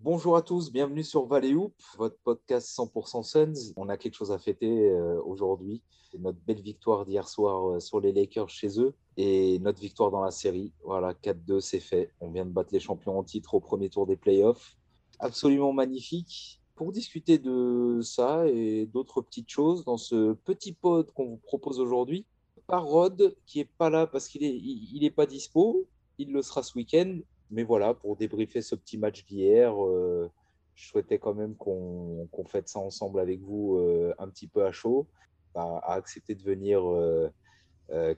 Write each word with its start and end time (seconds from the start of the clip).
Bonjour 0.00 0.36
à 0.36 0.42
tous, 0.42 0.70
bienvenue 0.70 1.02
sur 1.02 1.26
Valley 1.26 1.54
Hoop, 1.54 1.74
votre 1.96 2.16
podcast 2.22 2.68
100% 2.78 3.24
Suns. 3.24 3.72
On 3.76 3.88
a 3.88 3.96
quelque 3.96 4.14
chose 4.14 4.30
à 4.30 4.38
fêter 4.38 4.90
euh, 4.90 5.20
aujourd'hui. 5.24 5.82
Notre 6.16 6.38
belle 6.46 6.60
victoire 6.60 7.04
d'hier 7.04 7.26
soir 7.26 7.68
euh, 7.68 7.80
sur 7.80 7.98
les 7.98 8.12
Lakers 8.12 8.48
chez 8.48 8.80
eux 8.80 8.94
et 9.16 9.58
notre 9.58 9.80
victoire 9.80 10.12
dans 10.12 10.20
la 10.22 10.30
série. 10.30 10.72
Voilà, 10.84 11.14
4-2, 11.14 11.58
c'est 11.58 11.80
fait. 11.80 12.12
On 12.20 12.30
vient 12.30 12.46
de 12.46 12.52
battre 12.52 12.68
les 12.72 12.78
champions 12.78 13.18
en 13.18 13.24
titre 13.24 13.54
au 13.54 13.60
premier 13.60 13.90
tour 13.90 14.06
des 14.06 14.16
playoffs. 14.16 14.76
Absolument 15.18 15.72
magnifique. 15.72 16.60
Pour 16.76 16.92
discuter 16.92 17.38
de 17.38 17.98
ça 18.00 18.46
et 18.46 18.86
d'autres 18.86 19.20
petites 19.20 19.50
choses 19.50 19.84
dans 19.84 19.96
ce 19.96 20.34
petit 20.44 20.74
pod 20.74 21.10
qu'on 21.10 21.26
vous 21.26 21.38
propose 21.38 21.80
aujourd'hui, 21.80 22.24
par 22.68 22.84
Rod, 22.84 23.34
qui 23.46 23.58
n'est 23.58 23.64
pas 23.64 23.90
là 23.90 24.06
parce 24.06 24.28
qu'il 24.28 24.42
n'est 24.42 24.56
il, 24.56 25.02
est 25.02 25.10
pas 25.10 25.26
dispo, 25.26 25.88
il 26.18 26.30
le 26.30 26.42
sera 26.42 26.62
ce 26.62 26.78
week-end 26.78 27.18
mais 27.50 27.62
voilà, 27.62 27.94
pour 27.94 28.16
débriefer 28.16 28.62
ce 28.62 28.74
petit 28.74 28.98
match 28.98 29.24
d'hier, 29.24 29.72
euh, 29.84 30.30
je 30.74 30.88
souhaitais 30.88 31.18
quand 31.18 31.34
même 31.34 31.56
qu'on 31.56 32.28
fête 32.46 32.68
ça 32.68 32.78
ensemble 32.78 33.20
avec 33.20 33.40
vous 33.40 33.76
euh, 33.76 34.14
un 34.18 34.28
petit 34.28 34.46
peu 34.46 34.64
à 34.64 34.72
chaud. 34.72 35.06
Bah, 35.54 35.80
à 35.82 35.94
accepter 35.94 36.34
de 36.34 36.42
venir 36.42 36.82
euh, 36.86 37.30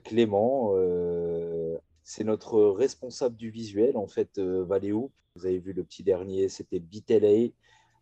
Clément. 0.03 0.73
c'est 2.03 2.25
notre 2.25 2.61
responsable 2.61 3.37
du 3.37 3.49
visuel, 3.49 3.95
en 3.95 4.07
fait, 4.07 4.37
Valéo. 4.39 5.11
Vous 5.35 5.45
avez 5.45 5.59
vu 5.59 5.71
le 5.71 5.83
petit 5.83 6.03
dernier, 6.03 6.49
c'était 6.49 6.79
BTLA. 6.79 7.51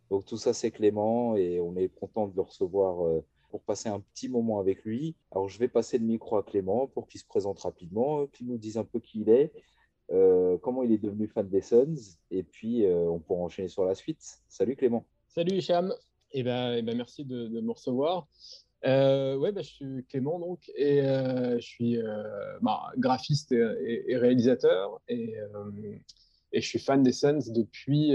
Donc 0.10 0.26
tout 0.26 0.38
ça, 0.38 0.54
c'est 0.54 0.72
Clément 0.72 1.36
et 1.36 1.60
on 1.60 1.76
est 1.76 1.90
content 1.90 2.28
de 2.28 2.36
le 2.36 2.42
recevoir 2.42 3.22
pour 3.52 3.62
passer 3.62 3.88
un 3.88 4.00
petit 4.00 4.30
moment 4.30 4.60
avec 4.60 4.84
lui. 4.84 5.16
Alors 5.32 5.48
je 5.48 5.60
vais 5.60 5.68
passer 5.68 6.00
le 6.00 6.06
micro 6.06 6.38
à 6.38 6.44
Clément 6.44 6.88
pour 6.88 7.08
qu'il 7.08 7.22
se 7.22 7.26
présente 7.26 7.60
rapidement, 7.60 8.26
qu'il 8.28 8.48
nous 8.48 8.58
dise 8.58 8.78
un 8.78 8.84
peu 8.84 9.00
qui 9.00 9.22
il 9.22 9.30
est 9.30 9.52
euh, 10.12 10.58
comment 10.58 10.82
il 10.84 10.92
est 10.92 10.98
devenu 10.98 11.28
fan 11.28 11.48
des 11.48 11.62
Suns, 11.62 12.18
et 12.32 12.42
puis 12.42 12.86
euh, 12.86 13.10
on 13.10 13.20
pourra 13.20 13.42
enchaîner 13.42 13.68
sur 13.68 13.86
la 13.86 13.94
suite. 13.94 14.22
Salut 14.48 14.76
Clément. 14.76 15.06
Salut 15.28 15.54
Hicham, 15.54 15.94
et 16.32 16.40
eh 16.40 16.44
ben, 16.44 16.74
eh 16.74 16.82
ben, 16.82 16.98
merci 16.98 17.26
de, 17.26 17.48
me 17.48 17.72
recevoir. 17.72 18.28
Euh, 18.86 19.36
ouais, 19.36 19.52
bah, 19.52 19.62
je 19.62 19.70
suis 19.70 20.06
Clément 20.10 20.40
donc, 20.40 20.68
et 20.76 21.02
je 21.04 21.62
suis 21.62 22.00
bah, 22.62 22.92
graphiste 22.98 23.52
et, 23.52 24.18
réalisateur, 24.18 25.00
et, 25.08 25.36
et, 26.54 26.62
je 26.62 26.68
suis 26.68 26.80
fan 26.80 27.04
des 27.04 27.12
Suns 27.12 27.52
depuis, 27.54 28.14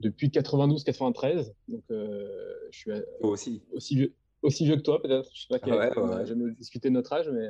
depuis 0.00 0.28
92-93. 0.28 1.52
Donc 1.68 1.84
je 1.88 2.26
suis 2.72 2.90
aussi. 3.20 3.62
Aussi, 3.72 3.94
vieux, 3.94 4.14
aussi 4.42 4.64
vieux 4.64 4.76
que 4.76 4.82
toi 4.82 5.00
peut-être. 5.00 5.30
Je 5.32 5.42
sais 5.42 5.46
pas, 5.48 5.58
ah 5.62 5.76
ouais, 5.76 5.98
on 5.98 6.06
n'a 6.08 6.24
jamais 6.24 6.50
discuté 6.54 6.88
de 6.88 6.94
notre 6.94 7.12
âge, 7.12 7.28
mais 7.28 7.46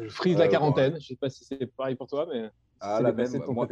je 0.00 0.08
frise 0.08 0.38
la 0.38 0.46
euh, 0.46 0.48
quarantaine. 0.48 0.92
Je 0.92 0.96
ne 0.96 1.02
sais 1.02 1.16
pas 1.16 1.30
si 1.30 1.44
c'est 1.44 1.66
pareil 1.66 1.94
pour 1.94 2.06
toi, 2.06 2.26
mais 2.32 2.50
ah, 2.80 3.00
la 3.00 3.12
même. 3.12 3.30
Moi, 3.48 3.68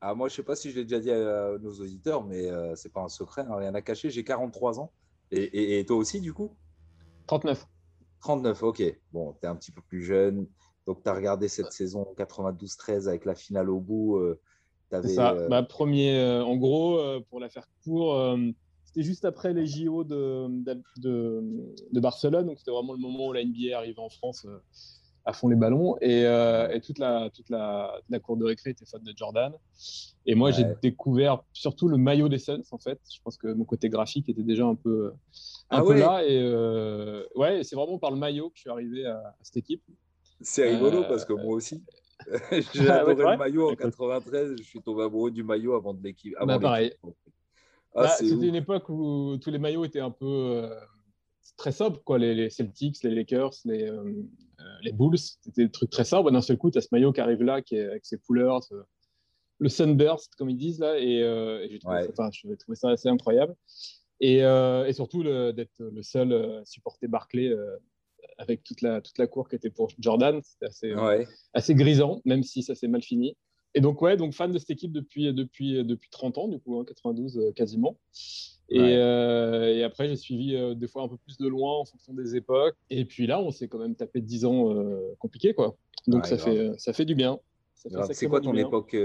ah, 0.00 0.14
moi, 0.14 0.28
je 0.28 0.32
ne 0.32 0.36
sais 0.36 0.42
pas 0.42 0.56
si 0.56 0.70
je 0.70 0.76
l'ai 0.76 0.84
déjà 0.84 1.00
dit 1.00 1.10
à 1.10 1.58
nos 1.58 1.72
auditeurs, 1.72 2.24
mais 2.24 2.50
euh, 2.50 2.74
ce 2.74 2.88
n'est 2.88 2.92
pas 2.92 3.02
un 3.02 3.08
secret, 3.08 3.42
hein, 3.42 3.56
rien 3.56 3.74
à 3.74 3.82
cacher. 3.82 4.10
J'ai 4.10 4.24
43 4.24 4.80
ans. 4.80 4.92
Et, 5.30 5.84
toi 5.86 5.96
aussi, 5.96 6.20
du 6.20 6.34
coup? 6.34 6.54
39. 7.26 7.66
39, 8.20 8.62
ok. 8.62 8.82
Bon, 9.12 9.32
tu 9.40 9.46
es 9.46 9.48
un 9.48 9.56
petit 9.56 9.72
peu 9.72 9.80
plus 9.80 10.02
jeune. 10.02 10.46
Donc, 10.86 11.02
tu 11.02 11.08
as 11.08 11.14
regardé 11.14 11.48
cette 11.48 11.72
saison 11.72 12.06
92-13 12.18 13.08
avec 13.08 13.24
la 13.24 13.34
finale 13.34 13.70
au 13.70 13.80
bout. 13.80 14.18
Euh, 14.18 14.40
c'est 14.90 15.08
ça. 15.08 15.34
Bah, 15.48 15.62
premier, 15.62 16.20
en 16.44 16.56
gros, 16.56 17.00
pour 17.30 17.40
la 17.40 17.48
faire 17.48 17.66
court, 17.84 18.36
c'était 18.84 19.02
juste 19.02 19.24
après 19.24 19.54
les 19.54 19.66
JO 19.66 20.04
de, 20.04 20.48
de, 20.98 21.42
de 21.92 22.00
Barcelone. 22.00 22.46
Donc, 22.46 22.58
c'était 22.58 22.72
vraiment 22.72 22.92
le 22.92 22.98
moment 22.98 23.28
où 23.28 23.32
la 23.32 23.42
NBA 23.42 23.74
arrivait 23.74 24.00
en 24.00 24.10
France 24.10 24.46
à 25.24 25.32
fond 25.32 25.48
les 25.48 25.56
ballons. 25.56 25.96
Et, 26.00 26.24
euh, 26.26 26.78
toute, 26.80 26.98
la, 26.98 27.30
toute 27.30 27.48
la, 27.50 28.00
la, 28.08 28.18
cour 28.18 28.36
de 28.36 28.44
récré 28.44 28.70
était 28.70 28.86
fan 28.86 29.02
de 29.02 29.12
Jordan. 29.16 29.52
Et 30.26 30.34
moi, 30.34 30.50
j'ai 30.50 30.64
découvert 30.82 31.42
surtout 31.52 31.88
le 31.88 31.96
maillot 31.96 32.28
des 32.28 32.38
Suns, 32.38 32.62
en 32.70 32.78
fait. 32.78 33.00
Je 33.12 33.20
pense 33.22 33.36
que 33.36 33.48
mon 33.52 33.64
côté 33.64 33.88
graphique 33.88 34.28
était 34.28 34.42
déjà 34.42 34.64
un 34.64 34.74
peu, 34.74 35.12
un 35.70 35.78
ah 35.78 35.82
peu 35.82 35.98
là. 35.98 36.24
Et 36.24 36.40
euh, 36.40 37.24
ouais, 37.34 37.64
c'est 37.64 37.76
vraiment 37.76 37.98
par 37.98 38.10
le 38.10 38.16
maillot 38.16 38.50
que 38.50 38.56
je 38.56 38.60
suis 38.62 38.70
arrivé 38.70 39.06
à, 39.06 39.34
cette 39.42 39.56
équipe. 39.56 39.82
C'est 40.40 40.68
rigolo 40.68 41.04
parce 41.08 41.24
que 41.24 41.32
moi 41.32 41.54
aussi. 41.54 41.82
j'ai 42.74 42.88
adoré 42.88 43.32
le 43.32 43.36
maillot 43.36 43.70
en 43.70 43.74
93. 43.74 44.54
Je 44.58 44.62
suis 44.62 44.80
tombé 44.80 45.02
amoureux 45.02 45.32
du 45.32 45.42
maillot 45.42 45.74
avant 45.74 45.92
de 45.92 46.02
l'équipe. 46.02 46.34
Bah, 46.40 46.58
pareil. 46.60 46.92
Ah, 47.94 48.02
bah, 48.02 48.08
c'était 48.08 48.46
une 48.46 48.54
époque 48.54 48.88
où 48.88 49.36
tous 49.38 49.50
les 49.50 49.58
maillots 49.58 49.84
étaient 49.84 50.00
un 50.00 50.10
peu 50.10 50.26
euh, 50.26 50.74
très 51.56 51.72
sobres, 51.72 52.02
quoi. 52.04 52.18
Les, 52.18 52.34
les, 52.34 52.50
Celtics, 52.50 53.02
les 53.02 53.10
Lakers, 53.10 53.52
les, 53.64 53.84
euh, 53.84 54.24
les 54.82 54.92
Bulls, 54.92 55.18
c'était 55.18 55.64
des 55.64 55.70
trucs 55.70 55.90
très 55.90 56.04
sobre. 56.04 56.30
D'un 56.30 56.40
seul 56.40 56.58
coup, 56.58 56.70
tu 56.70 56.78
as 56.78 56.80
ce 56.80 56.88
maillot 56.92 57.12
qui 57.12 57.20
arrive 57.20 57.42
là, 57.42 57.62
qui 57.62 57.76
est 57.76 57.84
avec 57.84 58.04
ses 58.04 58.18
couleurs, 58.18 58.60
le 59.58 59.68
sunburst, 59.68 60.34
comme 60.36 60.50
ils 60.50 60.56
disent 60.56 60.80
là, 60.80 60.98
et, 60.98 61.22
euh, 61.22 61.66
j'ai 61.70 61.78
trouvé, 61.78 62.74
ça 62.74 62.90
assez 62.90 63.08
incroyable. 63.08 63.54
Et, 64.20 64.44
euh, 64.44 64.90
surtout 64.92 65.22
d'être 65.24 65.78
le 65.78 66.02
seul 66.02 66.62
supporter 66.64 67.08
Barclay 67.08 67.54
avec 68.38 68.62
toute 68.62 68.82
la, 68.82 69.00
toute 69.00 69.18
la 69.18 69.26
cour 69.26 69.48
qui 69.48 69.56
était 69.56 69.70
pour 69.70 69.90
Jordan. 69.98 70.40
C'était 70.42 70.66
assez, 70.66 70.94
assez 71.52 71.74
grisant, 71.74 72.20
même 72.24 72.42
si 72.42 72.62
ça 72.62 72.74
s'est 72.74 72.88
mal 72.88 73.02
fini. 73.02 73.36
Et 73.74 73.80
donc, 73.80 74.02
ouais, 74.02 74.16
donc 74.16 74.34
fan 74.34 74.52
de 74.52 74.58
cette 74.58 74.70
équipe 74.70 74.92
depuis, 74.92 75.32
depuis, 75.32 75.84
depuis 75.84 76.10
30 76.10 76.38
ans, 76.38 76.48
du 76.48 76.58
coup, 76.58 76.82
92 76.84 77.38
hein, 77.38 77.52
quasiment. 77.54 77.96
Euh, 78.72 79.74
et, 79.74 79.82
après, 79.82 80.08
j'ai 80.08 80.16
suivi 80.16 80.54
euh, 80.54 80.74
des 80.74 80.86
fois 80.86 81.02
un 81.02 81.08
peu 81.08 81.16
plus 81.16 81.36
de 81.36 81.46
loin 81.46 81.78
en 81.78 81.84
fonction 81.84 82.12
des 82.14 82.36
époques. 82.36 82.76
Et 82.90 83.04
puis 83.04 83.26
là, 83.26 83.40
on 83.40 83.50
s'est 83.50 83.68
quand 83.68 83.78
même 83.78 83.94
tapé 83.94 84.20
10 84.20 84.44
ans 84.44 84.74
euh, 84.74 85.14
compliqués, 85.18 85.54
quoi. 85.54 85.76
Donc 86.06 86.26
ça, 86.26 86.38
fait, 86.38 86.72
ça 86.78 86.92
fait 86.92 87.04
du 87.04 87.14
bien. 87.14 87.38
C'est 87.74 88.28
quoi 88.28 88.40
ton 88.40 88.54
époque, 88.54 88.96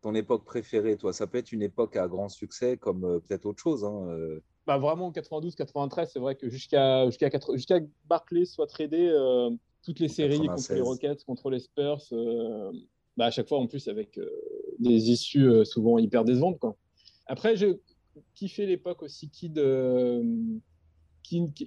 ton 0.00 0.14
époque 0.14 0.44
préférée, 0.44 0.96
toi? 0.96 1.12
Ça 1.12 1.26
peut 1.26 1.38
être 1.38 1.52
une 1.52 1.62
époque 1.62 1.96
à 1.96 2.06
grand 2.08 2.28
succès 2.28 2.76
comme 2.76 3.20
peut-être 3.26 3.46
autre 3.46 3.60
chose. 3.60 3.84
Hein, 3.84 4.06
bah, 4.66 4.78
vraiment, 4.78 5.10
92-93, 5.10 6.10
c'est 6.12 6.18
vrai 6.18 6.34
que 6.34 6.48
jusqu'à 6.48 7.06
jusqu'à 7.06 7.30
jusqu'à 7.52 7.80
Barclays 8.06 8.46
soit 8.46 8.66
tradé, 8.66 9.12
toutes 9.82 10.00
les 10.00 10.08
séries 10.08 10.46
contre 10.46 10.72
les 10.72 10.80
Rockets, 10.80 11.24
contre 11.24 11.50
les 11.50 11.60
Spurs, 11.60 12.00
bah, 13.16 13.26
à 13.26 13.30
chaque 13.30 13.48
fois 13.48 13.58
en 13.58 13.66
plus 13.66 13.88
avec 13.88 14.18
des 14.78 15.10
issues 15.10 15.64
souvent 15.64 15.98
hyper 15.98 16.24
décevantes. 16.24 16.58
Quoi. 16.58 16.76
Après, 17.26 17.56
je, 17.56 17.78
kiffé 18.34 18.66
l'époque 18.66 19.02
aussi 19.02 19.28
Kid, 19.30 19.58
euh, 19.58 20.22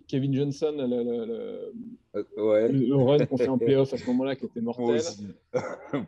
Kevin 0.07 0.33
Johnson, 0.33 0.75
le, 0.77 1.03
le, 1.03 1.73
euh, 2.37 2.67
le 2.69 2.95
run 2.95 3.25
qu'on 3.25 3.37
fait 3.37 3.47
en 3.47 3.57
playoff 3.57 3.91
à 3.93 3.97
ce 3.97 4.05
moment-là 4.07 4.35
qui 4.35 4.45
était 4.45 4.61
mortel. 4.61 5.01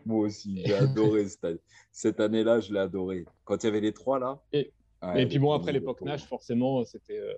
Moi 0.05 0.27
aussi, 0.27 0.61
aussi 0.61 0.63
j'ai 0.65 0.75
adoré 0.75 1.27
cette, 1.27 1.61
cette 1.91 2.19
année-là, 2.19 2.59
je 2.59 2.71
l'ai 2.73 2.79
adoré. 2.79 3.25
Quand 3.45 3.63
il 3.63 3.65
y 3.65 3.69
avait 3.69 3.81
les 3.81 3.93
trois 3.93 4.19
là. 4.19 4.41
Et, 4.53 4.71
et 5.15 5.25
puis 5.25 5.39
bon, 5.39 5.51
après 5.53 5.71
l'époque 5.71 6.01
Nash, 6.01 6.23
forcément, 6.25 6.83
c'était. 6.85 7.17
Euh, 7.17 7.33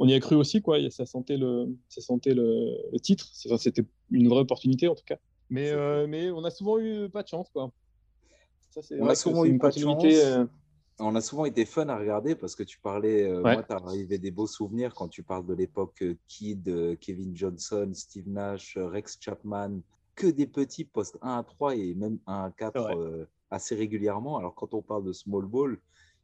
on 0.00 0.06
y 0.06 0.14
a 0.14 0.20
cru 0.20 0.36
aussi, 0.36 0.62
quoi. 0.62 0.78
Ça 0.90 1.06
sentait 1.06 1.36
le, 1.36 1.74
ça 1.88 2.00
sentait 2.00 2.34
le, 2.34 2.76
titre. 3.02 3.26
C'était 3.32 3.84
une 4.12 4.28
vraie 4.28 4.40
opportunité, 4.40 4.86
en 4.86 4.94
tout 4.94 5.04
cas. 5.04 5.18
Mais, 5.50 5.72
mais 6.06 6.30
on 6.30 6.44
a 6.44 6.50
souvent 6.50 6.78
eu 6.78 7.08
pas 7.08 7.22
de 7.22 7.28
chance, 7.28 7.48
quoi. 7.50 7.70
Ça, 8.70 8.80
on 9.00 9.06
a 9.06 9.14
souvent 9.14 9.44
eu 9.44 9.58
pas 9.58 9.70
de 9.70 9.78
chance 9.78 10.04
on 11.00 11.14
a 11.14 11.20
souvent 11.20 11.44
été 11.44 11.64
fun 11.64 11.88
à 11.88 11.96
regarder 11.96 12.34
parce 12.34 12.56
que 12.56 12.62
tu 12.62 12.78
parlais, 12.78 13.28
euh, 13.28 13.40
moi, 13.40 13.62
tu 13.62 13.72
as 13.72 13.76
arrivé 13.76 14.18
des 14.18 14.30
beaux 14.30 14.46
souvenirs 14.46 14.94
quand 14.94 15.08
tu 15.08 15.22
parles 15.22 15.46
de 15.46 15.54
l'époque 15.54 16.02
euh, 16.02 16.16
Kid, 16.26 16.68
euh, 16.68 16.96
Kevin 16.96 17.36
Johnson, 17.36 17.90
Steve 17.94 18.28
Nash, 18.28 18.76
Rex 18.76 19.18
Chapman, 19.20 19.80
que 20.14 20.26
des 20.26 20.46
petits 20.46 20.84
postes 20.84 21.18
1 21.22 21.38
à 21.38 21.42
3 21.44 21.76
et 21.76 21.94
même 21.94 22.18
1 22.26 22.44
à 22.44 22.50
4 22.50 23.28
assez 23.50 23.74
régulièrement. 23.74 24.36
Alors, 24.38 24.54
quand 24.54 24.74
on 24.74 24.82
parle 24.82 25.04
de 25.04 25.12
small 25.12 25.46
ball, 25.46 25.78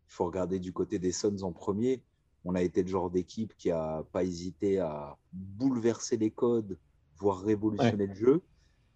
il 0.09 0.12
faut 0.12 0.27
regarder 0.27 0.59
du 0.59 0.73
côté 0.73 0.99
des 0.99 1.12
Suns 1.12 1.43
en 1.43 1.53
premier. 1.53 2.03
On 2.45 2.55
a 2.55 2.62
été 2.62 2.83
le 2.83 2.89
genre 2.89 3.11
d'équipe 3.11 3.56
qui 3.56 3.69
n'a 3.69 4.05
pas 4.12 4.25
hésité 4.25 4.79
à 4.81 5.17
bouleverser 5.33 6.17
les 6.17 6.31
codes, 6.31 6.77
voire 7.17 7.41
révolutionner 7.41 8.09
le 8.09 8.15
jeu. 8.15 8.43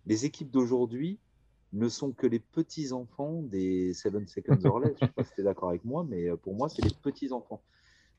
Les 0.08 0.24
équipes 0.24 0.50
d'aujourd'hui, 0.50 1.20
ne 1.72 1.88
sont 1.88 2.12
que 2.12 2.26
les 2.26 2.38
petits-enfants 2.38 3.42
des 3.42 3.92
Seven 3.92 4.26
Seconds 4.26 4.64
or 4.64 4.80
Less. 4.80 4.96
Je 4.98 5.04
ne 5.04 5.08
sais 5.08 5.14
pas 5.14 5.24
si 5.24 5.34
tu 5.34 5.42
es 5.42 5.44
d'accord 5.44 5.68
avec 5.68 5.84
moi, 5.84 6.04
mais 6.08 6.30
euh, 6.30 6.36
pour 6.36 6.54
moi, 6.54 6.70
c'est 6.70 6.82
les 6.82 6.94
petits-enfants. 7.02 7.62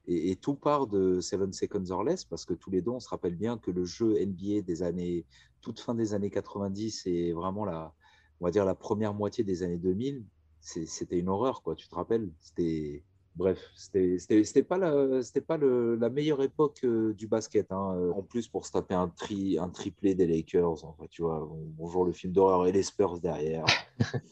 Et, 0.05 0.35
tout 0.35 0.55
part 0.55 0.87
de 0.87 1.19
Seven 1.19 1.51
Seconds 1.51 1.89
or 1.89 2.03
Less, 2.03 2.25
parce 2.25 2.45
que 2.45 2.53
tous 2.53 2.69
les 2.69 2.81
deux, 2.81 2.91
on 2.91 2.99
se 2.99 3.09
rappelle 3.09 3.35
bien 3.35 3.57
que 3.57 3.71
le 3.71 3.85
jeu 3.85 4.15
NBA 4.23 4.61
des 4.61 4.83
années, 4.83 5.25
toute 5.61 5.79
fin 5.79 5.93
des 5.95 6.13
années 6.13 6.29
90 6.29 7.07
et 7.07 7.33
vraiment 7.33 7.65
la, 7.65 7.93
on 8.39 8.45
va 8.45 8.51
dire 8.51 8.65
la 8.65 8.75
première 8.75 9.13
moitié 9.13 9.43
des 9.43 9.63
années 9.63 9.77
2000, 9.77 10.25
c'était 10.61 11.17
une 11.17 11.29
horreur, 11.29 11.61
quoi. 11.63 11.75
Tu 11.75 11.87
te 11.87 11.95
rappelles? 11.95 12.31
C'était 12.39 13.03
bref, 13.39 13.71
c'était 13.73 14.63
pas, 14.63 14.77
la, 14.77 15.21
pas 15.47 15.57
le, 15.57 15.95
la 15.95 16.09
meilleure 16.09 16.43
époque 16.43 16.81
euh, 16.83 17.13
du 17.13 17.25
basket. 17.25 17.71
Hein. 17.71 17.95
Euh, 17.95 18.11
en 18.11 18.21
plus, 18.21 18.47
pour 18.47 18.65
se 18.65 18.73
taper 18.73 18.93
un, 18.93 19.07
tri, 19.07 19.57
un 19.57 19.69
triplé 19.69 20.13
des 20.13 20.27
Lakers, 20.27 20.85
en 20.85 20.95
tu 21.09 21.23
vois, 21.23 21.49
bonjour 21.49 22.05
le 22.05 22.11
film 22.11 22.33
d'horreur 22.33 22.67
et 22.67 22.71
les 22.71 22.83
Spurs 22.83 23.19
derrière. 23.19 23.65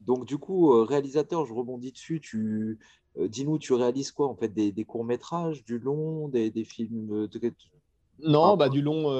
Donc, 0.00 0.24
du 0.24 0.38
coup, 0.38 0.72
euh, 0.72 0.82
réalisateur, 0.82 1.46
je 1.46 1.52
rebondis 1.52 1.92
dessus. 1.92 2.20
Tu, 2.20 2.78
dis-nous, 3.16 3.58
tu 3.58 3.74
réalises 3.74 4.10
quoi 4.10 4.28
en 4.28 4.34
fait 4.34 4.48
Des, 4.48 4.72
des 4.72 4.84
courts-métrages, 4.84 5.62
du 5.64 5.78
long, 5.78 6.28
des, 6.28 6.50
des 6.50 6.64
films 6.64 7.28
de... 7.28 7.52
Non, 8.20 8.56
bah, 8.56 8.68
du 8.68 8.80
long, 8.80 9.10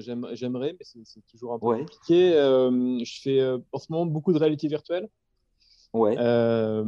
j'aimerais, 0.00 0.76
mais 0.78 1.02
c'est 1.04 1.26
toujours 1.26 1.52
un 1.52 1.58
peu 1.58 1.78
compliqué. 1.78 2.32
je 2.32 3.20
fais 3.22 3.42
en 3.72 3.78
ce 3.78 3.92
moment 3.92 4.06
beaucoup 4.06 4.32
de 4.32 4.38
réalité 4.38 4.68
virtuelle. 4.68 5.08
Ouais. 5.94 6.16
Euh, 6.18 6.84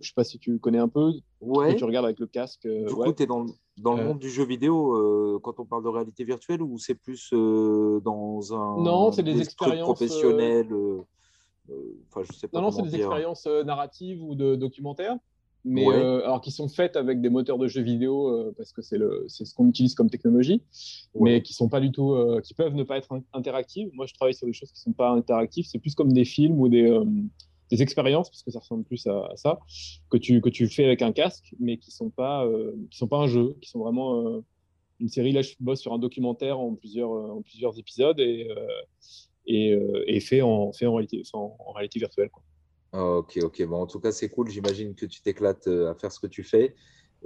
je 0.00 0.06
sais 0.06 0.14
pas 0.14 0.24
si 0.24 0.38
tu 0.38 0.58
connais 0.58 0.78
un 0.78 0.88
peu. 0.88 1.12
Ouais. 1.40 1.74
tu 1.74 1.84
regardes 1.84 2.06
avec 2.06 2.20
le 2.20 2.26
casque. 2.26 2.66
du 2.66 2.94
coup, 2.94 3.12
tu 3.12 3.24
es 3.24 3.26
dans, 3.26 3.44
dans 3.76 3.94
le 3.94 4.04
monde 4.04 4.18
du 4.18 4.30
jeu 4.30 4.44
vidéo 4.44 5.40
quand 5.42 5.60
on 5.60 5.64
parle 5.64 5.84
de 5.84 5.88
réalité 5.88 6.24
virtuelle 6.24 6.62
ou 6.62 6.78
c'est 6.78 6.94
plus 6.94 7.32
dans 7.32 8.54
un. 8.54 8.82
Non, 8.82 9.12
c'est 9.12 9.22
des 9.22 9.40
expériences. 9.40 9.84
professionnelles. 9.84 10.72
Enfin, 12.08 12.22
je 12.22 12.32
sais 12.32 12.48
pas. 12.48 12.60
Non, 12.60 12.66
non, 12.66 12.70
c'est 12.70 12.82
des 12.82 12.96
expériences 12.96 13.46
narratives 13.46 14.22
ou 14.22 14.34
de 14.34 14.54
documentaires 14.54 15.18
mais 15.66 15.88
euh, 15.88 16.24
alors 16.24 16.40
qui 16.40 16.52
sont 16.52 16.68
faites 16.68 16.96
avec 16.96 17.20
des 17.20 17.28
moteurs 17.28 17.58
de 17.58 17.66
jeux 17.66 17.82
vidéo 17.82 18.28
euh, 18.28 18.54
parce 18.56 18.72
que 18.72 18.82
c'est 18.82 18.98
le 18.98 19.24
c'est 19.26 19.44
ce 19.44 19.52
qu'on 19.52 19.68
utilise 19.68 19.96
comme 19.96 20.08
technologie, 20.08 20.62
mais 21.18 21.42
qui 21.42 21.54
sont 21.54 21.68
pas 21.68 21.80
du 21.80 21.90
tout, 21.90 22.12
euh, 22.12 22.40
qui 22.40 22.54
peuvent 22.54 22.74
ne 22.74 22.84
pas 22.84 22.96
être 22.96 23.20
interactives. 23.32 23.90
Moi, 23.92 24.06
je 24.06 24.14
travaille 24.14 24.34
sur 24.34 24.46
des 24.46 24.52
choses 24.52 24.70
qui 24.70 24.80
sont 24.80 24.92
pas 24.92 25.10
interactives. 25.10 25.66
C'est 25.66 25.80
plus 25.80 25.96
comme 25.96 26.12
des 26.12 26.24
films 26.24 26.60
ou 26.60 26.68
des 26.68 26.96
des 27.70 27.82
expériences 27.82 28.30
parce 28.30 28.42
que 28.42 28.50
ça 28.50 28.60
ressemble 28.60 28.84
plus 28.84 29.06
à, 29.06 29.28
ça 29.36 29.58
que 30.10 30.16
tu 30.16 30.40
que 30.40 30.48
tu 30.48 30.68
fais 30.68 30.84
avec 30.84 31.02
un 31.02 31.12
casque, 31.12 31.54
mais 31.58 31.78
qui 31.78 31.90
sont 31.90 32.10
pas 32.10 32.48
qui 32.90 32.98
sont 32.98 33.08
pas 33.08 33.18
un 33.18 33.26
jeu, 33.26 33.56
qui 33.60 33.68
sont 33.68 33.80
vraiment 33.80 34.42
une 35.00 35.08
série. 35.08 35.32
Là, 35.32 35.42
je 35.42 35.54
bosse 35.60 35.80
sur 35.80 35.92
un 35.92 35.98
documentaire 35.98 36.58
en 36.58 36.74
plusieurs 36.74 37.10
en 37.10 37.42
plusieurs 37.42 37.78
épisodes 37.78 38.20
et 38.20 38.48
et, 39.46 39.78
et 40.06 40.20
fait 40.20 40.42
en 40.42 40.72
fait 40.72 40.86
en 40.86 40.94
réalité 40.94 41.22
en, 41.32 41.72
réalité 41.74 41.98
virtuelle. 41.98 42.30
Quoi. 42.30 42.42
Ok, 42.92 43.38
ok. 43.42 43.66
Bon, 43.66 43.82
en 43.82 43.86
tout 43.86 44.00
cas, 44.00 44.12
c'est 44.12 44.28
cool. 44.28 44.48
J'imagine 44.48 44.94
que 44.94 45.06
tu 45.06 45.20
t'éclates 45.20 45.66
euh, 45.66 45.90
à 45.90 45.94
faire 45.94 46.12
ce 46.12 46.20
que 46.20 46.26
tu 46.26 46.42
fais. 46.42 46.74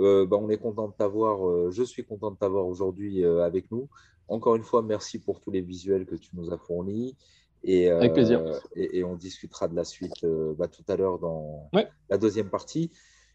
Euh, 0.00 0.26
bah, 0.26 0.36
on 0.40 0.48
est 0.48 0.58
content 0.58 0.88
de 0.88 0.94
t'avoir. 0.94 1.46
Euh, 1.48 1.70
je 1.70 1.82
suis 1.84 2.04
content 2.04 2.30
de 2.32 2.36
t'avoir 2.36 2.66
aujourd'hui 2.66 3.24
avec 3.24 3.70
nous. 3.70 3.88
Encore 4.28 4.56
une 4.56 4.62
fois, 4.62 4.82
merci 4.82 5.20
pour 5.20 5.40
tous 5.40 5.50
les 5.50 5.60
visuels 5.60 6.06
que 6.06 6.14
tu 6.14 6.30
nous 6.34 6.52
as 6.52 6.58
fournis. 6.58 7.16
Et, 7.64 7.90
avec 7.90 8.12
plaisir. 8.14 8.42
Et, 8.76 9.04
on 9.04 9.16
discutera 9.16 9.68
de 9.68 9.76
la 9.76 9.84
suite 9.84 10.24
bah, 10.58 10.68
tout 10.68 10.84
à 10.88 10.96
l'heure 10.96 11.18
dans 11.18 11.70
la 12.08 12.18
deuxième 12.18 12.48
partie. 12.48 12.90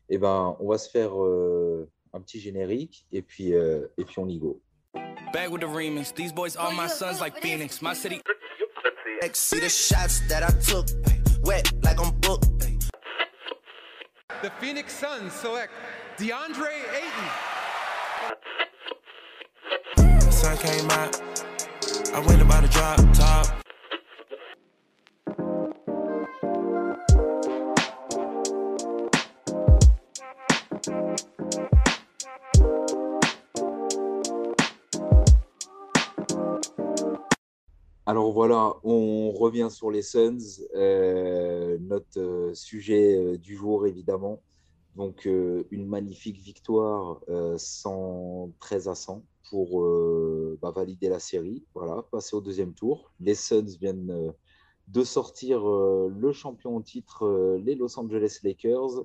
Et 0.09 0.17
ben, 0.17 0.55
on 0.59 0.69
va 0.69 0.77
se 0.77 0.89
faire 0.89 1.11
un 1.13 2.21
petit 2.21 2.39
générique 2.39 3.05
et 3.11 3.21
puis, 3.21 3.51
et 3.51 4.05
puis 4.05 4.19
on 4.19 4.27
y 4.27 4.37
go. 4.37 4.61
Back 5.33 5.51
with 5.51 5.61
the 5.61 5.67
remix. 5.67 6.13
These 6.13 6.31
boys 6.31 6.55
are 6.55 6.71
my 6.71 6.87
sons 6.87 7.19
like 7.19 7.37
Phoenix. 7.41 7.81
My 7.81 7.93
city. 7.93 8.21
See 9.33 9.59
the 9.59 9.69
shots 9.69 10.21
that 10.29 10.43
I 10.43 10.51
took. 10.61 10.85
wet 11.45 11.71
like 11.83 11.99
I'm 11.99 12.11
booked. 12.19 12.67
The 14.41 14.51
Phoenix 14.59 14.93
Suns 14.93 15.31
select 15.33 15.71
DeAndre 16.17 16.73
Ayton. 16.99 17.29
The 19.95 20.31
sun 20.31 20.57
came 20.57 20.89
out. 20.89 21.21
I 22.13 22.19
went 22.19 22.41
about 22.41 22.61
to 22.63 22.69
drop 22.69 22.97
top. 23.13 23.64
Alors 38.07 38.31
voilà, 38.31 38.75
on 38.83 39.31
revient 39.31 39.69
sur 39.71 39.89
les 39.89 40.03
Suns, 40.03 40.37
euh, 40.75 41.79
notre 41.81 42.19
euh, 42.19 42.53
sujet 42.53 43.17
euh, 43.17 43.37
du 43.37 43.55
jour 43.55 43.87
évidemment. 43.87 44.43
Donc 44.95 45.25
une 45.25 45.87
magnifique 45.87 46.37
victoire 46.37 47.19
113 47.57 48.87
à 48.87 48.95
100 48.95 49.25
pour 49.49 49.83
bah, 50.61 50.71
valider 50.71 51.09
la 51.09 51.19
série, 51.19 51.65
voilà, 51.73 52.01
passer 52.11 52.33
au 52.33 52.39
deuxième 52.39 52.73
tour. 52.73 53.11
Les 53.19 53.35
Suns 53.35 53.75
viennent 53.77 54.33
de 54.87 55.03
sortir 55.03 55.67
le 55.67 56.31
champion 56.31 56.77
au 56.77 56.81
titre, 56.81 57.57
les 57.57 57.75
Los 57.75 57.99
Angeles 57.99 58.39
Lakers, 58.43 59.03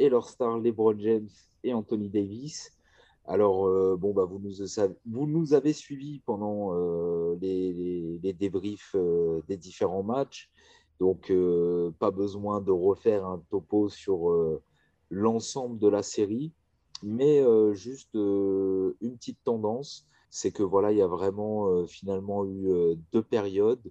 et 0.00 0.08
leur 0.08 0.28
star 0.28 0.58
LeBron 0.58 0.98
James 0.98 1.28
et 1.62 1.74
Anthony 1.74 2.08
Davis. 2.08 2.72
Alors, 3.26 3.66
euh, 3.66 3.96
bon, 3.96 4.14
bah, 4.14 4.24
vous, 4.24 4.40
nous, 5.26 5.54
avez 5.54 5.72
suivis 5.74 6.20
pendant 6.24 6.74
euh, 6.74 7.36
les, 7.40 8.18
débriefs 8.32 8.92
euh, 8.94 9.42
des 9.46 9.58
différents 9.58 10.02
matchs. 10.02 10.50
Donc, 10.98 11.32
pas 11.98 12.10
besoin 12.10 12.60
de 12.60 12.72
refaire 12.72 13.24
un 13.24 13.42
topo 13.48 13.88
sur 13.88 14.60
l'ensemble 15.08 15.78
de 15.78 15.88
la 15.88 16.02
série. 16.02 16.52
Mais 17.02 17.42
juste 17.72 18.12
une 18.12 19.16
petite 19.16 19.42
tendance, 19.42 20.06
c'est 20.28 20.52
que 20.52 20.62
voilà, 20.62 20.92
il 20.92 20.98
y 20.98 21.02
a 21.02 21.06
vraiment 21.06 21.86
finalement 21.86 22.44
eu 22.44 22.98
deux 23.14 23.22
périodes. 23.22 23.90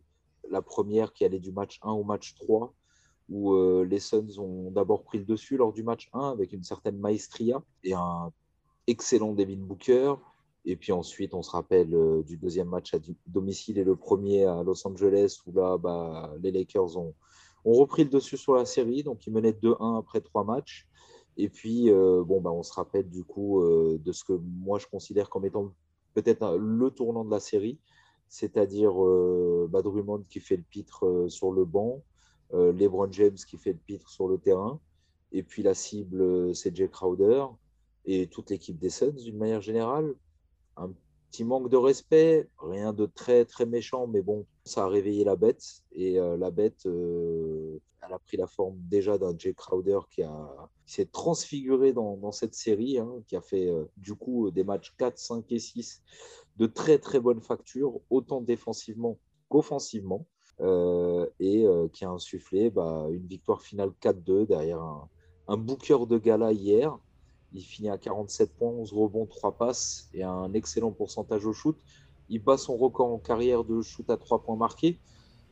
La 0.51 0.61
première 0.61 1.11
qui 1.11 1.25
allait 1.25 1.39
du 1.39 1.51
match 1.51 1.79
1 1.81 1.94
au 1.94 2.03
match 2.03 2.35
3, 2.35 2.75
où 3.30 3.56
les 3.84 4.00
Suns 4.00 4.40
ont 4.40 4.72
d'abord 4.72 5.04
pris 5.04 5.20
le 5.20 5.26
dessus 5.26 5.58
lors 5.58 5.72
du 5.72 5.84
match 5.84 6.10
1 6.14 6.31
avec 6.31 6.52
une 6.52 6.64
certaine 6.64 6.98
maestria 6.98 7.62
et 7.84 7.94
un 7.94 8.31
excellent 8.90 9.34
Devin 9.34 9.58
Booker. 9.58 10.16
Et 10.66 10.76
puis 10.76 10.92
ensuite, 10.92 11.34
on 11.34 11.42
se 11.42 11.52
rappelle 11.52 11.94
euh, 11.94 12.22
du 12.24 12.38
deuxième 12.38 12.68
match 12.68 12.94
à 12.94 13.00
domicile 13.28 13.78
et 13.78 13.84
le 13.84 13.96
premier 13.96 14.46
à 14.46 14.62
Los 14.64 14.86
Angeles, 14.86 15.40
où 15.46 15.54
là, 15.54 15.78
bah, 15.78 16.34
les 16.42 16.52
Lakers 16.52 16.98
ont, 16.98 17.14
repris 17.66 18.04
le 18.04 18.10
dessus 18.10 18.38
sur 18.38 18.56
la 18.56 18.66
série. 18.66 19.04
Donc, 19.04 19.26
ils 19.28 19.34
menaient 19.34 19.52
2-1 19.52 20.00
après 20.00 20.22
trois 20.22 20.44
matchs. 20.44 20.88
Et 21.38 21.50
puis, 21.50 21.90
euh, 21.90 22.24
bon, 22.24 22.42
bah, 22.42 22.52
on 22.52 22.64
se 22.64 22.74
rappelle 22.74 23.10
du 23.10 23.24
coup 23.24 23.62
euh, 23.62 24.00
de 24.04 24.12
ce 24.12 24.24
que 24.24 24.34
moi 24.34 24.80
je 24.80 24.88
considère 24.88 25.30
comme 25.30 25.46
étant 25.46 25.74
peut-être 26.14 26.58
le 26.58 26.90
tournant 26.90 27.24
de 27.24 27.31
la 27.31 27.40
série, 27.40 27.80
c'est-à-dire 28.28 28.94
bah, 29.70 29.81
Drummond 29.81 30.26
qui 30.28 30.40
fait 30.40 30.58
le 30.58 30.64
pitre 30.64 31.28
sur 31.30 31.52
le 31.52 31.64
banc, 31.64 32.02
LeBron 32.54 33.12
James 33.12 33.36
qui 33.36 33.57
fait 33.57 33.74
le 33.74 33.80
pitre 33.80 34.10
sur 34.10 34.28
le 34.28 34.38
terrain, 34.38 34.80
et 35.31 35.44
puis 35.44 35.63
la 35.63 35.74
cible, 35.74 36.56
c'est 36.56 36.75
Jay 36.75 36.90
Crowder 36.90 37.46
et 38.06 38.28
toute 38.28 38.50
l'équipe 38.50 38.78
des 38.78 38.90
Suns 38.90 39.12
d'une 39.12 39.38
manière 39.38 39.62
générale. 39.62 40.16
Un 40.78 40.92
petit 41.30 41.44
manque 41.44 41.69
de 41.69 41.78
respect, 41.78 42.50
rien 42.57 42.94
de 42.94 43.06
très 43.06 43.46
très 43.46 43.66
méchant, 43.66 44.07
mais 44.07 44.22
bon, 44.22 44.46
ça 44.66 44.86
a 44.86 44.88
réveillé 44.88 45.24
la 45.24 45.36
bête 45.36 45.63
et 45.92 46.19
euh, 46.19 46.38
la 46.38 46.50
bête, 46.50 46.86
euh, 46.86 47.80
elle 48.01 48.13
a 48.13 48.19
pris 48.19 48.38
la 48.38 48.48
forme 48.48 48.78
déjà 48.90 49.18
d'un 49.18 49.38
Jay 49.38 49.54
Crowder 49.54 50.00
qui, 50.10 50.24
a, 50.24 50.69
s'est 50.86 51.06
transfiguré 51.06 51.94
dans, 51.94 52.31
cette 52.31 52.56
série, 52.56 52.98
hein, 52.98 53.12
qui 53.28 53.36
a 53.36 53.42
fait 53.42 53.68
euh, 53.68 53.86
du 53.98 54.16
coup 54.16 54.50
des 54.50 54.63
matchs 54.63 54.95
4, 54.98 55.18
5 55.18 55.52
et 55.52 55.60
6 55.60 56.02
de 56.57 56.66
très 56.66 56.98
très 56.98 57.19
bonne 57.19 57.42
facture, 57.42 58.00
autant 58.10 58.42
défensivement 58.42 59.19
qu'offensivement. 59.50 60.25
Et 60.61 61.65
qui 61.94 62.06
a 62.06 62.09
insufflé 62.09 62.69
bah, 62.69 63.07
une 63.11 63.25
victoire 63.25 63.61
finale 63.61 63.91
4-2 64.01 64.47
derrière 64.47 64.81
un, 64.81 65.07
un 65.47 65.57
booker 65.57 66.06
de 66.07 66.17
gala 66.17 66.51
hier 66.51 66.97
il 67.53 67.63
finit 67.63 67.89
à 67.89 67.97
47 67.97 68.54
points, 68.54 68.69
11 68.69 68.94
rebonds, 68.94 69.25
3 69.25 69.54
passes 69.54 70.09
et 70.13 70.23
un 70.23 70.54
excellent 70.54 70.92
pourcentage 70.92 71.45
au 71.45 71.54
shoot. 71.54 71.78
Il 72.30 72.44
bat 72.44 72.57
son 72.57 72.78
record 72.78 73.11
en 73.11 73.18
carrière 73.18 73.63
de 73.63 73.81
shoot 73.81 74.07
à 74.09 74.18
3 74.18 74.44
points 74.44 74.56
marqués, 74.56 74.99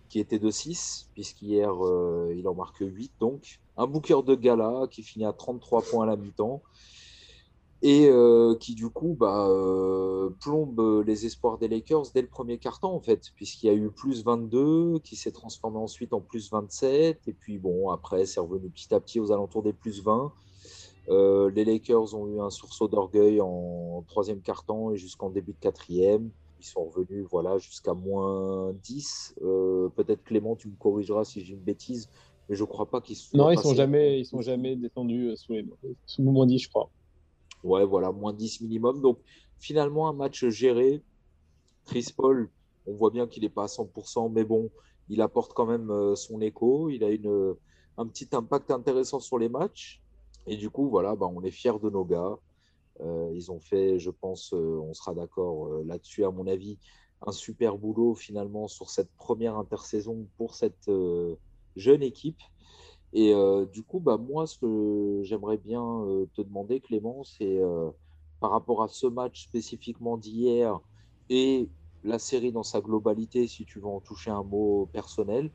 qui 0.09 0.19
était 0.19 0.39
de 0.39 0.51
6, 0.51 1.09
puisqu'hier, 1.13 1.85
euh, 1.85 2.33
il 2.37 2.47
en 2.47 2.53
marque 2.53 2.79
8. 2.81 3.11
Donc, 3.19 3.59
un 3.77 3.87
booker 3.87 4.21
de 4.23 4.35
gala 4.35 4.87
qui 4.91 5.01
finit 5.01 5.25
à 5.25 5.33
33 5.33 5.81
points 5.83 6.03
à 6.03 6.07
la 6.07 6.15
mi-temps 6.15 6.61
et 7.81 8.07
euh, 8.09 8.55
qui, 8.55 8.73
du 8.75 8.89
coup, 8.89 9.15
bah, 9.19 9.47
euh, 9.49 10.29
plombe 10.41 11.03
les 11.05 11.25
espoirs 11.25 11.57
des 11.57 11.67
Lakers 11.67 12.07
dès 12.13 12.21
le 12.21 12.27
premier 12.27 12.57
quart-temps, 12.57 12.93
en 12.93 12.99
fait, 12.99 13.31
puisqu'il 13.35 13.67
y 13.67 13.69
a 13.69 13.73
eu 13.73 13.91
plus 13.91 14.23
22, 14.23 14.99
qui 14.99 15.15
s'est 15.15 15.31
transformé 15.31 15.77
ensuite 15.77 16.13
en 16.13 16.21
plus 16.21 16.49
27. 16.51 17.27
Et 17.27 17.33
puis, 17.33 17.59
bon, 17.59 17.89
après, 17.89 18.25
c'est 18.25 18.39
revenu 18.39 18.69
petit 18.69 18.93
à 18.93 18.99
petit 18.99 19.19
aux 19.19 19.31
alentours 19.31 19.63
des 19.63 19.73
plus 19.73 20.03
20. 20.03 20.31
Euh, 21.09 21.49
les 21.51 21.63
Lakers 21.63 22.15
ont 22.15 22.27
eu 22.27 22.39
un 22.41 22.49
sursaut 22.49 22.87
d'orgueil 22.87 23.39
en 23.39 24.03
troisième 24.07 24.41
quart-temps 24.41 24.91
et 24.91 24.97
jusqu'en 24.97 25.29
début 25.29 25.53
de 25.53 25.59
quatrième. 25.59 26.29
Ils 26.59 26.65
sont 26.65 26.85
revenus 26.85 27.25
voilà, 27.29 27.57
jusqu'à 27.59 27.93
moins 27.93 28.73
10. 28.83 29.35
Euh, 29.43 29.89
peut-être 29.89 30.23
Clément, 30.23 30.55
tu 30.55 30.67
me 30.67 30.75
corrigeras 30.75 31.23
si 31.23 31.45
j'ai 31.45 31.53
une 31.53 31.61
bêtise, 31.61 32.09
mais 32.49 32.55
je 32.55 32.63
ne 32.63 32.67
crois 32.67 32.89
pas 32.89 32.99
qu'ils 32.99 33.15
sont. 33.15 33.37
Non, 33.37 33.51
ils 33.51 33.57
ne 33.57 33.61
sont, 33.61 33.75
jamais, 33.75 34.19
ils 34.19 34.25
sont 34.25 34.41
jamais 34.41 34.75
descendus 34.75 35.29
euh, 35.29 35.35
sous, 35.35 35.53
les, 35.53 35.65
sous 36.05 36.23
moins 36.23 36.45
10, 36.45 36.59
je 36.59 36.69
crois. 36.69 36.89
Ouais, 37.63 37.85
voilà, 37.85 38.11
moins 38.11 38.33
10 38.33 38.61
minimum. 38.61 39.01
Donc 39.01 39.19
finalement, 39.59 40.07
un 40.09 40.13
match 40.13 40.45
géré. 40.47 41.03
Chris 41.85 42.13
Paul, 42.15 42.49
on 42.85 42.93
voit 42.93 43.11
bien 43.11 43.27
qu'il 43.27 43.43
n'est 43.43 43.49
pas 43.49 43.63
à 43.63 43.67
100%, 43.67 44.31
mais 44.31 44.43
bon, 44.43 44.69
il 45.09 45.21
apporte 45.21 45.53
quand 45.53 45.65
même 45.65 46.15
son 46.15 46.41
écho. 46.41 46.89
Il 46.89 47.03
a 47.03 47.09
une, 47.09 47.55
un 47.97 48.05
petit 48.07 48.29
impact 48.33 48.71
intéressant 48.71 49.19
sur 49.19 49.39
les 49.39 49.49
matchs. 49.49 50.01
Et 50.45 50.55
du 50.55 50.69
coup, 50.69 50.89
voilà, 50.89 51.15
bah, 51.15 51.27
on 51.27 51.41
est 51.43 51.51
fiers 51.51 51.79
de 51.81 51.89
nos 51.89 52.05
gars. 52.05 52.37
Euh, 53.01 53.31
ils 53.33 53.51
ont 53.51 53.59
fait, 53.59 53.99
je 53.99 54.09
pense, 54.09 54.53
euh, 54.53 54.79
on 54.81 54.93
sera 54.93 55.13
d'accord 55.13 55.67
euh, 55.67 55.83
là-dessus, 55.85 56.23
à 56.23 56.31
mon 56.31 56.47
avis, 56.47 56.79
un 57.25 57.31
super 57.31 57.77
boulot 57.77 58.15
finalement 58.15 58.67
sur 58.67 58.89
cette 58.89 59.11
première 59.17 59.57
intersaison 59.57 60.27
pour 60.37 60.53
cette 60.55 60.89
jeune 61.75 62.03
équipe. 62.03 62.39
Et 63.13 63.33
du 63.71 63.83
coup, 63.83 63.99
bah, 63.99 64.17
moi, 64.17 64.47
ce 64.47 64.57
que 64.59 65.21
j'aimerais 65.23 65.57
bien 65.57 66.05
te 66.33 66.41
demander, 66.41 66.81
Clément, 66.81 67.23
c'est 67.23 67.59
par 68.39 68.51
rapport 68.51 68.83
à 68.83 68.87
ce 68.87 69.07
match 69.07 69.43
spécifiquement 69.45 70.17
d'hier 70.17 70.79
et 71.29 71.69
la 72.03 72.19
série 72.19 72.51
dans 72.51 72.63
sa 72.63 72.81
globalité, 72.81 73.47
si 73.47 73.65
tu 73.65 73.79
veux 73.79 73.87
en 73.87 73.99
toucher 74.01 74.29
un 74.31 74.43
mot 74.43 74.87
personnel, 74.93 75.51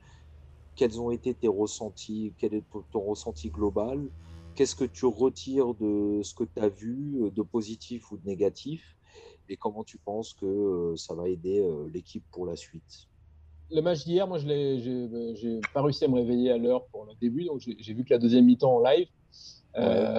quels 0.75 1.01
ont 1.01 1.11
été 1.11 1.35
tes 1.35 1.49
ressentis 1.49 2.35
Quel 2.39 2.55
est 2.55 2.65
ton, 2.91 3.01
ressenti 3.01 3.51
global? 3.51 4.11
Qu'est-ce 4.55 4.75
que 4.77 4.85
tu 4.85 5.07
retires 5.07 5.75
de 5.75 6.21
ce 6.23 6.35
que 6.35 6.45
tu 6.45 6.61
as 6.63 6.69
vu, 6.69 7.31
de 7.31 7.43
positif 7.43 8.11
ou 8.11 8.19
de 8.19 8.27
négatif? 8.27 8.97
Et 9.49 9.57
comment 9.57 9.85
tu 9.85 9.99
penses 9.99 10.35
que 10.35 10.95
ça 10.97 11.15
va 11.15 11.29
aider 11.29 11.67
l'équipe 11.93 12.25
pour 12.31 12.47
la 12.47 12.57
suite? 12.57 13.09
Le 13.73 13.81
match 13.81 14.05
d'hier, 14.05 14.27
moi, 14.29 14.39
je 14.39 14.47
n'ai 14.47 15.61
pas 15.73 15.83
réussi 15.83 16.05
à 16.05 16.09
me 16.09 16.15
réveiller 16.15 16.53
à 16.53 16.59
l'heure 16.59 16.87
pour 16.87 17.05
le 17.05 17.13
début. 17.21 17.45
Donc, 17.45 17.61
j'ai 17.61 17.95
vu 17.95 18.05
que 18.05 18.13
la 18.13 18.19
deuxième 18.19 18.45
mi-temps 18.45 18.77
en 18.77 18.83
live, 18.83 19.09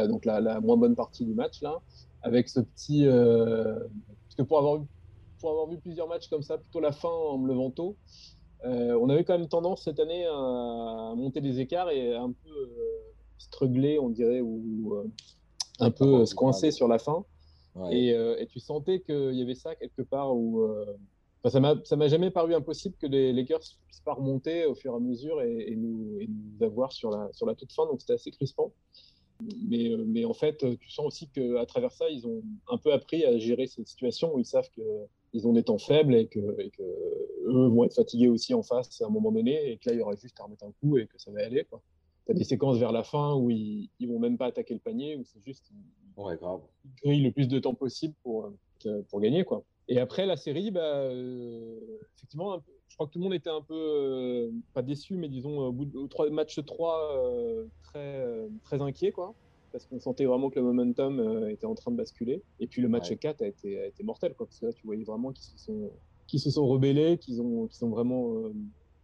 donc 0.10 0.26
la, 0.26 0.42
la, 0.42 0.60
moins 0.60 0.78
bonne 0.78 0.96
partie 0.96 1.26
du 1.26 1.34
match, 1.34 1.62
là, 1.62 1.82
avec 2.22 2.50
ce 2.50 2.60
petit. 2.60 3.06
parce 3.06 4.36
que 4.38 4.42
pour 4.42 4.58
avoir, 4.58 4.82
pour 5.40 5.52
avoir 5.52 5.68
vu 5.68 5.78
plusieurs 5.78 6.08
matchs 6.08 6.30
comme 6.30 6.42
ça, 6.42 6.58
plutôt 6.58 6.80
la 6.80 6.92
fin 6.92 7.10
en 7.10 7.38
me 7.38 7.48
levant 7.48 7.70
tôt, 7.70 7.96
euh, 8.66 8.98
on 9.02 9.10
avait 9.10 9.24
quand 9.24 9.38
même 9.38 9.50
tendance 9.50 9.84
cette 9.84 10.00
année 10.00 10.26
à 10.26 11.14
monter 11.16 11.42
des 11.42 11.60
écarts 11.60 11.90
et 11.90 12.16
un 12.16 12.32
peu 12.32 12.50
euh, 12.50 13.02
struggler, 13.38 14.00
on 14.00 14.10
dirait, 14.10 14.40
ou 14.40 14.94
euh, 14.96 15.12
un 15.80 15.92
peu 15.92 16.26
se 16.26 16.34
coincer 16.34 16.72
sur 16.72 16.88
la 16.88 16.98
fin. 16.98 17.26
Et, 17.92 18.16
tu 18.50 18.60
sentais 18.60 19.02
qu'il 19.02 19.34
y 19.34 19.42
avait 19.42 19.56
ça 19.56 19.76
quelque 19.76 20.04
part 20.04 20.36
où. 20.36 20.66
Ça 21.50 21.60
m'a 21.60 22.08
jamais 22.08 22.32
paru 22.32 22.54
impossible 22.54 22.96
que 22.98 23.08
les 23.08 23.34
Lakers 23.34 23.60
puissent 23.86 24.02
pas 24.02 24.14
remonter 24.14 24.66
au 24.66 24.76
fur 24.76 24.94
et 24.94 24.96
à 24.96 25.00
mesure 25.00 25.42
et, 25.42 25.76
nous, 25.76 26.20
avoir 26.62 26.92
sur 26.94 27.10
la, 27.10 27.30
sur 27.34 27.46
la 27.46 27.56
toute 27.56 27.74
fin. 27.74 27.86
Donc 27.86 28.02
c'était 28.02 28.14
assez 28.14 28.32
crispant. 28.32 28.72
Mais, 29.68 29.92
mais, 30.06 30.24
en 30.24 30.34
fait, 30.34 30.64
tu 30.80 30.90
sens 30.90 31.06
aussi 31.06 31.28
qu'à 31.28 31.66
travers 31.66 31.92
ça, 31.92 32.10
ils 32.10 32.26
ont 32.26 32.44
un 32.70 32.78
peu 32.78 32.94
appris 32.94 33.26
à 33.26 33.38
gérer 33.38 33.68
cette 33.68 33.88
situation 33.88 34.34
où 34.34 34.40
ils 34.40 34.46
savent 34.46 34.70
que 34.70 34.82
ils 35.34 35.48
ont 35.48 35.54
des 35.54 35.64
temps 35.64 35.80
faibles 35.80 36.16
et 36.16 36.28
que, 36.28 36.40
eux 36.40 37.68
vont 37.68 37.84
être 37.84 37.96
fatigués 37.96 38.30
aussi 38.30 38.54
en 38.54 38.64
face 38.64 39.02
à 39.02 39.08
un 39.08 39.10
moment 39.10 39.32
donné 39.32 39.72
et 39.72 39.78
que 39.78 39.90
là 39.90 39.96
il 39.96 40.00
y 40.00 40.02
aura 40.02 40.16
juste 40.16 40.40
à 40.40 40.44
remettre 40.44 40.64
un 40.64 40.72
coup 40.80 40.98
et 40.98 41.08
que 41.08 41.20
ça 41.20 41.32
va 41.32 41.44
aller. 41.44 41.68
Tu 42.26 42.32
as 42.32 42.36
des 42.36 42.44
séquences 42.44 42.78
vers 42.78 42.92
la 42.92 43.04
fin 43.04 43.36
où 43.36 43.50
ils, 43.50 43.90
ne 44.00 44.08
vont 44.08 44.20
même 44.20 44.38
pas 44.38 44.46
attaquer 44.46 44.74
le 44.74 44.80
panier, 44.80 45.18
où 45.18 45.24
c'est 45.26 45.42
juste 45.42 45.72
ouais, 46.16 46.38
grave. 46.38 46.62
ils 46.86 46.92
grillent 47.04 47.24
le 47.24 47.32
plus 47.32 47.48
de 47.48 47.60
temps 47.60 47.74
possible 47.74 48.14
pour, 48.24 48.54
euh, 48.86 49.02
pour 49.10 49.20
gagner. 49.20 49.44
Quoi. 49.44 49.66
Et 49.88 50.00
après 50.00 50.26
la 50.26 50.38
série, 50.38 50.72
bah, 50.72 50.82
euh, 50.82 51.80
effectivement, 52.16 52.62
je 52.88 52.96
crois 52.96 53.08
que 53.08 53.12
tout 53.12 53.20
le 53.20 53.24
monde 53.24 53.34
était 53.34 53.50
un 53.50 53.62
peu, 53.62 53.76
euh, 53.76 54.52
pas 54.74 54.82
déçu, 54.82 55.16
mais 55.16 55.28
disons, 55.28 55.60
au 55.60 55.72
bout 55.72 55.86
de 55.86 56.30
match 56.30 56.64
3, 56.64 57.26
très, 57.84 58.26
très 58.64 58.82
inquiet. 58.82 59.12
Quoi 59.12 59.36
parce 59.74 59.88
qu'on 59.88 60.00
sentait 60.00 60.26
vraiment 60.26 60.52
que 60.52 60.60
le 60.60 60.66
momentum 60.66 61.20
euh, 61.20 61.50
était 61.50 61.66
en 61.66 61.74
train 61.74 61.92
de 61.92 61.98
basculer. 61.98 62.42
Et 62.60 62.68
puis 62.68 62.82
le 62.82 62.88
match 62.88 63.14
4 63.14 63.42
a 63.42 63.48
été, 63.48 63.88
été 63.88 64.04
mortel, 64.04 64.36
quoi, 64.36 64.46
parce 64.46 64.60
que 64.60 64.68
là, 64.68 64.72
tu 64.72 64.86
voyais 64.86 65.04
vraiment 65.04 65.34
qu'ils 65.34 65.46
se 65.46 65.58
sont, 65.58 65.90
qu'ils 66.28 66.40
se 66.40 66.52
sont 66.52 66.66
rebellés, 66.68 67.18
qu'ils 67.18 67.42
ont, 67.42 67.68
qu'ils 67.68 67.84
ont 67.84 67.90
vraiment 67.90 68.36
euh, 68.36 68.54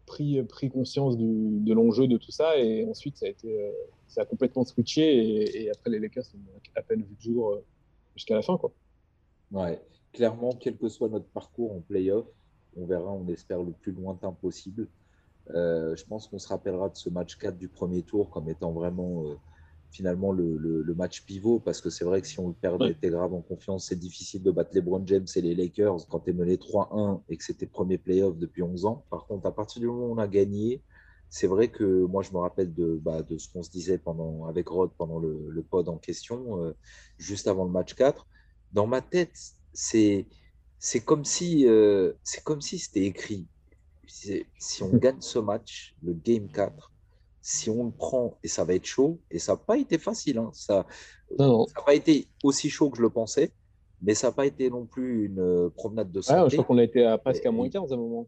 pris, 0.05 0.41
pris 0.43 0.69
conscience 0.69 1.17
du, 1.17 1.59
de 1.59 1.74
l'enjeu 1.74 2.07
de 2.07 2.17
tout 2.17 2.31
ça. 2.31 2.57
Et 2.59 2.86
ensuite, 2.86 3.17
ça 3.17 3.25
a, 3.25 3.29
été, 3.29 3.59
euh, 3.59 3.71
ça 4.07 4.21
a 4.21 4.25
complètement 4.25 4.63
switché. 4.63 5.63
Et, 5.63 5.71
après, 5.71 5.89
les 5.89 6.00
Lakers 6.00 6.25
ont 6.36 6.59
à 6.75 6.83
peine 6.83 7.01
vu 7.01 7.15
le 7.17 7.21
jour 7.33 7.57
jusqu'à 8.15 8.36
la 8.36 8.43
fin. 8.43 8.55
Quoi. 8.57 8.71
Ouais, 9.51 9.81
clairement, 10.13 10.51
quel 10.60 10.78
que 10.78 10.89
soit 10.89 11.10
notre 11.10 11.28
parcours 11.28 11.72
en 11.74 11.82
playoff, 11.82 12.25
on 12.75 12.86
verra, 12.86 13.12
on 13.12 13.28
espère 13.28 13.63
le 13.63 13.72
plus 13.72 13.92
lointain 13.92 14.32
possible. 14.32 14.88
je 15.48 16.06
pense 16.06 16.28
qu'on 16.28 16.39
se 16.39 16.48
rappellera 16.48 16.89
de 16.89 16.96
ce 16.96 17.10
match 17.10 17.38
4 17.38 17.58
du 17.58 17.68
premier 17.68 18.04
tour 18.04 18.30
comme 18.30 18.50
étant 18.50 18.72
vraiment 18.72 19.25
finalement 19.92 20.32
le, 20.32 20.58
le, 20.58 20.94
match 20.94 21.24
pivot 21.24 21.60
parce 21.60 21.82
que 21.82 21.89
c'est 21.89 22.06
vrai 22.06 22.22
que 22.22 22.28
si 22.28 22.39
on 22.39 22.50
le 22.50 22.54
perdait, 22.54 22.96
ouais. 23.01 23.10
grave 23.10 23.34
en 23.34 23.42
confiance, 23.42 23.88
c'est 23.88 23.98
difficile 23.98 24.44
de 24.44 24.51
battre 24.51 24.72
les 24.74 24.82
Brown 24.82 25.08
James 25.08 25.25
et 25.36 25.42
les 25.42 25.56
Lakers 25.56 26.08
quand 26.08 26.20
tu 26.22 26.32
es 26.32 26.34
mené 26.34 26.58
3-1 26.58 27.22
et 27.30 27.38
que 27.38 27.44
c'était 27.44 27.66
premier 27.66 27.98
playoff 27.98 28.38
depuis 28.38 28.62
11 28.62 28.86
ans. 28.86 29.06
Par 29.10 29.25
contre, 29.25 29.48
à 29.48 29.51
partir 29.54 29.80
du 29.80 29.88
moment 29.88 30.08
où 30.08 30.13
on 30.13 30.18
a 30.18 30.28
gagné, 30.28 30.82
c'est 31.30 31.48
vrai 31.48 31.70
que 31.70 32.06
moi 32.06 32.22
je 32.24 32.32
me 32.32 32.38
rappelle 32.38 32.74
de, 32.74 33.00
bah, 33.01 33.24
de 33.24 33.38
ce 33.38 33.51
qu'on 33.51 33.63
se 33.63 33.72
disait 33.72 33.98
pendant, 33.98 34.46
avec 34.46 34.68
Rod 34.68 34.92
pendant 34.98 35.20
le, 35.20 35.48
le 35.50 35.63
pod 35.63 35.88
en 35.89 35.98
question, 35.98 36.63
euh, 36.63 36.75
juste 37.18 37.48
avant 37.48 37.66
le 37.66 37.72
match 37.72 37.94
4. 37.94 38.28
Dans 38.74 38.86
ma 38.86 39.01
tête, 39.01 39.54
c'est 39.73 40.25
c'est 40.79 41.01
comme 41.01 41.25
si 41.25 41.67
euh, 41.67 42.13
c'est 42.23 42.43
comme 42.43 42.61
si 42.61 42.79
c'était 42.79 43.05
écrit. 43.05 43.47
Si 44.07 44.81
on 44.81 44.89
gagne 44.97 45.21
ce 45.21 45.38
match, 45.38 45.95
le 46.01 46.13
game 46.13 46.47
4, 46.51 46.91
si 47.41 47.69
on 47.69 47.85
le 47.85 47.91
prend, 47.91 48.38
et 48.43 48.47
ça 48.47 48.63
va 48.63 48.73
être 48.73 48.85
chaud, 48.85 49.19
et 49.29 49.38
ça 49.38 49.53
n'a 49.53 49.57
pas 49.57 49.77
été 49.77 49.97
facile, 49.99 50.39
hein, 50.39 50.49
ça 50.53 50.88
n'a 51.38 51.65
pas 51.85 51.93
été 51.93 52.27
aussi 52.43 52.69
chaud 52.69 52.89
que 52.89 52.97
je 52.97 53.03
le 53.03 53.11
pensais, 53.11 53.51
mais 54.01 54.15
ça 54.15 54.27
n'a 54.27 54.33
pas 54.33 54.45
été 54.47 54.69
non 54.69 54.85
plus 54.85 55.25
une 55.25 55.39
euh, 55.39 55.69
promenade 55.69 56.11
de 56.11 56.21
santé. 56.21 56.49
je 56.49 56.55
crois 56.55 56.65
qu'on 56.65 56.77
a 56.79 56.83
été 56.83 57.05
à, 57.05 57.17
presque 57.17 57.45
à 57.45 57.51
moins 57.51 57.69
15 57.69 57.91
à 57.91 57.95
un 57.95 57.97
moment. 57.97 58.27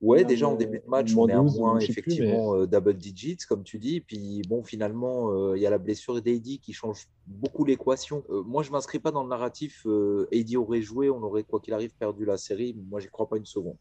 Ouais, 0.00 0.24
déjà 0.24 0.48
en 0.48 0.54
début 0.54 0.78
de 0.78 0.86
match, 0.86 1.12
on 1.16 1.28
est 1.28 1.32
à 1.32 1.42
moins 1.42 1.80
effectivement 1.80 2.54
euh, 2.54 2.66
double 2.66 2.94
digits, 2.94 3.38
comme 3.48 3.64
tu 3.64 3.78
dis. 3.78 4.00
Puis 4.00 4.42
bon, 4.48 4.62
finalement, 4.62 5.32
euh, 5.32 5.56
il 5.56 5.62
y 5.62 5.66
a 5.66 5.70
la 5.70 5.78
blessure 5.78 6.22
d'Eddie 6.22 6.60
qui 6.60 6.72
change 6.72 7.08
beaucoup 7.26 7.64
l'équation. 7.64 8.22
moi, 8.28 8.62
je 8.62 8.68
ne 8.68 8.74
m'inscris 8.74 9.00
pas 9.00 9.10
dans 9.10 9.24
le 9.24 9.28
narratif. 9.28 9.84
Eddie 10.30 10.56
aurait 10.56 10.82
joué, 10.82 11.10
on 11.10 11.20
aurait, 11.22 11.42
quoi 11.42 11.58
qu'il 11.58 11.74
arrive, 11.74 11.94
perdu 11.96 12.24
la 12.24 12.38
série. 12.38 12.76
Moi, 12.88 13.00
n'y 13.00 13.08
crois 13.08 13.28
pas 13.28 13.38
une 13.38 13.46
seconde. 13.46 13.76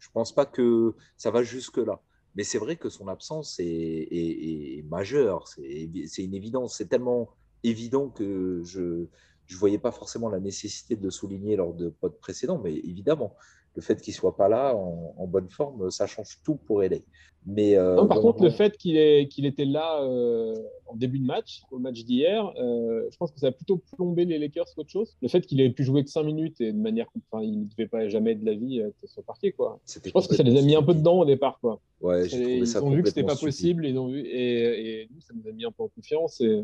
Je 0.00 0.08
ne 0.08 0.12
pense 0.12 0.34
pas 0.34 0.44
que 0.44 0.94
ça 1.16 1.30
va 1.30 1.44
jusque-là. 1.44 2.00
Mais 2.34 2.42
c'est 2.42 2.58
vrai 2.58 2.76
que 2.76 2.88
son 2.88 3.06
absence 3.08 3.56
est, 3.58 4.84
majeure, 4.88 5.46
c'est 5.48 6.22
une 6.22 6.34
évidence. 6.34 6.76
C'est 6.76 6.88
tellement 6.88 7.30
évident 7.62 8.08
que 8.08 8.62
je 8.64 8.80
ne 8.80 9.56
voyais 9.56 9.78
pas 9.78 9.90
forcément 9.92 10.28
la 10.28 10.40
nécessité 10.40 10.96
de 10.96 11.02
le 11.02 11.10
souligner 11.10 11.56
lors 11.56 11.74
de 11.74 11.90
potes 11.90 12.18
précédents, 12.20 12.60
mais 12.62 12.74
évidemment, 12.74 13.36
le 13.76 13.82
fait 13.82 14.00
qu'il 14.00 14.14
soit 14.14 14.36
pas 14.36 14.48
là 14.48 14.74
en, 14.74 15.26
bonne 15.26 15.48
forme, 15.48 15.90
ça 15.90 16.06
change 16.06 16.38
tout 16.44 16.56
pour 16.66 16.82
LA. 16.82 16.98
Mais 17.46 17.74
euh, 17.76 18.04
par 18.04 18.20
contre, 18.20 18.42
le 18.42 18.50
fait 18.50 18.76
qu'il 18.76 19.46
était 19.46 19.64
là 19.64 20.02
euh, 20.02 20.54
en 20.86 20.94
début 20.94 21.18
de 21.18 21.24
match, 21.24 21.62
au 21.70 21.78
match 21.78 22.04
d'hier, 22.04 22.52
euh, 22.58 23.08
je 23.10 23.16
pense 23.16 23.32
que 23.32 23.40
ça 23.40 23.46
a 23.46 23.52
plutôt 23.52 23.80
plombé 23.96 24.26
les 24.26 24.38
Lakers 24.38 24.66
qu'autre 24.76 24.90
chose. 24.90 25.16
Le 25.22 25.28
fait 25.28 25.40
qu'il 25.46 25.60
ait 25.62 25.70
pu 25.70 25.82
jouer 25.82 26.04
que 26.04 26.10
5 26.10 26.22
minutes 26.22 26.60
et 26.60 26.72
de 26.72 26.78
manière, 26.78 27.06
enfin, 27.30 27.42
il 27.42 27.60
ne 27.60 27.64
devait 27.64 27.86
pas 27.86 28.08
jamais 28.08 28.34
de 28.34 28.44
la 28.44 28.54
vie 28.54 28.80
être 28.80 28.94
sur 29.06 29.22
le 29.22 29.24
parquet, 29.24 29.52
quoi. 29.52 29.80
Je 29.86 30.10
pense 30.10 30.26
que 30.26 30.34
ça 30.34 30.42
les 30.42 30.58
a 30.58 30.62
mis 30.62 30.76
un 30.76 30.82
peu 30.82 30.92
dedans 30.92 31.20
au 31.20 31.24
départ, 31.24 31.58
quoi. 31.60 31.80
Ouais, 32.02 32.26
ils 32.26 32.78
ont 32.78 32.90
vu 32.90 33.02
que 33.02 33.08
c'était 33.08 33.24
pas 33.24 33.36
possible, 33.36 33.86
ils 33.86 33.98
ont 33.98 34.08
vu, 34.08 34.20
et, 34.20 35.02
et, 35.02 35.08
nous, 35.10 35.20
ça 35.20 35.32
nous 35.34 35.48
a 35.48 35.52
mis 35.52 35.64
un 35.64 35.72
peu 35.72 35.82
en 35.82 35.88
confiance 35.88 36.42
et, 36.42 36.62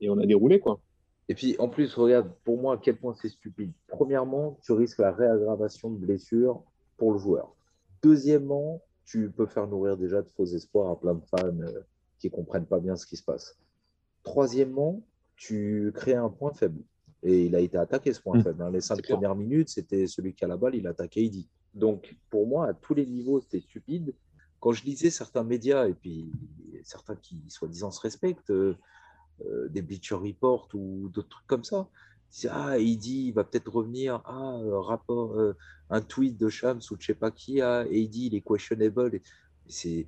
et 0.00 0.10
on 0.10 0.18
a 0.18 0.26
déroulé, 0.26 0.58
quoi. 0.58 0.80
Et 1.28 1.34
puis, 1.34 1.56
en 1.58 1.68
plus, 1.68 1.94
regarde, 1.94 2.30
pour 2.44 2.60
moi, 2.60 2.74
à 2.74 2.76
quel 2.78 2.96
point 2.96 3.14
c'est 3.14 3.28
stupide. 3.28 3.72
Premièrement, 3.88 4.58
tu 4.62 4.72
risques 4.72 4.98
la 4.98 5.12
réaggravation 5.12 5.90
de 5.90 5.96
blessures 5.96 6.62
pour 6.96 7.12
le 7.12 7.18
joueur. 7.18 7.54
Deuxièmement, 8.02 8.82
tu 9.04 9.30
peux 9.30 9.46
faire 9.46 9.66
nourrir 9.66 9.96
déjà 9.96 10.22
de 10.22 10.28
faux 10.28 10.44
espoirs 10.44 10.90
à 10.90 11.00
plein 11.00 11.14
de 11.14 11.24
fans 11.24 11.60
euh, 11.60 11.80
qui 12.18 12.28
ne 12.28 12.32
comprennent 12.32 12.66
pas 12.66 12.78
bien 12.78 12.96
ce 12.96 13.06
qui 13.06 13.16
se 13.16 13.22
passe. 13.22 13.58
Troisièmement, 14.22 15.02
tu 15.36 15.92
crées 15.94 16.14
un 16.14 16.28
point 16.28 16.52
faible. 16.52 16.82
Et 17.22 17.46
il 17.46 17.56
a 17.56 17.60
été 17.60 17.78
attaqué, 17.78 18.12
ce 18.12 18.20
point 18.20 18.38
mmh. 18.38 18.42
faible. 18.42 18.62
Hein. 18.62 18.70
les 18.70 18.82
cinq 18.82 19.02
premières 19.02 19.34
minutes, 19.34 19.70
c'était 19.70 20.06
celui 20.06 20.34
qui 20.34 20.44
a 20.44 20.48
la 20.48 20.58
balle, 20.58 20.74
il 20.74 20.86
attaquait 20.86 21.24
Eddie. 21.24 21.48
Donc, 21.74 22.16
pour 22.28 22.46
moi, 22.46 22.68
à 22.68 22.74
tous 22.74 22.94
les 22.94 23.06
niveaux, 23.06 23.40
c'était 23.40 23.60
stupide. 23.60 24.14
Quand 24.60 24.72
je 24.72 24.84
lisais 24.84 25.10
certains 25.10 25.42
médias, 25.42 25.88
et 25.88 25.94
puis 25.94 26.30
certains 26.84 27.16
qui, 27.16 27.42
soi-disant, 27.48 27.90
se 27.90 28.00
respectent, 28.00 28.50
euh, 28.50 28.76
euh, 29.42 29.68
des 29.68 29.82
Bleacher 29.82 30.14
Report 30.14 30.68
ou 30.74 31.08
d'autres 31.08 31.28
trucs 31.28 31.46
comme 31.46 31.64
ça. 31.64 31.88
Ah, 32.50 32.78
il 32.78 32.96
dit, 32.98 33.26
il 33.28 33.32
va 33.32 33.44
peut-être 33.44 33.68
revenir. 33.68 34.22
Ah, 34.24 34.58
euh, 34.62 34.78
rapport, 34.78 35.34
euh, 35.38 35.56
un 35.90 36.00
tweet 36.00 36.36
de 36.36 36.48
Shams 36.48 36.80
ou 36.90 36.96
de 36.96 37.00
je 37.00 37.06
sais 37.06 37.14
pas 37.14 37.30
qui. 37.30 37.60
Ah, 37.60 37.84
et 37.90 38.00
il 38.00 38.08
dit, 38.08 38.26
il 38.26 38.34
est 38.34 38.40
questionable. 38.40 39.20
C'est 39.68 40.06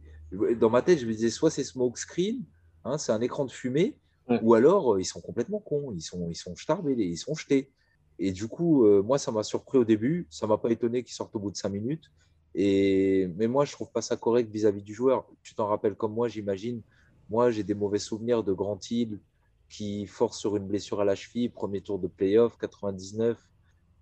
dans 0.58 0.70
ma 0.70 0.82
tête, 0.82 0.98
je 0.98 1.06
me 1.06 1.12
disais, 1.12 1.30
soit 1.30 1.50
c'est 1.50 1.64
smoke 1.64 1.98
screen, 1.98 2.44
hein, 2.84 2.98
c'est 2.98 3.12
un 3.12 3.20
écran 3.20 3.44
de 3.44 3.52
fumée, 3.52 3.96
ou 4.42 4.54
alors 4.54 4.98
ils 4.98 5.04
sont 5.04 5.20
complètement 5.20 5.60
cons, 5.60 5.92
ils 5.92 6.02
sont, 6.02 6.28
ils 6.28 6.34
sont 6.34 6.54
ils 6.88 7.16
sont 7.16 7.34
jetés. 7.34 7.70
Et 8.18 8.32
du 8.32 8.48
coup, 8.48 8.84
moi, 9.02 9.18
ça 9.18 9.30
m'a 9.30 9.44
surpris 9.44 9.78
au 9.78 9.84
début, 9.84 10.26
ça 10.30 10.48
m'a 10.48 10.58
pas 10.58 10.70
étonné 10.70 11.04
qu'ils 11.04 11.14
sortent 11.14 11.34
au 11.36 11.38
bout 11.38 11.52
de 11.52 11.56
cinq 11.56 11.70
minutes. 11.70 12.10
Et, 12.54 13.28
mais 13.36 13.46
moi, 13.46 13.64
je 13.64 13.72
trouve 13.72 13.90
pas 13.92 14.02
ça 14.02 14.16
correct 14.16 14.50
vis-à-vis 14.50 14.80
-vis 14.80 14.84
du 14.84 14.94
joueur. 14.94 15.26
Tu 15.42 15.54
t'en 15.54 15.66
rappelles 15.66 15.94
comme 15.94 16.12
moi, 16.12 16.26
j'imagine, 16.28 16.82
moi, 17.28 17.50
j'ai 17.50 17.62
des 17.62 17.74
mauvais 17.74 17.98
souvenirs 17.98 18.44
de 18.44 18.52
Grand 18.52 18.78
Hill 18.90 19.20
qui 19.68 20.06
force 20.06 20.38
sur 20.38 20.56
une 20.56 20.66
blessure 20.66 21.00
à 21.00 21.04
la 21.04 21.14
cheville, 21.14 21.48
premier 21.48 21.80
tour 21.80 21.98
de 21.98 22.06
playoff, 22.06 22.56
99. 22.56 23.38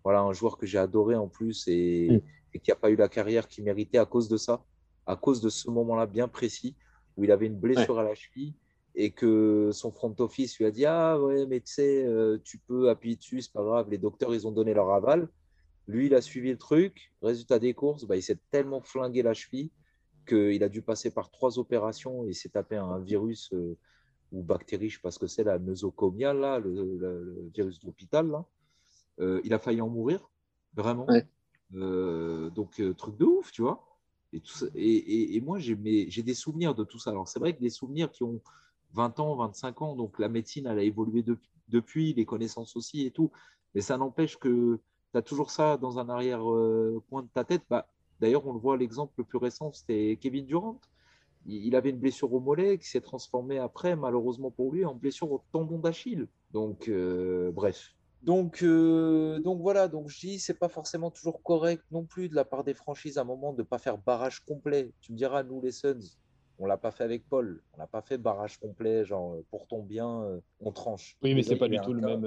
Voilà, 0.02 0.20
un 0.20 0.32
joueur 0.32 0.58
que 0.58 0.66
j'ai 0.66 0.78
adoré 0.78 1.14
en 1.16 1.28
plus 1.28 1.66
et, 1.66 2.22
qui 2.62 2.70
n'a 2.70 2.76
pas 2.76 2.90
eu 2.90 2.96
la 2.96 3.08
carrière 3.08 3.48
qu'il 3.48 3.64
méritait 3.64 3.98
à 3.98 4.04
cause 4.04 4.28
de 4.28 4.36
ça, 4.36 4.62
à 5.06 5.16
cause 5.16 5.40
de 5.40 5.48
ce 5.48 5.70
moment-là 5.70 6.06
bien 6.06 6.28
précis 6.28 6.76
où 7.16 7.24
il 7.24 7.32
avait 7.32 7.46
une 7.46 7.58
blessure 7.58 7.98
à 7.98 8.04
la 8.04 8.14
cheville 8.14 8.54
et 8.94 9.10
que 9.10 9.70
son 9.72 9.90
front 9.90 10.14
office 10.18 10.58
lui 10.58 10.66
a 10.66 10.70
dit 10.70 10.84
Ah 10.84 11.20
ouais, 11.20 11.46
mais 11.46 11.60
tu 11.60 11.72
sais, 11.72 12.04
euh, 12.04 12.38
tu 12.44 12.58
peux 12.58 12.90
appuyer 12.90 13.16
dessus, 13.16 13.40
c'est 13.40 13.52
pas 13.52 13.62
grave, 13.62 13.88
les 13.90 13.98
docteurs, 13.98 14.34
ils 14.34 14.46
ont 14.46 14.52
donné 14.52 14.74
leur 14.74 14.90
aval. 14.90 15.28
Lui, 15.86 16.06
il 16.06 16.14
a 16.14 16.20
suivi 16.20 16.50
le 16.50 16.58
truc. 16.58 17.12
Résultat 17.22 17.58
des 17.58 17.74
courses, 17.74 18.04
bah, 18.04 18.16
il 18.16 18.22
s'est 18.22 18.38
tellement 18.50 18.80
flingué 18.80 19.22
la 19.22 19.34
cheville 19.34 19.70
qu'il 20.24 20.62
a 20.62 20.68
dû 20.68 20.82
passer 20.82 21.10
par 21.10 21.30
trois 21.30 21.58
opérations 21.58 22.24
et 22.24 22.32
s'est 22.32 22.50
tapé 22.50 22.76
un 22.76 22.98
virus 22.98 23.52
euh, 23.52 23.76
ou 24.32 24.42
bactérie, 24.42 24.88
je 24.88 24.94
ne 24.94 24.98
sais 24.98 25.02
pas 25.02 25.10
ce 25.10 25.18
que 25.18 25.26
c'est, 25.26 25.44
la 25.44 25.58
nosocomiale, 25.58 26.38
là, 26.40 26.58
le, 26.58 27.50
virus 27.54 27.80
de 27.80 27.86
l'hôpital. 27.86 28.30
Euh, 29.20 29.40
il 29.44 29.54
a 29.54 29.58
failli 29.58 29.80
en 29.80 29.88
mourir, 29.88 30.28
vraiment. 30.74 31.06
Euh, 31.74 32.50
donc, 32.50 32.82
truc 32.96 33.16
de 33.16 33.24
ouf, 33.24 33.52
tu 33.52 33.62
vois. 33.62 33.86
Et, 34.32 34.40
tout 34.40 34.52
et, 34.74 35.36
et, 35.36 35.40
moi, 35.40 35.58
j'ai 35.58 35.76
des 35.76 36.34
souvenirs 36.34 36.74
de 36.74 36.82
tout 36.82 36.98
ça. 36.98 37.10
Alors, 37.10 37.28
c'est 37.28 37.38
vrai 37.38 37.54
que 37.54 37.60
des 37.60 37.70
souvenirs 37.70 38.10
qui 38.10 38.24
ont 38.24 38.40
20 38.94 39.20
ans, 39.20 39.36
25 39.36 39.82
ans, 39.82 39.94
donc 39.94 40.18
la 40.18 40.28
médecine, 40.28 40.66
elle 40.66 40.78
a 40.78 40.82
évolué 40.82 41.24
depuis, 41.68 42.14
les 42.14 42.24
connaissances 42.24 42.76
aussi 42.76 43.06
et 43.06 43.10
tout. 43.10 43.30
Mais 43.74 43.80
ça 43.80 43.96
n'empêche 43.96 44.36
que 44.36 44.80
tu 45.12 45.18
as 45.18 45.22
toujours 45.22 45.50
ça 45.50 45.76
dans 45.76 45.98
un 45.98 46.08
arrière-coin 46.08 47.22
de 47.22 47.28
ta 47.32 47.44
tête. 47.44 47.62
Bah, 47.70 47.86
D'ailleurs, 48.20 48.46
on 48.46 48.52
le 48.52 48.58
voit, 48.58 48.76
l'exemple 48.76 49.12
le 49.18 49.24
plus 49.24 49.38
récent, 49.38 49.72
c'était 49.72 50.18
Kevin 50.20 50.46
Durant. 50.46 50.80
Il 51.46 51.76
avait 51.76 51.90
une 51.90 51.98
blessure 51.98 52.32
au 52.32 52.40
mollet 52.40 52.78
qui 52.78 52.88
s'est 52.88 53.02
transformée 53.02 53.58
après, 53.58 53.96
malheureusement 53.96 54.50
pour 54.50 54.72
lui, 54.72 54.84
en 54.84 54.94
blessure 54.94 55.30
au 55.30 55.42
tendon 55.52 55.78
d'Achille. 55.78 56.26
Donc, 56.52 56.88
euh, 56.88 57.50
bref. 57.52 57.92
Donc, 58.22 58.62
euh, 58.62 59.38
donc 59.40 59.60
voilà, 59.60 59.86
donc 59.86 60.08
je 60.08 60.18
dis, 60.20 60.38
c'est 60.38 60.58
pas 60.58 60.70
forcément 60.70 61.10
toujours 61.10 61.42
correct 61.42 61.84
non 61.90 62.04
plus 62.04 62.30
de 62.30 62.34
la 62.34 62.46
part 62.46 62.64
des 62.64 62.72
franchises 62.72 63.18
à 63.18 63.20
un 63.20 63.24
moment 63.24 63.52
de 63.52 63.58
ne 63.58 63.62
pas 63.62 63.76
faire 63.76 63.98
barrage 63.98 64.40
complet. 64.40 64.90
Tu 65.02 65.12
me 65.12 65.18
diras, 65.18 65.42
nous 65.42 65.60
les 65.60 65.72
Suns, 65.72 66.16
on 66.58 66.64
l'a 66.64 66.78
pas 66.78 66.90
fait 66.90 67.04
avec 67.04 67.28
Paul, 67.28 67.62
on 67.74 67.78
n'a 67.78 67.86
pas 67.86 68.00
fait 68.00 68.16
barrage 68.16 68.58
complet, 68.58 69.04
genre 69.04 69.36
pour 69.50 69.66
ton 69.66 69.82
bien, 69.82 70.22
euh, 70.22 70.40
on 70.60 70.72
tranche. 70.72 71.18
Oui, 71.22 71.34
mais 71.34 71.42
c'est 71.42 71.56
pas 71.56 71.68
du 71.68 71.78
tout 71.80 71.92
le 71.92 72.00
même. 72.00 72.24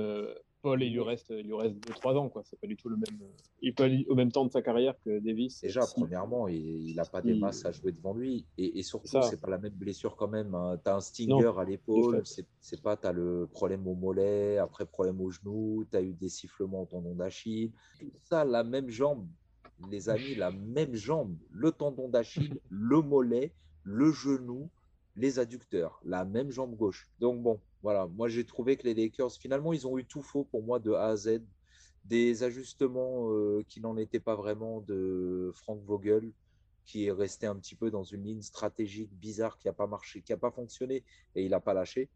Paul, 0.61 0.81
il 0.83 0.91
lui 0.91 1.01
reste, 1.01 1.27
il 1.29 1.45
lui 1.45 1.53
reste 1.53 1.75
2-3 1.87 2.15
ans, 2.17 2.29
quoi. 2.29 2.41
C'est 2.43 2.59
pas 2.59 2.67
du 2.67 2.75
tout 2.75 2.89
le 2.89 2.97
même. 2.97 3.29
Il 3.61 3.73
peut 3.73 3.83
aller 3.83 4.05
au 4.09 4.15
même 4.15 4.31
temps 4.31 4.45
de 4.45 4.51
sa 4.51 4.61
carrière 4.61 4.95
que 5.05 5.19
Davis. 5.19 5.61
Déjà, 5.61 5.81
premièrement, 5.95 6.47
il 6.47 6.95
n'a 6.95 7.05
pas 7.05 7.21
des 7.21 7.35
masses 7.35 7.65
à 7.65 7.71
jouer 7.71 7.91
devant 7.91 8.13
lui, 8.13 8.45
et, 8.57 8.79
et 8.79 8.83
surtout, 8.83 9.21
c'est 9.21 9.39
pas 9.39 9.49
la 9.49 9.57
même 9.57 9.73
blessure 9.73 10.15
quand 10.15 10.27
même. 10.27 10.53
Hein. 10.55 10.79
Tu 10.83 10.89
as 10.89 10.95
un 10.95 10.99
stinger 10.99 11.51
à 11.57 11.63
l'épaule, 11.63 12.23
c'est 12.25 12.81
pas, 12.81 12.97
tu 12.97 13.07
as 13.07 13.11
le 13.11 13.47
problème 13.51 13.87
au 13.87 13.95
mollet, 13.95 14.57
après 14.57 14.85
problème 14.85 15.21
au 15.21 15.29
genou, 15.29 15.85
tu 15.89 15.97
as 15.97 16.01
eu 16.01 16.13
des 16.13 16.29
sifflements 16.29 16.83
au 16.83 16.85
tendon 16.85 17.15
d'Achille. 17.15 17.71
Tout 17.99 18.09
ça, 18.23 18.43
la 18.43 18.63
même 18.63 18.89
jambe, 18.89 19.27
les 19.91 20.09
amis, 20.09 20.35
la 20.35 20.51
même 20.51 20.95
jambe, 20.95 21.35
le 21.51 21.71
tendon 21.71 22.09
d'Achille, 22.09 22.59
le 22.69 23.01
mollet, 23.01 23.53
le 23.83 24.11
genou, 24.11 24.69
les 25.15 25.39
adducteurs, 25.39 25.99
la 26.03 26.25
même 26.25 26.51
jambe 26.51 26.75
gauche. 26.75 27.09
Donc 27.19 27.41
bon, 27.41 27.59
voilà, 27.83 28.07
moi 28.07 28.27
j'ai 28.27 28.45
trouvé 28.45 28.77
que 28.77 28.83
les 28.83 28.93
Lakers, 28.93 29.33
finalement, 29.33 29.73
ils 29.73 29.87
ont 29.87 29.97
eu 29.97 30.05
tout 30.05 30.21
faux 30.21 30.43
pour 30.43 30.63
moi 30.63 30.79
de 30.79 30.91
A 30.91 31.07
à 31.07 31.15
Z. 31.15 31.41
Des 32.05 32.43
ajustements 32.43 33.29
euh, 33.31 33.65
qui 33.67 33.81
n'en 33.81 33.97
étaient 33.97 34.21
pas 34.21 34.35
vraiment 34.35 34.79
de 34.79 35.51
Frank 35.53 35.81
Vogel, 35.83 36.31
qui 36.85 37.05
est 37.05 37.11
resté 37.11 37.47
un 37.47 37.55
petit 37.57 37.75
peu 37.75 37.91
dans 37.91 38.03
une 38.03 38.23
ligne 38.23 38.41
stratégique 38.41 39.13
bizarre 39.13 39.57
qui 39.57 39.67
n'a 39.67 39.73
pas 39.73 39.87
marché, 39.87 40.21
qui 40.21 40.31
n'a 40.31 40.37
pas 40.37 40.51
fonctionné 40.51 41.03
et 41.35 41.43
il 41.43 41.49
n'a 41.49 41.59
pas 41.59 41.73
lâché. 41.73 42.09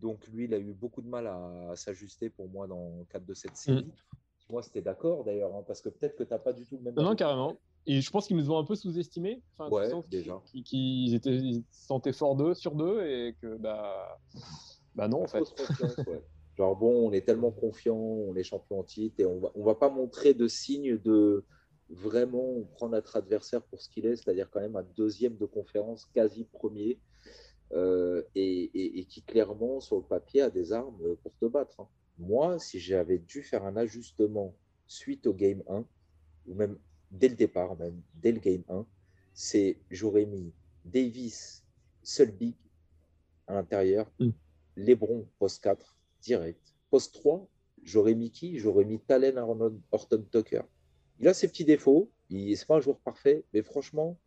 Donc 0.00 0.26
lui, 0.28 0.44
il 0.44 0.54
a 0.54 0.58
eu 0.58 0.72
beaucoup 0.72 1.02
de 1.02 1.08
mal 1.08 1.26
à, 1.28 1.72
s'ajuster 1.76 2.30
pour 2.30 2.48
moi 2.48 2.66
dans 2.66 2.96
le 2.98 3.04
cadre 3.04 3.26
de 3.26 3.34
cette 3.34 3.56
série. 3.56 3.84
Mm. 3.84 3.92
Moi, 4.50 4.62
c'était 4.62 4.82
d'accord 4.82 5.24
d'ailleurs, 5.24 5.54
hein, 5.54 5.62
parce 5.66 5.82
que 5.82 5.88
peut-être 5.88 6.16
que 6.16 6.24
tu 6.24 6.30
n'as 6.30 6.38
pas 6.38 6.52
du 6.52 6.66
tout 6.66 6.76
le 6.76 6.82
même. 6.82 6.94
Non, 6.94 7.02
non 7.02 7.14
carrément. 7.14 7.58
Et 7.86 8.00
je 8.00 8.10
pense 8.10 8.26
qu'ils 8.26 8.36
nous 8.36 8.50
ont 8.50 8.58
un 8.58 8.64
peu 8.64 8.74
sous-estimés. 8.74 9.42
Enfin, 9.56 9.70
ouais, 9.70 9.90
déjà. 10.08 10.40
Qu'ils 10.64 11.14
étaient, 11.14 11.36
ils 11.36 11.64
se 11.70 11.86
sentaient 11.86 12.12
fort 12.12 12.34
d'eux 12.34 12.54
sur 12.54 12.74
deux 12.74 13.02
et 13.02 13.36
que 13.40 13.56
bah, 13.56 14.18
bah 14.98 15.06
non, 15.06 15.22
en 15.22 15.28
fait. 15.28 15.44
Genre, 16.56 16.74
bon, 16.74 17.08
on 17.08 17.12
est 17.12 17.24
tellement 17.24 17.52
confiant, 17.52 17.96
on 17.96 18.34
est 18.34 18.42
champion 18.42 18.80
en 18.80 18.82
titre 18.82 19.20
et 19.20 19.24
on 19.24 19.38
va, 19.38 19.52
on 19.54 19.62
va 19.62 19.76
pas 19.76 19.88
montrer 19.88 20.34
de 20.34 20.48
signe 20.48 20.98
de 20.98 21.44
vraiment 21.88 22.64
prendre 22.74 22.92
notre 22.92 23.14
adversaire 23.14 23.62
pour 23.62 23.80
ce 23.80 23.88
qu'il 23.88 24.06
est, 24.06 24.16
c'est-à-dire 24.16 24.50
quand 24.50 24.60
même 24.60 24.74
un 24.74 24.84
deuxième 24.96 25.36
de 25.36 25.46
conférence, 25.46 26.06
quasi 26.12 26.42
premier, 26.42 26.98
euh, 27.72 28.24
et, 28.34 28.98
et, 28.98 29.04
qui 29.04 29.22
clairement, 29.22 29.78
sur 29.78 29.98
le 29.98 30.02
papier, 30.02 30.42
a 30.42 30.50
des 30.50 30.72
armes 30.72 30.98
pour 31.22 31.32
te 31.36 31.46
battre. 31.46 31.78
Hein. 31.78 31.88
Moi, 32.18 32.58
si 32.58 32.80
j'avais 32.80 33.18
dû 33.18 33.44
faire 33.44 33.64
un 33.64 33.76
ajustement 33.76 34.52
suite 34.88 35.28
au 35.28 35.34
game 35.34 35.62
1, 35.68 35.84
ou 36.48 36.54
même 36.54 36.76
dès 37.12 37.28
le 37.28 37.36
départ, 37.36 37.78
même 37.78 38.02
dès 38.14 38.32
le 38.32 38.40
game 38.40 38.64
1, 38.68 38.84
c'est 39.32 39.78
j'aurais 39.92 40.26
mis 40.26 40.52
Davis, 40.84 41.64
seul 42.02 42.32
big 42.32 42.56
à 43.46 43.54
l'intérieur, 43.54 44.10
mm. 44.18 44.30
Lebron, 44.78 45.26
post 45.38 45.62
4, 45.62 45.96
direct. 46.22 46.74
Post 46.90 47.14
3, 47.14 47.48
j'aurais 47.82 48.14
mis 48.14 48.30
qui? 48.30 48.58
J'aurais 48.58 48.84
mis 48.84 49.00
Talen 49.00 49.38
Horton 49.90 50.24
Tucker. 50.30 50.62
Il 51.18 51.26
a 51.28 51.34
ses 51.34 51.48
petits 51.48 51.64
défauts, 51.64 52.10
il 52.30 52.50
n'est 52.50 52.56
pas 52.66 52.76
un 52.76 52.80
joueur 52.80 52.98
parfait, 53.00 53.44
mais 53.52 53.62
franchement, 53.62 54.18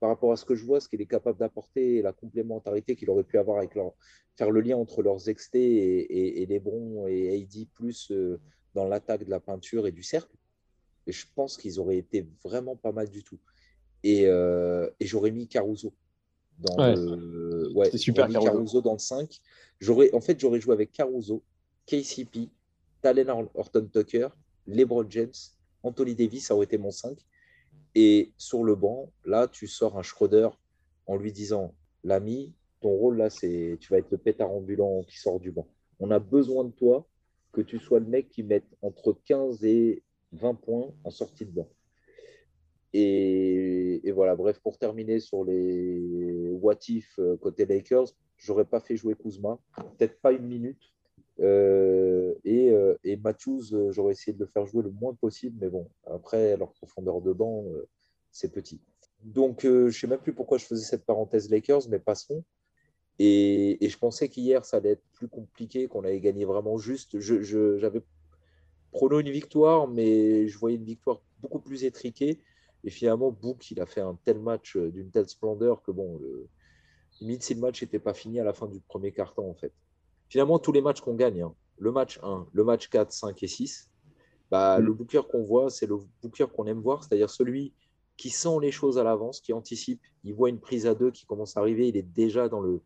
par 0.00 0.08
rapport 0.08 0.32
à 0.32 0.36
ce 0.36 0.44
que 0.44 0.56
je 0.56 0.64
vois, 0.64 0.80
ce 0.80 0.88
qu'il 0.88 1.00
est 1.00 1.06
capable 1.06 1.38
d'apporter, 1.38 2.02
la 2.02 2.12
complémentarité 2.12 2.96
qu'il 2.96 3.08
aurait 3.10 3.22
pu 3.22 3.38
avoir 3.38 3.58
avec 3.58 3.76
leur, 3.76 3.92
faire 4.36 4.50
le 4.50 4.60
lien 4.60 4.76
entre 4.76 5.02
leurs 5.02 5.18
XT 5.18 5.54
et, 5.54 6.42
et, 6.42 6.46
Lebron 6.46 7.06
et 7.06 7.40
AD 7.40 7.68
plus 7.72 8.10
euh, 8.10 8.40
dans 8.74 8.86
l'attaque 8.86 9.24
de 9.24 9.30
la 9.30 9.38
peinture 9.38 9.86
et 9.86 9.92
du 9.92 10.02
cercle, 10.02 10.34
et 11.06 11.12
je 11.12 11.26
pense 11.34 11.56
qu'ils 11.56 11.78
auraient 11.78 11.98
été 11.98 12.28
vraiment 12.42 12.74
pas 12.74 12.90
mal 12.90 13.08
du 13.08 13.22
tout. 13.22 13.38
Et, 14.02 14.26
euh, 14.26 14.90
j'aurais 15.00 15.30
mis 15.30 15.46
Caruso. 15.46 15.94
Dans 16.62 16.76
ouais. 16.78 16.94
le... 16.96 17.98
super 17.98 18.28
Caruso. 18.28 18.80
dans 18.80 18.92
le 18.92 18.98
5. 18.98 19.40
en 20.12 20.20
fait, 20.20 20.38
j'aurais 20.38 20.60
joué 20.60 20.72
avec 20.72 20.92
Caruso, 20.92 21.42
KCP, 21.86 22.48
Talen 23.00 23.28
Horton 23.54 23.88
Tucker, 23.92 24.28
LeBron 24.66 25.06
James, 25.10 25.32
Anthony 25.82 26.14
Davis, 26.14 26.46
ça 26.46 26.54
aurait 26.54 26.64
été 26.64 26.78
mon 26.78 26.90
5. 26.90 27.18
Et 27.94 28.32
sur 28.38 28.64
le 28.64 28.74
banc, 28.74 29.10
là, 29.24 29.48
tu 29.48 29.66
sors 29.66 29.98
un 29.98 30.02
Schroeder 30.02 30.48
en 31.06 31.16
lui 31.16 31.32
disant 31.32 31.74
L'ami, 32.04 32.52
ton 32.80 32.90
rôle 32.90 33.18
là, 33.18 33.30
c'est 33.30 33.76
tu 33.80 33.92
vas 33.92 33.98
être 33.98 34.10
le 34.10 34.18
pétard 34.18 34.50
ambulant 34.50 35.02
qui 35.04 35.18
sort 35.18 35.40
du 35.40 35.50
banc. 35.50 35.66
On 36.00 36.10
a 36.10 36.18
besoin 36.18 36.64
de 36.64 36.70
toi, 36.70 37.06
que 37.52 37.60
tu 37.60 37.78
sois 37.78 38.00
le 38.00 38.06
mec 38.06 38.28
qui 38.30 38.42
mette 38.42 38.64
entre 38.80 39.16
15 39.24 39.64
et 39.64 40.02
20 40.32 40.54
points 40.54 40.90
en 41.04 41.10
sortie 41.10 41.44
de 41.44 41.50
banc. 41.50 41.68
Et, 42.94 44.12
voilà, 44.14 44.36
bref, 44.36 44.60
pour 44.60 44.78
terminer 44.78 45.20
sur 45.20 45.44
les 45.44 46.50
what 46.50 46.78
if 46.88 47.18
euh, 47.18 47.36
côté 47.36 47.64
Lakers, 47.64 48.08
j'aurais 48.36 48.66
pas 48.66 48.80
fait 48.80 48.96
jouer 48.96 49.14
Kuzma, 49.14 49.58
peut-être 49.98 50.20
pas 50.20 50.32
une 50.32 50.46
minute. 50.46 50.92
Euh, 51.40 52.34
et, 52.44 52.70
euh, 52.70 52.94
et 53.04 53.16
Matthews, 53.16 53.90
j'aurais 53.90 54.12
essayé 54.12 54.34
de 54.34 54.40
le 54.40 54.46
faire 54.46 54.66
jouer 54.66 54.82
le 54.82 54.90
moins 54.90 55.14
possible, 55.14 55.56
mais 55.60 55.70
bon, 55.70 55.88
après, 56.06 56.56
leur 56.56 56.72
profondeur 56.72 57.22
de 57.22 57.32
banc, 57.32 57.64
c'est 58.30 58.52
petit. 58.52 58.80
Donc, 59.24 59.60
je 59.62 59.86
ne 59.86 59.90
sais 59.90 60.06
même 60.06 60.20
plus 60.20 60.34
pourquoi 60.34 60.58
je 60.58 60.66
faisais 60.66 60.84
cette 60.84 61.06
parenthèse 61.06 61.50
Lakers, 61.50 61.88
mais 61.88 61.98
passons. 61.98 62.44
Et, 63.18 63.78
je 63.80 63.98
pensais 63.98 64.28
qu'hier, 64.28 64.64
ça 64.64 64.78
allait 64.78 64.90
être 64.90 65.04
plus 65.12 65.28
compliqué, 65.28 65.88
qu'on 65.88 66.04
allait 66.04 66.20
gagner 66.20 66.44
vraiment 66.44 66.76
juste. 66.76 67.18
J'avais 67.20 68.00
je, 68.00 68.04
prono 68.90 69.20
une 69.20 69.30
victoire, 69.30 69.88
mais 69.88 70.48
je 70.48 70.58
voyais 70.58 70.76
une 70.76 70.84
victoire 70.84 71.20
beaucoup 71.40 71.60
plus 71.60 71.84
étriquée. 71.84 72.40
Et 72.84 72.90
finalement, 72.90 73.30
Book, 73.30 73.70
il 73.70 73.80
a 73.80 73.86
fait 73.86 74.00
un 74.00 74.18
tel 74.24 74.40
match 74.40 74.76
euh, 74.76 74.90
d'une 74.90 75.10
telle 75.10 75.28
splendeur 75.28 75.82
que 75.82 75.92
bon, 75.92 76.18
le, 76.18 76.48
limite, 77.20 77.42
si 77.42 77.54
le 77.54 77.60
match 77.60 77.82
n'était 77.82 77.98
pas 77.98 78.14
fini 78.14 78.40
à 78.40 78.44
la 78.44 78.52
fin 78.52 78.66
du 78.66 78.80
premier 78.80 79.12
carton, 79.12 79.48
en 79.50 79.54
fait. 79.54 79.72
Finalement, 80.28 80.58
tous 80.58 80.72
les 80.72 80.80
matchs 80.80 81.00
qu'on 81.00 81.14
gagne, 81.14 81.42
hein, 81.42 81.54
le 81.78 81.92
match 81.92 82.18
1, 82.22 82.48
le 82.52 82.64
match 82.64 82.88
4, 82.88 83.12
5 83.12 83.42
et 83.42 83.46
6, 83.46 83.90
bah, 84.50 84.78
mm. 84.78 84.84
le 84.84 84.92
booker 84.92 85.22
qu'on 85.30 85.42
voit, 85.42 85.70
c'est 85.70 85.86
le 85.86 85.98
booker 86.22 86.46
qu'on 86.54 86.66
aime 86.66 86.80
voir, 86.80 87.04
c'est-à-dire 87.04 87.30
celui 87.30 87.72
qui 88.16 88.30
sent 88.30 88.58
les 88.60 88.70
choses 88.70 88.98
à 88.98 89.04
l'avance, 89.04 89.40
qui 89.40 89.52
anticipe. 89.52 90.00
Il 90.24 90.34
voit 90.34 90.48
une 90.48 90.60
prise 90.60 90.86
à 90.86 90.94
deux 90.94 91.10
qui 91.10 91.26
commence 91.26 91.56
à 91.56 91.60
arriver, 91.60 91.88
il 91.88 91.96
est 91.96 92.02
déjà 92.02 92.48
dans 92.48 92.60
le. 92.60 92.80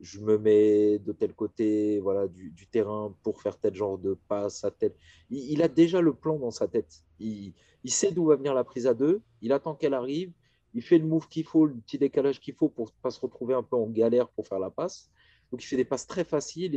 Je 0.00 0.20
me 0.20 0.38
mets 0.38 0.98
de 0.98 1.12
tel 1.12 1.34
côté 1.34 1.98
voilà, 2.00 2.28
du, 2.28 2.66
terrain 2.70 3.14
pour 3.22 3.42
faire 3.42 3.58
tel 3.58 3.74
genre 3.74 3.98
de 3.98 4.16
passe 4.28 4.64
à 4.64 4.70
tel. 4.70 4.94
Il, 5.30 5.62
a 5.62 5.68
déjà 5.68 6.00
le 6.00 6.14
plan 6.14 6.38
dans 6.38 6.50
sa 6.50 6.68
tête. 6.68 7.02
Il, 7.18 7.54
sait 7.86 8.12
d'où 8.12 8.26
va 8.26 8.36
venir 8.36 8.54
la 8.54 8.64
prise 8.64 8.86
à 8.86 8.94
deux. 8.94 9.20
Il 9.42 9.52
attend 9.52 9.74
qu'elle 9.74 9.94
arrive. 9.94 10.32
Il 10.74 10.82
fait 10.82 10.98
le 10.98 11.06
move 11.06 11.28
qu'il 11.28 11.44
faut, 11.44 11.66
le 11.66 11.74
petit 11.74 11.98
décalage 11.98 12.40
qu'il 12.40 12.54
faut 12.54 12.68
pour 12.68 12.86
ne 12.86 12.92
pas 13.02 13.10
se 13.10 13.20
retrouver 13.20 13.54
un 13.54 13.62
peu 13.62 13.76
en 13.76 13.88
galère 13.88 14.28
pour 14.28 14.46
faire 14.46 14.60
la 14.60 14.70
passe. 14.70 15.10
Donc 15.50 15.64
il 15.64 15.66
fait 15.66 15.76
des 15.76 15.84
passes 15.84 16.06
très 16.06 16.24
faciles 16.24 16.74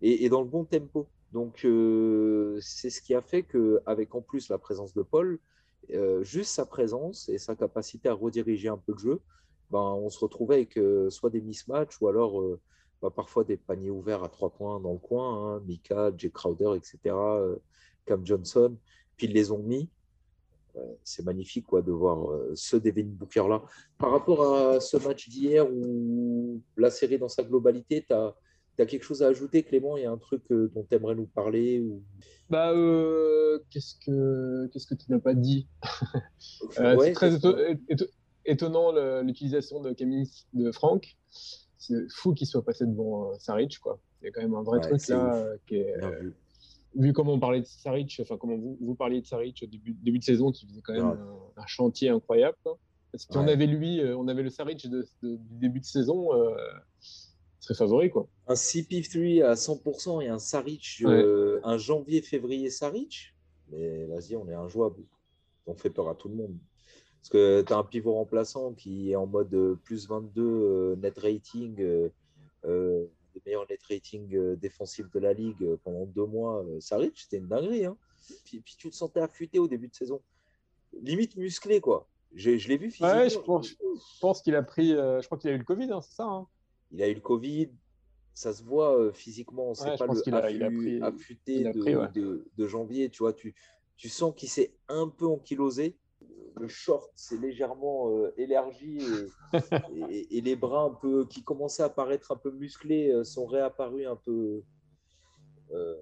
et, 0.00 0.28
dans 0.28 0.40
le 0.40 0.48
bon 0.48 0.64
tempo. 0.64 1.08
Donc 1.32 1.64
euh, 1.64 2.58
c'est 2.60 2.90
ce 2.90 3.02
qui 3.02 3.14
a 3.14 3.20
fait 3.20 3.42
qu'avec 3.42 4.14
en 4.14 4.22
plus 4.22 4.48
la 4.48 4.58
présence 4.58 4.94
de 4.94 5.02
Paul, 5.02 5.38
euh, 5.94 6.22
juste 6.22 6.50
sa 6.50 6.66
présence 6.66 7.28
et 7.28 7.38
sa 7.38 7.54
capacité 7.54 8.08
à 8.08 8.14
rediriger 8.14 8.68
un 8.68 8.78
peu 8.78 8.92
le 8.92 8.98
jeu, 8.98 9.20
ben, 9.70 9.78
on 9.78 10.08
se 10.10 10.18
retrouvait 10.18 10.56
avec 10.56 10.76
euh, 10.78 11.10
soit 11.10 11.30
des 11.30 11.40
mismatchs 11.40 12.00
ou 12.00 12.08
alors 12.08 12.40
euh, 12.40 12.60
ben, 13.02 13.10
parfois 13.10 13.44
des 13.44 13.56
paniers 13.56 13.90
ouverts 13.90 14.24
à 14.24 14.28
trois 14.28 14.50
points 14.50 14.80
dans 14.80 14.92
le 14.92 14.98
coin, 14.98 15.56
hein, 15.56 15.62
Mika, 15.66 16.12
Jay 16.16 16.30
Crowder, 16.30 16.76
etc., 16.76 17.14
Cam 18.06 18.24
Johnson, 18.24 18.76
puis 19.16 19.26
ils 19.26 19.32
les 19.32 19.50
ont 19.50 19.62
mis. 19.62 19.88
C'est 21.02 21.24
magnifique 21.24 21.66
quoi, 21.66 21.82
de 21.82 21.90
voir 21.90 22.32
ce 22.54 22.76
Devin 22.76 23.06
Booker-là. 23.06 23.64
Par 23.98 24.12
rapport 24.12 24.56
à 24.56 24.78
ce 24.78 24.96
match 24.96 25.28
d'hier 25.28 25.68
ou 25.68 26.62
la 26.76 26.88
série 26.88 27.18
dans 27.18 27.28
sa 27.28 27.42
globalité, 27.42 28.04
tu 28.06 28.14
as 28.14 28.36
tu 28.78 28.82
as 28.82 28.86
quelque 28.86 29.02
chose 29.02 29.22
à 29.24 29.26
ajouter, 29.26 29.64
Clément? 29.64 29.96
Il 29.96 30.04
y 30.04 30.06
a 30.06 30.12
un 30.12 30.18
truc 30.18 30.42
euh, 30.52 30.70
dont 30.72 30.86
tu 30.88 30.94
aimerais 30.94 31.16
nous 31.16 31.26
parler 31.26 31.80
ou... 31.80 32.00
bah, 32.48 32.70
euh, 32.70 33.58
qu'est-ce, 33.70 33.96
que, 33.96 34.68
qu'est-ce 34.68 34.86
que 34.86 34.94
tu 34.94 35.10
n'as 35.10 35.18
pas 35.18 35.34
dit? 35.34 35.66
Euh, 36.78 36.96
C'est 37.00 37.12
très 37.12 37.30
étonnant 38.48 38.92
l'utilisation 39.22 39.80
de 39.80 39.92
Camille 39.92 40.28
de 40.52 40.72
Franck. 40.72 41.16
C'est 41.78 42.10
fou 42.10 42.34
qu'il 42.34 42.46
soit 42.46 42.64
passé 42.64 42.86
devant 42.86 43.38
Saric. 43.38 43.78
Quoi. 43.78 43.98
Il 44.20 44.26
y 44.26 44.28
a 44.28 44.32
quand 44.32 44.42
même 44.42 44.54
un 44.54 44.62
vrai 44.62 44.80
truc 44.80 45.06
là 45.08 45.46
qui 45.66 45.76
est. 45.76 45.94
vu 46.94 47.12
comment 47.12 47.34
on 47.34 47.38
parlait 47.38 47.60
de 47.60 47.66
Saric, 47.66 48.18
enfin 48.20 48.36
comment 48.36 48.56
vous, 48.56 48.76
vous 48.80 48.94
parliez 48.94 49.20
de 49.20 49.26
Saric 49.26 49.60
au 49.62 49.66
début, 49.66 49.96
début 50.02 50.18
de 50.18 50.24
saison, 50.24 50.50
qui 50.50 50.66
faisait 50.66 50.80
quand 50.82 50.94
même 50.94 51.16
un, 51.56 51.66
chantier 51.66 52.08
incroyable. 52.08 52.56
Si 53.14 53.26
on 53.36 53.48
avait 53.48 53.66
lui, 53.66 54.02
on 54.16 54.28
avait 54.28 54.42
le 54.42 54.50
Saric 54.50 54.88
de, 54.88 55.06
du 55.22 55.38
début 55.60 55.80
de 55.80 55.84
saison, 55.84 56.30
serait 57.60 57.74
favori 57.74 58.10
quoi. 58.10 58.28
Un 58.46 58.54
CP3 58.54 59.44
à 59.44 59.54
100% 59.54 60.22
et 60.22 60.28
un 60.28 60.38
Saric, 60.38 61.02
un 61.04 61.78
janvier-février 61.78 62.70
Saric, 62.70 63.34
mais 63.70 64.04
vas-y, 64.06 64.36
on 64.36 64.48
est 64.48 64.54
injouable. 64.54 65.02
On 65.66 65.74
fait 65.74 65.90
peur 65.90 66.08
à 66.08 66.14
tout 66.14 66.28
le 66.28 66.34
monde. 66.34 66.56
Parce 67.20 67.30
que 67.30 67.62
tu 67.62 67.72
as 67.72 67.76
un 67.76 67.84
pivot 67.84 68.14
remplaçant 68.14 68.72
qui 68.72 69.10
est 69.10 69.16
en 69.16 69.26
mode 69.26 69.52
euh, 69.54 69.74
plus 69.84 70.08
22 70.08 70.42
euh, 70.42 70.96
net 70.96 71.18
rating, 71.18 71.80
euh, 71.80 72.08
le 72.64 73.10
meilleur 73.44 73.66
net 73.68 73.80
rating 73.90 74.54
défensif 74.56 75.10
de 75.10 75.18
la 75.18 75.32
ligue 75.32 75.76
pendant 75.84 76.06
deux 76.06 76.26
mois. 76.26 76.64
Saric, 76.80 77.18
c'était 77.18 77.38
une 77.38 77.48
dinguerie. 77.48 77.86
Hein. 77.86 77.96
Puis, 78.44 78.62
tu 78.62 78.90
te 78.90 78.94
sentais 78.94 79.20
affûté 79.20 79.58
au 79.58 79.68
début 79.68 79.88
de 79.88 79.94
saison. 79.94 80.20
Limite 81.00 81.36
musclé, 81.36 81.80
quoi. 81.80 82.08
Je, 82.34 82.50
l'ai 82.50 82.76
vu 82.76 82.90
physiquement. 82.90 83.16
Ouais, 83.16 83.30
je 83.30 83.38
pense, 84.20 84.42
qu'il 84.42 84.54
a 84.54 84.62
pris. 84.62 84.90
je 84.90 85.24
crois 85.26 85.38
qu'il 85.38 85.50
a 85.50 85.54
eu 85.54 85.58
le 85.58 85.64
Covid, 85.64 85.90
hein, 85.92 86.00
c'est 86.02 86.16
ça 86.16 86.24
hein. 86.24 86.46
Il 86.90 87.02
a 87.02 87.08
eu 87.08 87.14
le 87.14 87.20
Covid. 87.20 87.70
Ça 88.34 88.52
se 88.52 88.62
voit 88.62 89.12
physiquement. 89.12 89.74
C'est 89.74 89.96
pas 89.96 90.06
le 90.06 91.04
affûté 91.04 91.64
de, 91.64 92.66
janvier. 92.66 93.08
Tu 93.08 93.18
vois, 93.18 93.32
tu, 93.32 93.54
tu 93.96 94.08
sens 94.08 94.34
qu'il 94.34 94.48
s'est 94.48 94.72
un 94.88 95.08
peu 95.08 95.26
ankylosé 95.26 95.96
le 96.58 96.68
short 96.68 97.10
s'est 97.14 97.38
légèrement 97.38 98.10
euh, 98.10 98.34
élargi 98.36 98.98
et, 100.10 100.40
les 100.40 100.56
bras 100.56 100.82
un 100.82 100.90
peu 100.90 101.26
qui 101.26 101.42
commençaient 101.42 101.82
à 101.82 101.88
paraître 101.88 102.32
un 102.32 102.36
peu 102.36 102.50
musclés 102.50 103.10
euh, 103.10 103.24
sont 103.24 103.46
réapparus 103.46 104.06
un 104.06 104.16
peu 104.16 104.62
euh, 105.72 105.96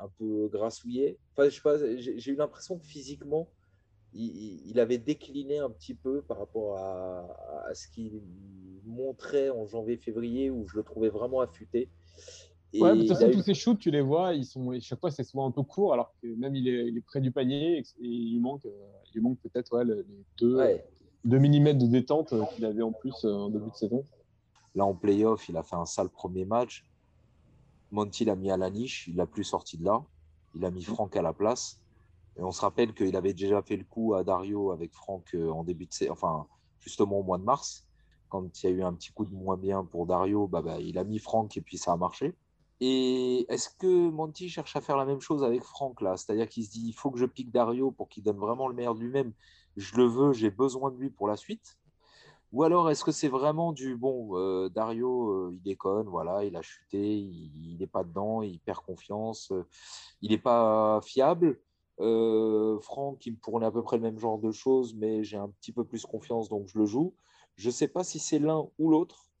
un 0.00 0.08
peu 0.18 0.48
grassouillés. 0.48 1.18
Enfin, 1.32 1.48
je 1.48 1.54
sais 1.54 1.60
pas, 1.60 1.78
j'ai 1.96 2.32
eu 2.32 2.36
l'impression 2.36 2.78
que 2.78 2.84
physiquement 2.84 3.48
il, 4.14 4.78
avait 4.78 4.98
décliné 4.98 5.58
un 5.58 5.70
petit 5.70 5.94
peu 5.94 6.22
par 6.22 6.38
rapport 6.38 6.76
à, 6.76 7.66
à 7.66 7.74
ce 7.74 7.88
qu'il 7.88 8.20
montrait 8.84 9.48
en 9.48 9.66
janvier-février 9.66 10.50
où 10.50 10.66
je 10.68 10.76
le 10.76 10.82
trouvais 10.82 11.08
vraiment 11.08 11.40
affûté. 11.40 11.88
Et 12.74 12.80
ouais, 12.80 12.94
de 12.94 13.00
toute 13.00 13.08
façon, 13.08 13.30
tous 13.30 13.42
ces 13.42 13.54
shoots, 13.54 13.78
tu 13.78 13.90
les 13.90 14.00
vois, 14.00 14.34
ils 14.34 14.46
sont, 14.46 14.72
chaque 14.80 15.00
fois, 15.00 15.10
c'est 15.10 15.24
souvent 15.24 15.46
un 15.46 15.50
peu 15.50 15.62
court, 15.62 15.92
alors 15.92 16.14
que 16.22 16.26
même 16.26 16.56
il 16.56 16.68
est, 16.68 17.00
près 17.02 17.20
du 17.20 17.30
panier 17.30 17.78
et, 17.78 17.84
il 18.00 18.40
manque, 18.40 18.64
euh, 18.64 18.70
il 19.14 19.20
manque 19.20 19.38
peut-être 19.40 19.76
ouais, 19.76 19.84
les 19.84 20.82
2 21.24 21.38
mm 21.38 21.78
de 21.78 21.86
détente 21.86 22.32
euh, 22.32 22.44
qu'il 22.54 22.64
avait 22.64 22.82
en 22.82 22.92
plus 22.92 23.24
en 23.24 23.50
début 23.50 23.70
de 23.70 23.76
saison. 23.76 24.04
Là, 24.74 24.86
en 24.86 24.94
playoff, 24.94 25.48
il 25.50 25.56
a 25.58 25.62
fait 25.62 25.76
un 25.76 25.84
sale 25.84 26.08
premier 26.08 26.46
match. 26.46 26.86
Monty 27.90 28.24
l'a 28.24 28.36
mis 28.36 28.50
à 28.50 28.56
la 28.56 28.70
niche, 28.70 29.06
il 29.06 29.16
l'a 29.16 29.26
plus 29.26 29.44
sorti 29.44 29.76
de 29.76 29.84
là. 29.84 30.02
Il 30.54 30.64
a 30.64 30.70
mis 30.70 30.82
Franck 30.82 31.14
à 31.16 31.22
la 31.22 31.34
place. 31.34 31.78
Et 32.38 32.42
on 32.42 32.52
se 32.52 32.62
rappelle 32.62 32.94
qu'il 32.94 33.14
avait 33.16 33.34
déjà 33.34 33.60
fait 33.60 33.76
le 33.76 33.84
coup 33.84 34.14
à 34.14 34.24
Dario 34.24 34.72
avec 34.72 34.94
Franck 34.94 35.34
en 35.34 35.62
début 35.62 35.84
de 35.84 36.10
enfin, 36.10 36.46
justement 36.80 37.18
au 37.18 37.22
mois 37.22 37.36
de 37.36 37.44
mars. 37.44 37.86
Quand 38.30 38.62
il 38.62 38.70
y 38.70 38.72
a 38.72 38.76
eu 38.76 38.82
un 38.82 38.94
petit 38.94 39.12
coup 39.12 39.26
de 39.26 39.34
moins 39.34 39.58
bien 39.58 39.84
pour 39.84 40.06
Dario, 40.06 40.46
bah, 40.46 40.62
bah, 40.62 40.80
il 40.80 40.96
a 40.96 41.04
mis 41.04 41.18
Franck 41.18 41.58
et 41.58 41.60
puis 41.60 41.76
ça 41.76 41.92
a 41.92 41.96
marché. 41.98 42.34
Et 42.84 43.46
est-ce 43.48 43.70
que 43.70 44.10
Monty 44.10 44.48
cherche 44.48 44.74
à 44.74 44.80
faire 44.80 44.96
la 44.96 45.04
même 45.04 45.20
chose 45.20 45.44
avec 45.44 45.62
Franck 45.62 46.00
là? 46.00 46.16
C'est-à-dire 46.16 46.48
qu'il 46.48 46.64
se 46.64 46.70
dit 46.72 46.82
il 46.84 46.92
faut 46.94 47.12
que 47.12 47.18
je 47.20 47.26
pique 47.26 47.52
Dario 47.52 47.92
pour 47.92 48.08
qu'il 48.08 48.24
donne 48.24 48.38
vraiment 48.38 48.66
le 48.66 48.74
meilleur 48.74 48.96
de 48.96 49.00
lui-même. 49.00 49.32
Je 49.76 49.96
le 49.96 50.04
veux, 50.04 50.32
j'ai 50.32 50.50
besoin 50.50 50.90
de 50.90 50.96
lui 50.96 51.08
pour 51.08 51.28
la 51.28 51.36
suite. 51.36 51.78
Ou 52.52 52.64
alors 52.64 52.90
est-ce 52.90 53.04
que 53.04 53.12
c'est 53.12 53.28
vraiment 53.28 53.72
du 53.72 53.94
bon 53.96 54.36
euh, 54.36 54.68
Dario, 54.68 55.30
euh, 55.30 55.50
il 55.52 55.62
déconne, 55.62 56.08
voilà, 56.08 56.44
il 56.44 56.56
a 56.56 56.62
chuté, 56.62 57.18
il 57.18 57.76
n'est 57.78 57.86
pas 57.86 58.02
dedans, 58.02 58.42
il 58.42 58.58
perd 58.58 58.80
confiance, 58.80 59.52
euh, 59.52 59.64
il 60.20 60.32
n'est 60.32 60.38
pas 60.38 61.00
fiable. 61.04 61.60
Franck, 61.98 63.24
il 63.26 63.34
me 63.34 63.38
fournit 63.44 63.64
à 63.64 63.70
peu 63.70 63.82
près 63.84 63.96
le 63.96 64.02
même 64.02 64.18
genre 64.18 64.38
de 64.40 64.50
choses, 64.50 64.92
mais 64.96 65.22
j'ai 65.22 65.36
un 65.36 65.50
petit 65.50 65.70
peu 65.70 65.84
plus 65.84 66.04
confiance, 66.04 66.48
donc 66.48 66.66
je 66.66 66.76
le 66.80 66.86
joue. 66.86 67.14
Je 67.54 67.68
ne 67.68 67.72
sais 67.72 67.86
pas 67.86 68.02
si 68.02 68.18
c'est 68.18 68.40
l'un 68.40 68.66
ou 68.80 68.90
l'autre. 68.90 69.31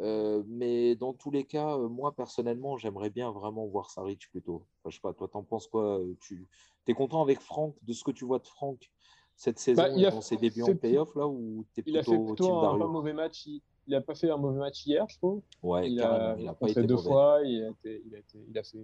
Euh, 0.00 0.42
mais 0.46 0.94
dans 0.94 1.12
tous 1.12 1.30
les 1.30 1.44
cas, 1.44 1.76
euh, 1.76 1.88
moi 1.88 2.14
personnellement, 2.14 2.76
j'aimerais 2.76 3.10
bien 3.10 3.30
vraiment 3.30 3.66
voir 3.66 3.90
Saric 3.90 4.30
plutôt. 4.30 4.64
Enfin, 4.78 4.90
je 4.90 4.96
sais 4.96 5.00
pas, 5.00 5.12
toi, 5.12 5.28
t'en 5.28 5.42
penses 5.42 5.66
quoi 5.66 5.98
euh, 5.98 6.14
Tu 6.20 6.46
es 6.86 6.94
content 6.94 7.20
avec 7.20 7.40
Franck, 7.40 7.74
de 7.82 7.92
ce 7.92 8.04
que 8.04 8.12
tu 8.12 8.24
vois 8.24 8.38
de 8.38 8.46
Franck 8.46 8.90
cette 9.34 9.58
saison 9.60 9.82
bah, 9.82 10.10
dans 10.10 10.20
ses 10.20 10.36
débuts 10.36 10.62
en 10.62 10.74
playoff 10.74 11.14
là 11.14 11.28
ou 11.28 11.64
es 11.76 11.82
plutôt 11.82 11.90
Il 11.90 11.98
a 11.98 12.02
fait 12.02 12.18
plutôt 12.18 12.58
un, 12.58 12.76
mauvais 12.76 13.12
match. 13.12 13.46
Il, 13.46 13.62
n'a 13.86 14.00
pas 14.00 14.14
fait 14.14 14.30
un 14.30 14.36
mauvais 14.36 14.58
match 14.58 14.84
hier, 14.84 15.06
je 15.08 15.16
trouve. 15.16 15.42
Ouais, 15.62 15.90
il 15.90 16.00
a, 16.00 16.36
il 16.38 16.48
a 16.48 16.54
pas 16.54 16.68
été 16.68 16.82
deux 16.82 16.96
fois. 16.96 17.40
Il 17.44 17.64
a, 17.64 17.70
été, 17.70 18.02
il, 18.04 18.14
a 18.14 18.18
été, 18.18 18.38
il 18.48 18.58
a 18.58 18.62
fait. 18.62 18.78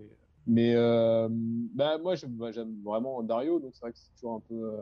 Mais 0.47 0.75
bah, 1.75 1.99
moi, 1.99 2.15
j'aime 2.15 2.83
vraiment 2.85 3.23
Dario, 3.23 3.61
donc 3.61 3.73
c'est 3.75 3.81
vrai 3.81 3.93
que 3.93 3.99
c'est 3.99 4.13
toujours 4.15 4.35
un 4.35 4.41
peu. 4.41 4.79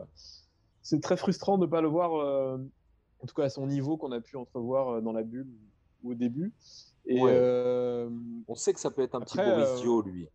c'est 0.81 1.01
très 1.01 1.17
frustrant 1.17 1.57
de 1.57 1.65
ne 1.65 1.71
pas 1.71 1.81
le 1.81 1.87
voir, 1.87 2.13
en 2.13 3.25
tout 3.27 3.35
cas 3.35 3.45
à 3.45 3.49
son 3.49 3.65
niveau 3.65 3.97
qu'on 3.97 4.11
a 4.11 4.21
pu 4.21 4.37
entrevoir 4.37 5.01
dans 5.01 5.11
la 5.11 5.23
bulle 5.23 5.51
au 6.03 6.13
début. 6.13 6.53
Et 7.05 7.19
euh, 7.21 8.09
On 8.47 8.55
sait 8.55 8.73
que 8.73 8.79
ça 8.79 8.91
peut 8.91 9.01
être 9.01 9.15
un 9.15 9.21
petit 9.21 9.37
Boris 9.37 9.67
euh, 9.67 9.77
Dio, 9.77 10.01
lui, 10.01 10.29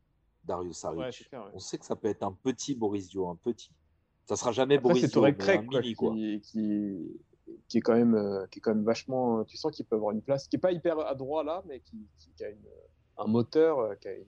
Dario 0.44 0.72
Saric. 0.72 1.30
On 1.54 1.58
sait 1.58 1.78
que 1.78 1.84
ça 1.84 1.96
peut 1.96 2.08
être 2.08 2.22
un 2.22 2.32
petit 2.32 2.74
Boris 2.74 3.08
Dio, 3.08 3.28
un 3.28 3.36
petit. 3.36 3.70
Ça 4.26 4.36
sera 4.36 4.52
jamais 4.52 4.78
Boris 4.78 5.10
Dio, 5.10 5.24
un 5.24 5.32
mini, 5.62 5.94
quoi. 5.94 6.12
Qui, 6.14 6.40
qui, 7.68 7.78
est 7.78 7.80
quand 7.80 7.94
même, 7.94 8.14
euh, 8.14 8.46
qui 8.50 8.58
est 8.58 8.60
quand 8.60 8.74
même 8.74 8.84
vachement. 8.84 9.44
Tu 9.44 9.56
sens 9.56 9.72
qu'il 9.72 9.86
peut 9.86 9.96
avoir 9.96 10.12
une 10.12 10.20
place, 10.20 10.46
qui 10.48 10.56
est 10.56 10.60
pas 10.60 10.72
hyper 10.72 10.98
adroit 11.00 11.42
là, 11.44 11.62
mais 11.66 11.80
qui, 11.80 12.06
qui 12.36 12.44
a 12.44 12.50
une, 12.50 12.58
un 13.16 13.26
moteur, 13.26 13.98
qui, 14.00 14.08
a 14.08 14.12
une, 14.12 14.24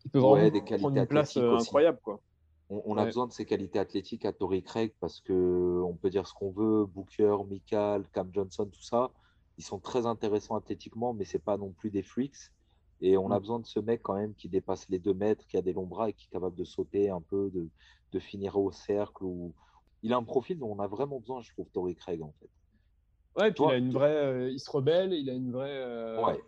qui 0.00 0.08
peut 0.08 0.18
vraiment 0.18 0.50
des 0.50 0.60
prendre 0.62 0.96
une 0.96 1.06
place 1.06 1.36
incroyable, 1.36 2.00
quoi. 2.02 2.20
On, 2.70 2.96
a 2.96 3.04
besoin 3.04 3.26
de 3.26 3.32
ces 3.32 3.44
qualités 3.44 3.78
athlétiques 3.78 4.24
à 4.24 4.32
Tory 4.32 4.62
Craig 4.62 4.94
parce 4.98 5.20
que 5.20 5.82
on 5.84 5.94
peut 5.94 6.08
dire 6.08 6.26
ce 6.26 6.32
qu'on 6.32 6.50
veut, 6.50 6.86
Booker, 6.86 7.36
Michael, 7.48 8.04
Cam 8.12 8.30
Johnson, 8.32 8.64
tout 8.64 8.82
ça 8.82 9.10
ils 9.58 9.64
sont 9.64 9.78
très 9.78 10.06
intéressants 10.06 10.56
athlétiquement, 10.56 11.14
mais 11.14 11.24
c'est 11.24 11.42
pas 11.42 11.56
non 11.56 11.70
plus 11.70 11.90
des 11.90 12.02
freaks. 12.02 12.50
Et 13.00 13.16
on 13.16 13.30
a 13.30 13.38
mm. 13.38 13.40
besoin 13.40 13.58
de 13.60 13.66
ce 13.66 13.80
mec 13.80 14.02
quand 14.02 14.14
même 14.14 14.34
qui 14.34 14.48
dépasse 14.48 14.88
les 14.88 14.98
deux 14.98 15.14
mètres, 15.14 15.46
qui 15.46 15.56
a 15.56 15.62
des 15.62 15.72
longs 15.72 15.86
bras 15.86 16.08
et 16.08 16.12
qui 16.12 16.26
est 16.26 16.32
capable 16.32 16.56
de 16.56 16.64
sauter 16.64 17.10
un 17.10 17.20
peu, 17.20 17.50
de, 17.50 17.68
de 18.12 18.18
finir 18.18 18.56
au 18.56 18.72
cercle. 18.72 19.24
Ou... 19.24 19.52
Il 20.02 20.12
a 20.12 20.16
un 20.16 20.22
profil 20.22 20.58
dont 20.58 20.72
on 20.72 20.78
a 20.78 20.86
vraiment 20.86 21.20
besoin, 21.20 21.42
je 21.42 21.50
trouve, 21.52 21.68
Tory 21.70 21.94
Craig 21.94 22.22
en 22.22 22.32
fait. 22.40 22.50
Ouais, 23.36 23.52
puis 23.52 23.64
il 23.64 23.70
a 23.70 23.76
une 23.76 23.92
vraie. 23.92 24.14
Euh, 24.14 24.50
il 24.50 24.60
se 24.60 24.70
rebelle, 24.70 25.12
il 25.12 25.28
a 25.28 25.32
une 25.32 25.50
vraie. 25.50 25.76
Euh, 25.76 26.24
ouais. 26.24 26.40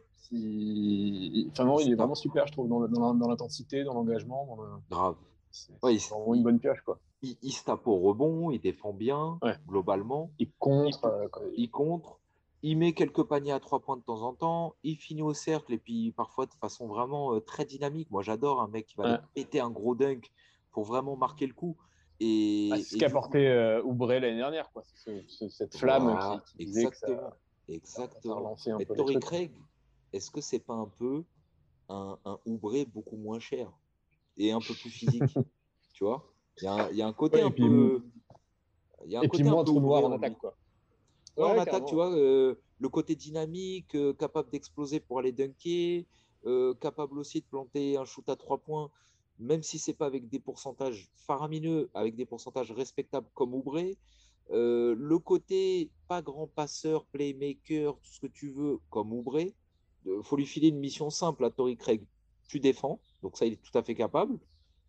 Enfin, 1.51 1.65
non, 1.65 1.79
il 1.81 1.93
est 1.93 1.95
vraiment 1.97 2.15
super, 2.15 2.47
je 2.47 2.53
trouve, 2.53 2.69
dans, 2.69 2.81
l'intensité, 3.29 3.85
dans 3.85 3.95
l'engagement. 3.95 4.47
Dans 4.47 4.63
le... 4.63 4.69
Grave. 4.91 5.17
C'est 5.51 5.73
vraiment 5.81 6.35
une 6.35 6.43
bonne 6.43 6.61
pioche, 6.61 6.81
quoi. 6.83 6.99
Il, 7.23 7.37
il, 7.43 7.53
se 7.53 7.65
tape 7.65 7.87
au 7.87 7.99
rebond, 7.99 8.51
il 8.51 8.61
défend 8.61 8.93
bien, 8.93 9.39
globalement. 9.67 10.31
Il 10.39 10.53
contre. 10.59 11.31
Il, 11.57 11.65
il 11.65 11.71
contre 11.71 12.21
il 12.67 12.77
met 12.77 12.95
quelques 12.95 13.23
paniers 13.23 13.53
à 13.53 13.61
trois 13.61 13.79
points 13.79 13.97
de 13.97 14.03
temps 14.03 14.23
en 14.23 14.35
temps, 14.35 14.75
il 14.83 14.97
finit 14.97 15.23
au 15.23 15.35
cercle 15.35 15.73
et 15.73 15.79
puis 15.79 16.11
parfois 16.11 16.47
de 16.47 16.55
façon 16.55 16.89
vraiment 16.89 17.33
euh, 17.33 17.41
très 17.41 17.65
dynamique. 17.65 18.11
Moi, 18.11 18.25
j'adore 18.25 18.61
un 18.61 18.67
mec 18.67 18.87
qui 18.87 18.97
va 18.97 19.19
péter 19.35 19.61
un 19.61 19.71
gros 19.71 19.95
dunk 19.95 20.33
pour 20.73 20.83
vraiment 20.83 21.17
marquer 21.17 21.47
le 21.47 21.53
coup. 21.55 21.77
Et, 22.19 22.71
ah, 22.73 22.77
c'est 22.79 22.83
ce 22.83 22.97
qu'a 22.97 23.09
porté 23.09 23.47
euh, 23.47 23.81
Oubré 23.85 24.19
l'année 24.19 24.39
dernière, 24.39 24.73
quoi. 24.73 24.83
cette 25.49 25.77
flamme 25.77 26.41
qui, 26.47 26.63
exactement, 26.63 27.31
exactement. 27.69 28.57
un 28.67 28.79
peu 28.79 28.97
Tory 28.97 29.21
Craig, 29.21 29.53
est-ce 30.13 30.33
que 30.33 30.41
c'est 30.41 30.59
pas 30.59 30.75
un 30.75 30.91
peu 30.99 31.23
un, 31.89 32.19
un 32.25 32.39
Oubré 32.47 32.85
beaucoup 32.85 33.17
moins 33.17 33.39
cher 33.39 33.71
et 34.39 34.51
un 34.51 34.59
peu 34.59 34.75
plus 34.75 34.91
physique, 34.91 35.23
tu 35.93 36.03
vois? 36.03 36.29
Il 36.61 36.97
y, 36.97 37.03
a 37.03 37.07
un 37.07 37.13
côté 37.13 37.43
un 37.43 37.51
peu. 37.53 38.03
Il 39.05 39.13
y 39.13 39.15
a 39.15 39.21
un 39.21 39.23
et 39.23 39.29
côté 39.29 39.45
puis 39.45 39.53
moins 39.53 39.63
trou 39.63 39.79
noir 39.79 40.05
en 40.05 40.11
attaque, 40.11 40.39
quoi 40.39 40.57
en 41.45 41.59
attaque, 41.59 41.85
tu 41.87 41.95
vois, 41.95 42.13
euh, 42.13 42.55
le 42.79 42.89
côté 42.89 43.15
dynamique, 43.15 43.95
euh, 43.95 44.13
capable 44.15 44.51
d'exploser 44.51 45.01
pour 45.01 45.19
aller 45.19 45.33
dunker, 45.33 46.05
euh, 46.47 46.75
capable 46.75 47.19
aussi 47.19 47.41
de 47.41 47.47
planter 47.47 47.97
un 47.97 48.05
shoot 48.05 48.29
à 48.29 48.37
trois 48.37 48.59
points, 48.59 48.91
même 49.39 49.63
si 49.63 49.79
c'est 49.79 49.95
pas 49.95 50.07
avec 50.07 50.29
des 50.29 50.39
pourcentages 50.39 51.11
faramineux, 51.15 51.91
avec 51.95 52.17
des 52.17 52.25
pourcentages 52.25 52.73
respectables 52.73 53.29
comme 53.35 53.55
Oubré. 53.55 53.97
le 54.51 55.19
côté 55.19 55.91
pas 56.09 56.23
grand 56.23 56.47
passeur, 56.47 57.05
playmaker, 57.07 57.99
tout 57.99 58.13
ce 58.13 58.21
que 58.21 58.29
tu 58.29 58.51
veux, 58.51 58.79
comme 58.91 59.13
Oubré, 59.13 59.55
il 60.07 60.23
faut 60.23 60.37
lui 60.37 60.47
filer 60.47 60.69
une 60.69 60.79
mission 60.79 61.11
simple 61.11 61.45
à 61.45 61.51
Tory 61.51 61.77
Craig. 61.77 62.03
Tu 62.49 62.61
défends, 62.61 63.01
donc 63.23 63.37
ça, 63.37 63.45
il 63.45 63.55
est 63.55 63.63
tout 63.63 63.77
à 63.77 63.83
fait 63.83 63.97
capable 63.97 64.39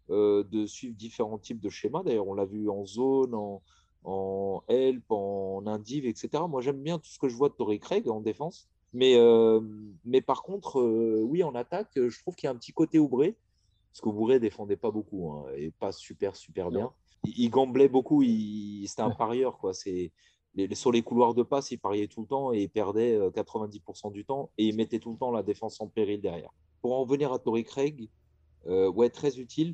de 0.10 0.66
suivre 0.68 0.96
différents 0.96 1.40
types 1.40 1.60
de 1.60 1.70
schémas. 1.70 2.04
D'ailleurs, 2.04 2.28
on 2.28 2.36
l'a 2.36 2.46
vu 2.46 2.70
en 2.70 2.86
zone, 2.86 3.34
en, 3.34 3.62
en 4.04 4.64
help, 4.68 5.04
en 5.10 5.66
indiv, 5.66 6.06
etc. 6.06 6.44
Moi, 6.50 6.62
j'aime 6.62 6.82
bien 6.82 6.98
tout 6.98 7.10
ce 7.10 7.20
que 7.20 7.28
je 7.28 7.36
vois 7.36 7.50
de 7.50 7.54
Tory 7.54 7.80
Craig 7.80 8.08
en 8.10 8.22
défense. 8.22 8.70
Mais, 8.94 9.16
euh, 9.18 9.60
mais 10.06 10.22
par 10.22 10.44
contre, 10.44 10.80
euh, 10.80 11.22
oui, 11.24 11.44
en 11.44 11.54
attaque, 11.56 11.92
je 11.96 12.20
trouve 12.20 12.36
qu'il 12.36 12.48
y 12.48 12.50
a 12.50 12.52
un 12.52 12.56
petit 12.56 12.74
côté 12.74 13.00
oubré. 13.00 13.36
Parce 13.92 14.02
qu'Oubré 14.02 14.40
défendait 14.40 14.76
pas 14.76 14.92
beaucoup 14.92 15.32
hein, 15.32 15.46
et 15.56 15.72
pas 15.72 15.92
super, 15.92 16.36
super 16.36 16.70
bien. 16.70 16.92
Il, 17.24 17.50
gamblait 17.50 17.88
beaucoup, 17.88 18.24
c'était 18.24 19.02
un 19.02 19.10
parieur. 19.10 19.58
Quoi. 19.58 19.74
C'est, 19.74 20.12
les, 20.54 20.74
sur 20.76 20.92
les 20.92 21.02
couloirs 21.02 21.34
de 21.34 21.42
passe, 21.42 21.72
il 21.72 21.80
pariait 21.80 22.08
tout 22.08 22.22
le 22.22 22.28
temps 22.28 22.54
et 22.54 22.62
il 22.62 22.70
perdait 22.70 23.18
90% 23.18 24.08
euh, 24.08 24.12
du 24.12 24.24
temps 24.24 24.52
et 24.60 24.66
il 24.66 24.76
mettait 24.76 25.00
tout 25.00 25.12
le 25.12 25.18
temps 25.18 25.32
la 25.32 25.42
défense 25.42 25.82
en 25.82 25.88
péril 25.88 26.22
derrière. 26.22 26.52
pour 26.82 26.94
en 26.94 27.06
venir 27.06 27.34
à 27.34 27.40
Tory 27.40 27.64
Craig, 27.64 28.08
ouais, 28.68 29.10
très 29.10 29.40
utile. 29.40 29.74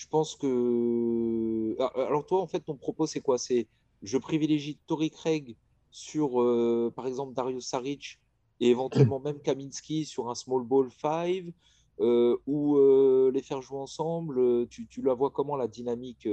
Je 0.00 0.06
pense 0.06 0.34
que. 0.34 1.76
Ah, 1.78 1.92
alors, 1.94 2.24
toi, 2.24 2.40
en 2.40 2.46
fait, 2.46 2.60
ton 2.60 2.74
propos, 2.74 3.06
c'est 3.06 3.20
quoi? 3.20 3.36
C'est 3.36 3.68
je 4.02 4.16
privilégie 4.16 4.78
Tory 4.86 5.10
Craig 5.10 5.56
sur, 5.90 6.36
par 6.96 7.06
exemple, 7.06 7.34
Dario 7.34 7.60
Saric 7.60 8.18
et 8.60 8.70
éventuellement 8.70 9.20
même 9.20 9.40
Kaminski 9.42 10.06
sur 10.06 10.30
un 10.30 10.34
small 10.34 10.64
ball 10.64 10.88
5 11.02 11.52
ou 12.46 12.78
les 13.30 13.42
faire 13.42 13.60
jouer 13.60 13.78
ensemble. 13.78 14.66
Tu, 14.68 14.86
tu, 14.86 15.02
la 15.02 15.12
vois 15.12 15.30
comment 15.30 15.54
la 15.54 15.68
dynamique 15.68 16.26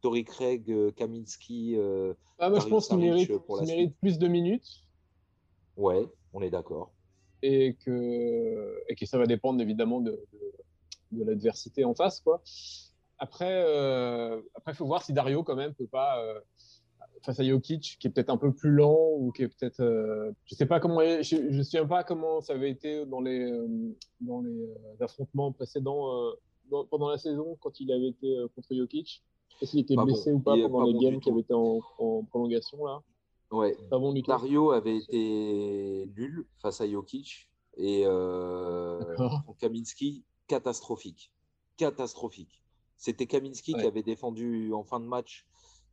Tory 0.00 0.24
Craig, 0.24 0.94
Kaminski 0.94 1.76
ah, 2.38 2.48
Moi, 2.48 2.60
je 2.60 2.66
pense 2.66 2.88
qu'il 2.88 2.96
mérite, 2.96 3.30
mérite 3.66 3.94
plus 4.00 4.18
de 4.18 4.26
minutes. 4.26 4.86
Ouais, 5.76 6.08
on 6.32 6.40
est 6.40 6.50
d'accord. 6.50 6.94
Et 7.42 7.76
que, 7.84 8.82
et 8.88 8.94
que 8.94 9.04
ça 9.04 9.18
va 9.18 9.26
dépendre 9.26 9.60
évidemment 9.60 10.00
de, 10.00 10.12
de, 10.12 10.52
l'adversité 11.12 11.84
en 11.84 11.94
face. 11.94 12.20
Quoi. 12.20 12.42
Après, 13.18 13.62
il 13.62 14.42
après, 14.54 14.74
faut 14.74 14.86
voir 14.86 15.02
si 15.02 15.12
Dario, 15.12 15.42
quand 15.42 15.56
même, 15.56 15.74
peut 15.74 15.86
pas 15.86 16.22
face 17.22 17.40
à 17.40 17.44
Jokic, 17.44 17.96
qui 17.98 18.06
est 18.06 18.10
peut-être 18.10 18.30
un 18.30 18.36
peu 18.36 18.52
plus 18.52 18.70
lent 18.70 19.12
ou 19.16 19.32
qui 19.32 19.42
est 19.42 19.48
peut-être, 19.48 19.80
euh, 19.80 20.32
je 20.46 20.54
sais 20.54 20.66
pas 20.66 20.80
comment, 20.80 21.00
je, 21.00 21.36
ne 21.36 21.58
me 21.58 21.62
souviens 21.62 21.86
pas 21.86 22.04
comment 22.04 22.40
ça 22.40 22.54
avait 22.54 22.70
été 22.70 23.04
dans 23.06 23.20
les 23.20 23.50
euh, 23.50 23.66
dans 24.20 24.40
les 24.40 24.62
euh, 24.62 25.04
affrontements 25.04 25.52
précédents 25.52 26.32
pendant 26.90 27.08
la 27.10 27.18
saison 27.18 27.56
quand 27.60 27.80
il 27.80 27.92
avait 27.92 28.08
été 28.08 28.44
contre 28.54 28.74
Jokic. 28.74 29.22
Est-ce 29.60 29.72
qu'il 29.72 29.80
était 29.80 29.96
blessé 29.96 30.32
ou 30.32 30.40
pas 30.40 30.56
pendant 30.56 30.84
les 30.84 30.98
games 30.98 31.20
qui 31.20 31.30
avaient 31.30 31.40
été 31.40 31.54
en, 31.54 31.80
prolongation 32.30 32.84
là 32.84 33.02
Ouais. 33.50 33.76
Dario 34.26 34.70
avait 34.70 34.98
été 34.98 36.08
nul 36.16 36.46
face 36.62 36.80
à 36.80 36.88
Jokic 36.88 37.48
et 37.76 38.04
Kaminski 39.58 40.24
catastrophique, 40.50 41.30
catastrophique. 41.76 42.60
C'était 42.96 43.26
Kaminski 43.26 43.72
qui 43.72 43.86
avait 43.86 44.02
défendu 44.02 44.72
en 44.74 44.82
fin 44.82 44.98
de 44.98 45.06
match 45.06 45.46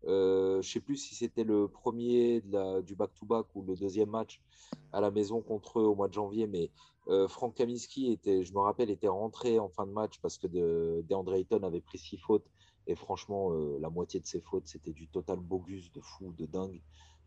euh, 0.05 0.61
je 0.61 0.67
ne 0.67 0.71
sais 0.73 0.79
plus 0.79 0.97
si 0.97 1.15
c'était 1.15 1.43
le 1.43 1.67
premier 1.67 2.41
du 2.83 2.95
back-to-back 2.95 3.47
ou 3.55 3.63
le 3.63 3.75
deuxième 3.75 4.09
match 4.09 4.41
à 4.93 5.01
la 5.01 5.11
maison 5.11 5.41
contre 5.41 5.79
eux 5.79 5.83
au 5.83 5.95
mois 5.95 6.07
de 6.07 6.13
janvier, 6.13 6.47
mais 6.47 6.71
euh, 7.07 7.27
Frank 7.27 7.53
Kaminski 7.55 8.11
était, 8.11 8.43
je 8.43 8.53
me 8.53 8.59
rappelle, 8.59 8.89
était 8.89 9.07
rentré 9.07 9.59
en 9.59 9.69
fin 9.69 9.85
de 9.85 9.91
match 9.91 10.19
parce 10.21 10.37
que 10.37 10.47
de, 10.47 11.03
DeAndre 11.07 11.35
Ayton 11.35 11.63
avait 11.63 11.81
pris 11.81 11.97
six 11.97 12.17
fautes. 12.17 12.45
Et 12.85 12.95
franchement, 12.95 13.51
euh, 13.51 13.77
la 13.79 13.89
moitié 13.89 14.19
de 14.19 14.25
ses 14.25 14.39
fautes, 14.39 14.67
c'était 14.67 14.93
du 14.93 15.07
total 15.07 15.39
bogus, 15.39 15.91
de 15.91 16.01
fou, 16.01 16.33
de 16.37 16.45
dingue. 16.45 16.81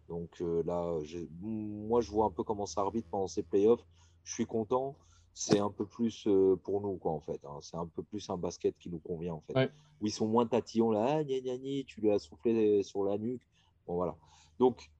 Donc 0.09 0.40
là, 0.40 0.99
moi, 1.40 2.01
je 2.01 2.11
vois 2.11 2.27
un 2.27 2.31
peu 2.31 2.43
comment 2.43 2.66
ça 2.66 2.81
arbitre 2.81 3.09
pendant 3.11 3.29
ces 3.29 3.45
playoffs. 3.45 3.85
Je 4.25 4.35
suis 4.35 4.47
content 4.47 4.97
c'est 5.35 5.59
un 5.59 5.71
peu 5.71 5.87
plus 5.87 6.27
euh, 6.27 6.57
pour 6.57 6.81
nous, 6.81 6.97
quoi, 6.97 7.12
en 7.12 7.21
fait. 7.21 7.40
Hein. 7.45 7.59
C'est 7.61 7.77
un 7.77 7.87
peu 7.87 8.03
plus 8.03 8.29
un 8.31 8.37
basket 8.37 8.77
qui 8.79 8.90
nous 8.90 8.99
convient, 8.99 9.35
en 9.35 9.40
fait. 9.40 9.71
Où 10.01 10.07
ils 10.07 10.12
sont 10.12 10.27
moins 10.27 10.47
tatillons, 10.47 10.90
là, 10.90 11.19
ah, 11.19 11.25
gna, 11.25 11.40
gna, 11.40 11.85
tu 11.87 12.01
lui 12.01 12.11
as 12.11 12.19
soufflé 12.19 12.83
sur 12.83 13.05
la 13.05 13.19
nuque. 13.19 13.47
Bon, 13.87 13.95
voilà. 13.95 14.16
Donc, 14.59 14.90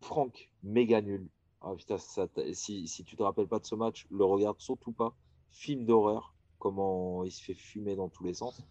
Franck, 0.00 0.50
méga 0.62 1.00
nul. 1.00 1.28
Ah, 1.60 1.74
putain, 1.76 1.96
ça, 1.98 2.26
si, 2.52 2.88
si 2.88 3.04
tu 3.04 3.16
te 3.16 3.22
rappelles 3.22 3.46
pas 3.46 3.60
de 3.60 3.66
ce 3.66 3.74
match, 3.74 4.06
le 4.10 4.24
regarde 4.24 4.58
surtout 4.60 4.92
pas. 4.92 5.14
Film 5.52 5.84
d'horreur, 5.84 6.34
comment 6.58 7.24
il 7.24 7.30
se 7.30 7.42
fait 7.42 7.54
fumer 7.54 7.94
dans 7.94 8.08
tous 8.08 8.24
les 8.24 8.34
sens. 8.34 8.62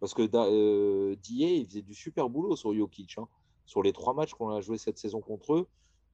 Parce 0.00 0.12
que 0.12 0.28
euh, 0.34 1.16
il 1.30 1.66
faisait 1.66 1.82
du 1.82 1.94
super 1.94 2.28
boulot 2.28 2.56
sur 2.56 2.74
Jokic. 2.74 3.16
Hein. 3.18 3.28
Sur 3.64 3.82
les 3.82 3.92
trois 3.92 4.12
matchs 4.12 4.34
qu'on 4.34 4.50
a 4.50 4.60
joué 4.60 4.76
cette 4.76 4.98
saison 4.98 5.20
contre 5.20 5.54
eux, 5.54 5.68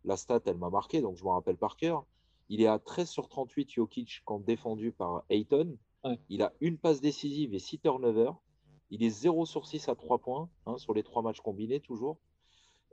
la 0.04 0.16
stat, 0.16 0.40
elle 0.46 0.58
m'a 0.58 0.70
marqué, 0.70 1.02
donc 1.02 1.16
je 1.16 1.24
me 1.24 1.30
rappelle 1.30 1.56
par 1.56 1.76
cœur. 1.76 2.04
Il 2.50 2.60
est 2.60 2.66
à 2.66 2.78
13 2.78 3.08
sur 3.08 3.28
38 3.28 3.70
Jokic 3.70 4.22
quand 4.24 4.40
défendu 4.40 4.92
par 4.92 5.22
Ayton. 5.30 5.78
Il 6.28 6.42
a 6.42 6.52
une 6.60 6.78
passe 6.78 7.00
décisive 7.00 7.54
et 7.54 7.58
6 7.58 7.78
turnovers. 7.78 8.36
Il 8.90 9.04
est 9.04 9.10
0 9.10 9.46
sur 9.46 9.66
6 9.66 9.88
à 9.88 9.94
3 9.94 10.18
points 10.18 10.50
hein, 10.66 10.76
sur 10.76 10.92
les 10.92 11.04
3 11.04 11.22
matchs 11.22 11.40
combinés 11.40 11.78
toujours. 11.80 12.18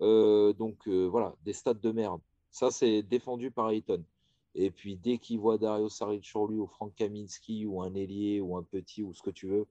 Euh, 0.01 0.53
donc 0.53 0.87
euh, 0.87 1.05
voilà, 1.05 1.35
des 1.43 1.53
stats 1.53 1.73
de 1.73 1.91
merde. 1.91 2.21
Ça, 2.51 2.69
c'est 2.69 3.01
défendu 3.01 3.49
par 3.49 3.71
Ayton. 3.71 4.03
Et 4.53 4.69
puis 4.69 4.95
dès 4.95 5.17
qu'il 5.17 5.39
voit 5.39 5.57
Dario 5.57 5.89
Saric 5.89 6.23
sur 6.23 6.45
lui 6.45 6.59
ou 6.59 6.67
Frank 6.67 6.93
Kaminski 6.95 7.65
ou 7.65 7.81
un 7.81 7.95
ailier 7.95 8.39
ou 8.39 8.57
un 8.57 8.63
petit 8.63 9.01
ou 9.01 9.13
ce 9.13 9.23
que 9.23 9.31
tu 9.31 9.47
veux, 9.47 9.67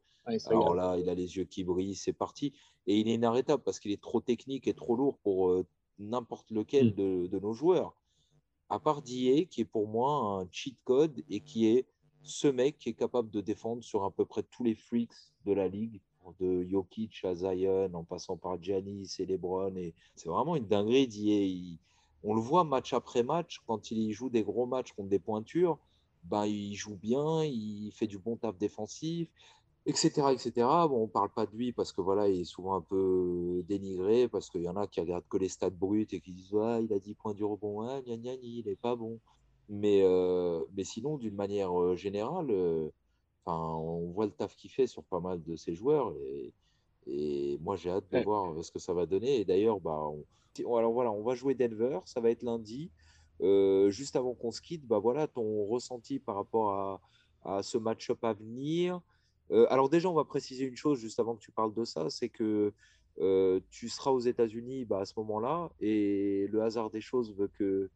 alors 0.47 0.75
là, 0.75 0.97
il 0.99 1.09
a 1.09 1.15
les 1.15 1.37
yeux 1.37 1.45
qui 1.45 1.63
brillent, 1.63 1.95
c'est 1.95 2.13
parti. 2.13 2.53
Et 2.89 2.99
il 2.99 3.09
est 3.09 3.15
inarrêtable 3.15 3.63
parce 3.63 3.79
qu'il 3.79 3.93
est 3.93 4.03
trop 4.03 4.21
technique 4.21 4.67
et 4.67 4.75
trop 4.75 4.97
lourd 4.97 5.19
pour 5.19 5.51
euh, 5.51 5.65
n'importe 5.99 6.51
lequel 6.51 6.89
mm. 6.89 7.29
de, 7.29 7.39
nos 7.39 7.53
joueurs 7.53 7.95
à 8.69 8.79
part 8.79 9.03
DA, 9.03 9.45
qui 9.45 9.61
est 9.61 9.71
pour 9.71 9.89
moi 9.89 10.41
un 10.41 10.49
cheat 10.51 10.77
code 10.85 11.23
et 11.29 11.41
qui 11.41 11.67
est 11.67 11.87
ce 12.23 12.49
mec 12.49 12.79
qui 12.79 12.89
est 12.89 12.95
capable 12.95 13.31
de 13.31 13.41
défendre 13.41 13.85
sur 13.85 14.05
à 14.05 14.11
peu 14.11 14.25
près 14.25 14.43
tous 14.43 14.65
les 14.65 14.75
freaks 14.75 15.11
de 15.45 15.53
la 15.53 15.69
ligue, 15.69 16.01
de 16.41 16.65
Jokic 16.65 17.25
à 17.25 17.35
Zion, 17.35 17.95
en 17.95 18.03
passant 18.03 18.37
par 18.37 18.61
Giannis 18.61 19.15
et 19.21 19.27
LeBron. 19.27 19.77
Et 19.77 19.95
c'est 20.17 20.29
vraiment 20.29 20.57
une 20.57 20.67
dinguerie 20.67 21.07
DA. 21.07 21.79
on 22.25 22.35
le 22.35 22.41
voit 22.41 22.65
match 22.65 22.93
après 22.93 23.23
match, 23.23 23.61
quand 23.67 23.91
il 23.93 24.13
joue 24.13 24.29
des 24.29 24.43
gros 24.43 24.67
matchs 24.67 24.93
contre 24.93 25.09
des 25.09 25.21
pointures, 25.21 25.79
ben, 26.25 26.47
il 26.47 26.75
joue 26.75 26.97
bien, 26.97 27.45
il 27.45 27.93
fait 27.93 28.09
du 28.09 28.19
bon 28.19 28.37
taf 28.37 28.59
défensif 28.59 29.29
etc. 29.87 30.33
etc. 30.33 30.51
Bon, 30.89 31.03
on 31.03 31.07
ne 31.07 31.11
parle 31.11 31.31
pas 31.31 31.47
de 31.47 31.57
lui 31.57 31.73
parce 31.73 31.93
que 31.93 32.01
voilà, 32.01 32.29
il 32.29 32.41
est 32.41 32.45
souvent 32.45 32.75
un 32.75 32.81
peu 32.81 33.63
dénigré, 33.69 34.29
parce 34.29 34.51
qu'il 34.51 34.63
y 34.63 34.69
en 34.69 34.77
a 34.77 34.87
qui 34.87 35.01
regardent 35.01 35.29
que 35.29 35.39
les 35.39 35.49
stats 35.49 35.71
bruts 35.71 36.09
et 36.11 36.21
qui 36.21 36.33
disent 36.33 36.55
ah, 36.61 36.81
il 36.81 36.93
a 36.93 36.99
10 36.99 37.15
points 37.15 37.35
du 37.35 37.45
rebond, 37.45 37.83
ah, 37.83 38.03
gna, 38.03 38.17
gna, 38.17 38.35
il 38.43 38.65
n'est 38.67 38.77
pas 38.77 38.97
bon. 38.97 39.21
Mais, 39.69 40.03
euh, 40.03 40.61
mais 40.77 40.85
sinon, 40.85 41.19
d'une 41.19 41.35
manière 41.35 41.97
générale, 41.97 42.51
euh, 42.51 42.91
on 43.47 44.11
voit 44.13 44.27
le 44.27 44.33
taf 44.33 44.57
qu'il 44.57 44.71
fait 44.71 44.87
sur 44.87 45.05
pas 45.05 45.21
mal 45.21 45.43
de 45.43 45.57
ses 45.57 45.75
joueurs. 45.75 46.13
Et, 46.21 46.53
et 47.07 47.59
moi, 47.63 47.77
j'ai 47.77 47.91
hâte 47.91 48.11
de 48.13 48.19
voir 48.21 48.65
ce 48.65 48.73
que 48.73 48.79
ça 48.81 48.93
va 48.93 49.07
donner. 49.07 49.41
Et 49.41 49.45
d'ailleurs, 49.45 49.81
bah, 49.81 50.09
on, 50.65 50.77
alors 50.77 50.93
voilà, 50.93 51.13
on 51.13 51.23
va 51.23 51.35
jouer 51.35 51.55
Denver, 51.55 52.01
ça 52.07 52.21
va 52.21 52.31
être 52.31 52.43
lundi. 52.43 52.91
juste 53.41 54.17
avant 54.17 54.35
qu'on 54.35 54.51
se 54.51 54.61
quitte, 54.61 54.87
bah, 54.87 54.99
voilà 54.99 55.29
ton 55.29 55.65
ressenti 55.67 56.19
par 56.19 56.37
rapport 56.37 56.73
à, 56.73 57.01
à 57.45 57.63
ce 57.63 57.79
match-up 57.79 58.25
à 58.25 58.33
venir. 58.33 59.01
Euh, 59.51 59.67
alors 59.71 59.89
déjà, 59.89 60.09
on 60.09 60.15
va 60.15 60.25
préciser 60.25 60.65
une 60.65 60.77
chose 60.77 60.99
juste 60.99 61.21
avant 61.21 61.35
que 61.37 61.41
tu 61.41 61.51
parles 61.53 61.75
de 61.75 61.85
ça, 61.85 62.11
c'est 62.11 62.29
que 62.29 62.73
euh, 63.21 63.61
tu 63.71 63.89
seras 63.89 64.11
aux 64.11 64.21
États-Unis 64.21 64.85
bah, 64.85 65.01
à 65.01 65.05
ce 65.05 65.15
moment-là, 65.19 65.71
et 65.81 66.49
le 66.49 66.63
hasard 66.63 66.91
des 66.91 67.01
choses 67.01 67.35
veut 67.35 67.49
que 67.59 67.89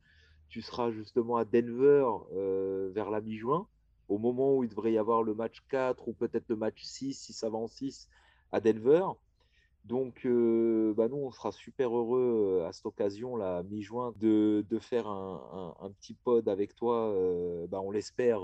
tu 0.48 0.62
seras 0.62 0.90
justement 0.90 1.36
à 1.36 1.44
Denver 1.44 2.06
euh, 2.32 2.90
vers 2.94 3.10
la 3.10 3.20
mi-juin, 3.20 3.66
au 4.08 4.18
moment 4.18 4.56
où 4.56 4.64
il 4.64 4.70
devrait 4.70 4.92
y 4.92 4.98
avoir 4.98 5.22
le 5.22 5.34
match 5.34 5.62
4 5.68 6.08
ou 6.08 6.12
peut-être 6.12 6.48
le 6.48 6.56
match 6.56 6.82
6, 6.82 7.14
si 7.14 7.32
ça 7.32 7.48
va 7.50 7.58
en 7.58 7.68
6, 7.68 8.08
à 8.52 8.60
Denver. 8.60 9.06
Donc, 9.84 10.22
bah, 10.24 11.08
nous, 11.08 11.16
on 11.16 11.30
sera 11.30 11.52
super 11.52 11.96
heureux 11.96 12.64
à 12.66 12.72
cette 12.72 12.86
occasion, 12.86 13.36
la 13.36 13.62
mi-juin, 13.62 14.12
de, 14.20 14.64
faire 14.80 15.08
un, 15.08 15.90
petit 16.00 16.14
pod 16.14 16.48
avec 16.48 16.74
toi, 16.74 17.14
bah, 17.68 17.80
on 17.80 17.90
l'espère 17.90 18.42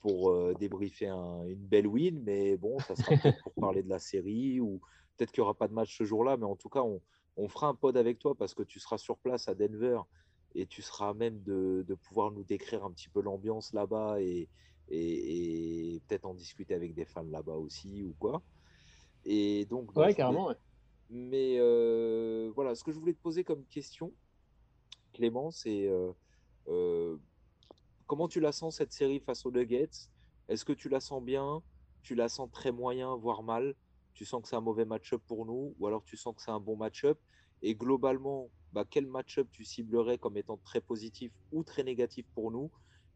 pour 0.00 0.30
euh, 0.30 0.54
débriefer 0.58 1.08
une 1.08 1.66
belle 1.66 1.86
win, 1.86 2.22
mais 2.24 2.56
bon, 2.56 2.78
ça 2.80 2.94
sera 2.96 3.16
peut-être 3.16 3.42
pour 3.42 3.52
parler 3.60 3.82
de 3.82 3.88
la 3.88 3.98
série 3.98 4.60
ou 4.60 4.80
peut-être 5.16 5.32
qu'il 5.32 5.42
n'y 5.42 5.44
aura 5.46 5.54
pas 5.54 5.68
de 5.68 5.74
match 5.74 5.96
ce 5.96 6.04
jour-là, 6.04 6.36
mais 6.36 6.44
en 6.44 6.56
tout 6.56 6.68
cas, 6.68 6.82
on, 6.82 7.00
on, 7.36 7.48
fera 7.48 7.68
un 7.68 7.74
pod 7.74 7.96
avec 7.96 8.18
toi 8.18 8.34
parce 8.34 8.54
que 8.54 8.62
tu 8.62 8.78
seras 8.80 8.98
sur 8.98 9.18
place 9.18 9.48
à 9.48 9.54
Denver 9.54 10.00
et 10.54 10.66
tu 10.66 10.82
seras 10.82 11.14
même 11.14 11.42
de, 11.42 11.84
de 11.86 11.94
pouvoir 11.94 12.30
nous 12.30 12.44
décrire 12.44 12.84
un 12.84 12.90
petit 12.90 13.08
peu 13.08 13.20
l'ambiance 13.20 13.72
là-bas 13.72 14.20
et, 14.20 14.48
et, 14.90 16.00
peut-être 16.06 16.24
en 16.24 16.34
discuter 16.34 16.74
avec 16.74 16.94
des 16.94 17.04
fans 17.04 17.22
là-bas 17.22 17.56
aussi 17.56 18.02
ou 18.02 18.14
quoi. 18.18 18.42
Et 19.24 19.66
donc, 19.66 19.94
ouais, 19.96 20.14
carrément. 20.14 20.54
Mais 21.10 21.56
euh, 21.58 22.50
voilà, 22.54 22.74
ce 22.74 22.84
que 22.84 22.92
je 22.92 22.98
voulais 22.98 23.14
te 23.14 23.22
poser 23.22 23.42
comme 23.42 23.64
question, 23.66 24.12
Clément, 25.12 25.50
c'est 25.50 25.88
euh, 26.68 27.16
Comment 28.08 28.26
tu 28.26 28.40
la 28.40 28.52
sens 28.52 28.76
cette 28.76 28.94
série 28.94 29.20
face 29.20 29.44
aux 29.44 29.50
Nuggets? 29.50 30.08
Est-ce 30.48 30.64
que 30.64 30.72
tu 30.72 30.88
la 30.88 30.98
sens 30.98 31.22
bien? 31.22 31.62
Tu 32.00 32.14
la 32.14 32.30
sens 32.30 32.50
très 32.50 32.72
moyen, 32.72 33.14
voire 33.14 33.42
mal? 33.42 33.74
Tu 34.14 34.24
sens 34.24 34.40
que 34.40 34.48
c'est 34.48 34.56
un 34.56 34.62
mauvais 34.62 34.86
match-up 34.86 35.22
pour 35.26 35.44
nous? 35.44 35.74
Ou 35.78 35.86
alors 35.86 36.02
tu 36.04 36.16
sens 36.16 36.34
que 36.34 36.40
c'est 36.40 36.50
un 36.50 36.58
bon 36.58 36.74
match-up? 36.74 37.20
Et 37.60 37.74
globalement, 37.74 38.50
bah, 38.72 38.86
quel 38.88 39.06
match-up 39.06 39.46
tu 39.52 39.62
ciblerais 39.62 40.16
comme 40.16 40.38
étant 40.38 40.56
très 40.64 40.80
positif 40.80 41.32
ou 41.52 41.64
très 41.64 41.84
négatif 41.84 42.24
pour 42.32 42.50
nous? 42.50 42.70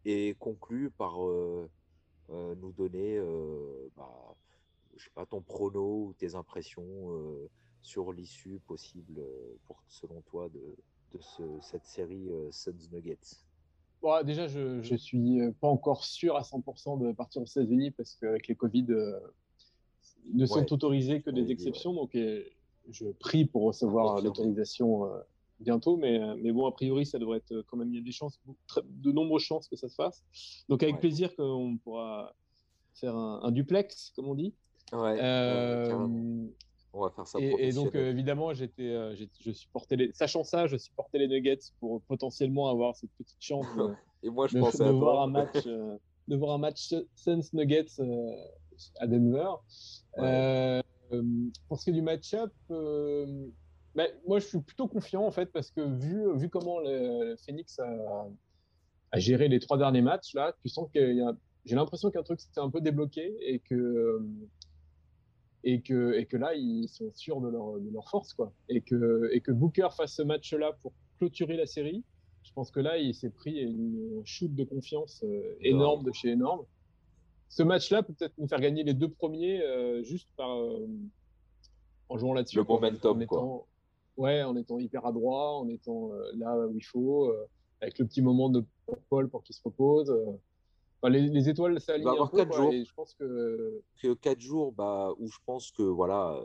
Et 0.05 0.37
conclu 0.39 0.91
par 0.91 1.27
euh, 1.27 1.71
euh, 2.29 2.55
nous 2.57 2.73
donner 2.73 3.17
euh, 3.17 3.91
bah, 3.97 4.37
ton 5.31 5.41
prono 5.41 6.09
ou 6.09 6.15
tes 6.19 6.35
impressions 6.35 7.49
sur 7.81 8.13
l'issue 8.13 8.61
possible 8.67 9.23
selon 9.89 10.21
toi 10.21 10.51
de, 10.51 10.77
cette 11.63 11.87
série 11.87 12.29
Suns 12.51 12.91
Nuggets 12.93 13.43
déjà, 14.25 14.49
je 14.49 14.93
ne 14.93 14.97
suis 14.97 15.41
euh, 15.41 15.53
pas 15.61 15.69
encore 15.69 16.05
sûr 16.05 16.37
à 16.37 16.43
100% 16.43 17.07
de 17.07 17.13
partir 17.13 17.43
aux 17.43 17.47
États-Unis 17.47 17.91
parce 17.93 18.17
qu'avec 18.17 18.49
les 18.49 18.55
Covid, 18.55 18.87
euh, 18.91 19.19
ne 20.33 20.47
sont 20.47 20.73
autorisés 20.73 21.23
que 21.23 21.31
des 21.31 21.51
exceptions. 21.51 21.93
Donc, 21.93 22.15
euh, 22.15 22.43
je 22.91 23.07
prie 23.07 23.45
pour 23.45 23.63
recevoir 23.63 24.21
l'autorisation 24.21 25.09
bientôt, 25.61 25.97
mais, 25.97 26.21
mais 26.39 26.51
bon, 26.51 26.67
a 26.67 26.73
priori, 26.73 27.07
ça 27.07 27.19
devrait 27.19 27.39
être 27.39 27.65
quand 27.69 27.77
même, 27.77 27.93
il 27.93 27.97
y 27.97 28.01
a 28.01 28.03
des 28.03 28.13
chances, 28.13 28.41
de 28.85 29.13
nombreuses 29.13 29.43
chances 29.43 29.69
que 29.69 29.77
ça 29.77 29.89
se 29.89 29.95
fasse. 29.95 30.25
Donc, 30.69 30.83
avec 30.83 30.99
plaisir 30.99 31.35
qu'on 31.37 31.79
pourra 31.83 32.35
faire 32.95 33.17
un, 33.17 33.53
duplex, 33.53 34.13
comme 34.17 34.29
on 34.29 34.35
dit. 34.35 34.53
Ouais, 34.93 35.17
on 36.93 37.01
va 37.01 37.11
faire 37.11 37.27
ça. 37.27 37.39
Et, 37.41 37.69
et 37.69 37.73
donc, 37.73 37.95
évidemment, 37.95 38.53
j'étais, 38.53 39.17
je 39.17 39.51
supportais 39.53 39.97
les, 39.97 40.13
sachant 40.13 40.45
ça, 40.45 40.67
je 40.67 40.77
supportais 40.77 41.19
les 41.19 41.29
Nuggets 41.29 41.59
pour 41.81 42.03
potentiellement 42.03 42.69
avoir 42.69 42.97
cette 42.97 43.11
petite 43.19 43.41
chance 43.43 43.67
de, 43.77 43.95
et 44.23 44.31
moi, 44.31 44.47
je 44.47 44.59
pensais 44.59 44.85
à 44.85 44.93
voir 44.93 45.23
un 45.23 45.29
match, 45.29 45.65
de 45.65 46.37
voir 46.37 46.53
un 46.53 46.59
match 46.59 46.95
Suns 47.15 47.41
Nuggets 47.53 48.01
à 48.99 49.07
Denver. 49.07 49.51
pour 51.69 51.79
ce 51.79 51.85
qui 51.85 51.91
est 51.91 51.95
du 51.95 52.03
match-up, 52.03 52.53
ben, 52.69 54.09
moi, 54.27 54.39
je 54.39 54.47
suis 54.47 54.61
plutôt 54.61 54.89
confiant 54.89 55.25
en 55.27 55.31
fait 55.31 55.47
parce 55.47 55.71
que 55.71 55.81
vu, 55.81 56.25
vu 56.37 56.49
comment 56.49 56.81
le, 56.81 57.37
Phoenix 57.45 57.79
a, 57.79 58.27
a, 59.11 59.19
géré 59.19 59.49
les 59.49 59.61
trois 59.61 59.77
derniers 59.77 60.01
matchs, 60.01 60.35
là, 60.35 60.55
tu 60.63 60.69
sens 60.69 60.91
qu'il 60.91 61.17
y 61.17 61.21
a, 61.21 61.35
j'ai 61.65 61.77
l'impression 61.77 62.11
qu'un 62.11 62.23
truc 62.23 62.41
s'est 62.41 62.49
un 62.57 62.71
peu 62.71 62.81
débloqué 62.81 63.37
et 63.41 63.59
que, 63.61 64.21
et 65.65 65.81
que, 65.81 66.15
et 66.15 66.27
que 66.27 66.37
là, 66.37 66.55
ils 66.55 66.89
sont 66.89 67.11
sûrs 67.15 67.41
de 67.41 67.49
leur, 67.49 67.79
de 67.79 67.91
leur 67.91 68.09
force. 68.09 68.35
Quoi. 68.35 68.53
Et, 68.69 68.81
que, 68.81 69.31
et 69.33 69.41
que 69.41 69.53
Booker 69.53 69.89
fasse 69.97 70.15
ce 70.15 70.23
match-là 70.23 70.73
pour 70.83 70.93
clôturer 71.19 71.57
la 71.57 71.67
série, 71.67 72.05
je 72.43 72.53
pense 72.53 72.71
que 72.71 72.81
là, 72.81 72.99
il 72.99 73.15
s'est 73.15 73.31
pris 73.31 73.61
une 73.61 74.23
shoot 74.25 74.53
de 74.53 74.65
confiance 74.65 75.23
euh, 75.25 75.57
énorme 75.61 76.05
de 76.05 76.13
chez 76.13 76.31
énorme. 76.31 76.65
Ce 77.49 77.63
match-là 77.63 78.03
peut 78.03 78.15
peut-être 78.15 78.37
nous 78.39 78.49
faire 78.49 78.61
gagner 78.61 78.83
les 78.83 78.95
deux 78.95 79.09
premiers 79.09 79.63
euh, 79.63 80.03
juste 80.03 80.29
par, 80.37 80.51
euh, 80.59 80.89
en 82.09 82.19
jouant 82.19 82.35
là-dessus. 82.35 82.57
Le 82.57 82.65
momentum, 82.65 83.25
quoi 83.27 83.67
ouais, 84.17 84.43
en 84.43 84.57
étant 84.57 84.79
hyper 84.79 85.07
adroit, 85.07 85.59
en 85.59 85.69
étant 85.69 86.11
là 86.35 86.67
où 86.67 86.77
il 86.77 86.85
faut, 86.85 87.33
avec 87.81 87.99
le 87.99 88.07
petit 88.07 88.21
moment 88.21 88.51
de 88.51 88.63
Paul 89.09 89.31
pour 89.31 89.43
qu'il 89.43 89.55
se 89.55 89.63
repose. 89.65 90.15
Euh. 91.05 91.09
les, 91.09 91.49
étoiles 91.49 91.81
s'alignent 91.81 92.09
un 92.09 92.27
peu, 92.27 92.39
quatre 92.39 92.55
jours. 92.55 92.73
Et 92.73 92.85
je 92.85 92.95
pense 92.95 93.15
que... 93.15 93.83
que 94.01 94.15
quatre 94.15 94.41
jours 94.41 94.73
bah, 94.73 95.13
où 95.19 95.29
je 95.29 95.39
pense 95.45 95.71
que 95.71 95.83
voilà, 95.83 96.41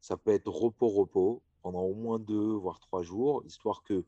ça 0.00 0.16
peut 0.16 0.32
être 0.32 0.48
repos-repos 0.48 1.42
pendant 1.62 1.82
au 1.82 1.94
moins 1.94 2.18
deux, 2.18 2.52
voire 2.52 2.78
trois 2.80 3.02
jours, 3.02 3.42
histoire 3.44 3.82
que 3.82 4.04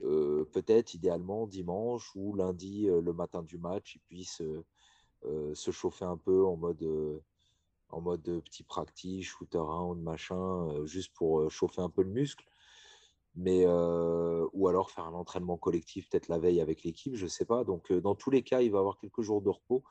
peut-être 0.00 0.94
idéalement 0.94 1.46
dimanche 1.46 2.10
ou 2.16 2.34
lundi, 2.34 2.86
le 2.86 3.12
matin 3.12 3.42
du 3.42 3.56
match, 3.56 3.94
ils 3.96 4.00
puissent 4.00 4.42
se 5.22 5.70
chauffer 5.70 6.04
un 6.04 6.16
peu 6.16 6.44
en 6.44 6.56
mode 6.56 6.84
en 7.90 8.00
mode 8.00 8.40
petit 8.44 8.62
practice, 8.62 9.26
shooter 9.26 9.58
round, 9.58 10.02
machin, 10.02 10.84
juste 10.86 11.12
pour 11.14 11.50
chauffer 11.50 11.82
un 11.82 11.90
peu 11.90 12.02
le 12.02 12.10
muscle. 12.10 12.44
Mais, 13.34 13.66
ou 13.66 14.68
alors 14.68 14.90
faire 14.90 15.04
un 15.04 15.14
entraînement 15.14 15.56
collectif 15.56 16.08
peut-être 16.08 16.28
la 16.28 16.38
veille 16.38 16.60
avec 16.60 16.82
l'équipe, 16.82 17.16
je 17.16 17.24
ne 17.24 17.30
sais 17.30 17.46
pas. 17.46 17.64
Donc, 17.64 17.92
dans 17.92 18.14
tous 18.14 18.30
les 18.30 18.42
cas, 18.42 18.60
il 18.60 18.70
va 18.70 18.78
avoir 18.78 18.98
quelques 18.98 19.22
jours 19.22 19.40
de 19.40 19.48
repos. 19.48 19.82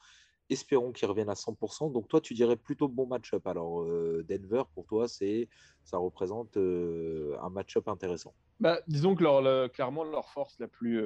Espérons 0.49 0.91
qu'il 0.91 1.07
revienne 1.07 1.29
à 1.29 1.33
100%. 1.33 1.93
Donc, 1.93 2.09
toi, 2.09 2.19
tu 2.19 2.33
dirais 2.33 2.57
plutôt 2.57 2.89
bon 2.89 3.07
match-up. 3.07 3.47
Alors, 3.47 3.85
Denver, 3.85 4.63
pour 4.73 4.85
toi, 4.85 5.07
c'est 5.07 5.47
ça 5.85 5.97
représente 5.97 6.57
un 6.57 7.49
match-up 7.49 7.87
intéressant. 7.87 8.33
Bah, 8.59 8.79
disons 8.87 9.15
que 9.15 9.23
leur, 9.23 9.71
clairement, 9.71 10.03
leur 10.03 10.29
force 10.29 10.59
la 10.59 10.67
plus. 10.67 11.03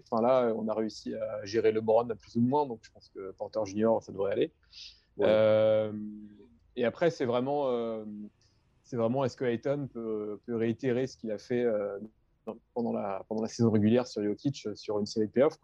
Enfin, 0.00 0.22
là, 0.22 0.52
on 0.56 0.66
a 0.66 0.74
réussi 0.74 1.14
à 1.14 1.44
gérer 1.44 1.72
le 1.72 1.82
Brown 1.82 2.10
à 2.10 2.16
plus 2.16 2.36
ou 2.36 2.40
moins. 2.40 2.66
Donc, 2.66 2.80
je 2.82 2.90
pense 2.90 3.10
que 3.10 3.32
Porter 3.32 3.60
Junior, 3.66 4.02
ça 4.02 4.12
devrait 4.12 4.32
aller. 4.32 4.52
Et 6.74 6.84
après, 6.84 7.10
c'est 7.10 7.26
vraiment, 7.26 8.02
c'est 8.86 8.96
vraiment 8.96 9.24
est-ce 9.24 9.36
que 9.36 9.44
Ayton 9.44 9.88
peut, 9.92 10.40
peut, 10.46 10.56
réitérer 10.56 11.06
ce 11.06 11.18
qu'il 11.18 11.30
a 11.30 11.38
fait 11.38 11.62
euh, 11.62 11.98
pendant, 12.72 12.92
la, 12.92 13.24
pendant 13.28 13.42
la 13.42 13.48
saison 13.48 13.70
régulière 13.70 14.06
sur 14.06 14.22
Jokic 14.22 14.68
sur 14.74 14.98
une 14.98 15.06
série 15.06 15.26
de 15.26 15.32
playoffs. 15.32 15.58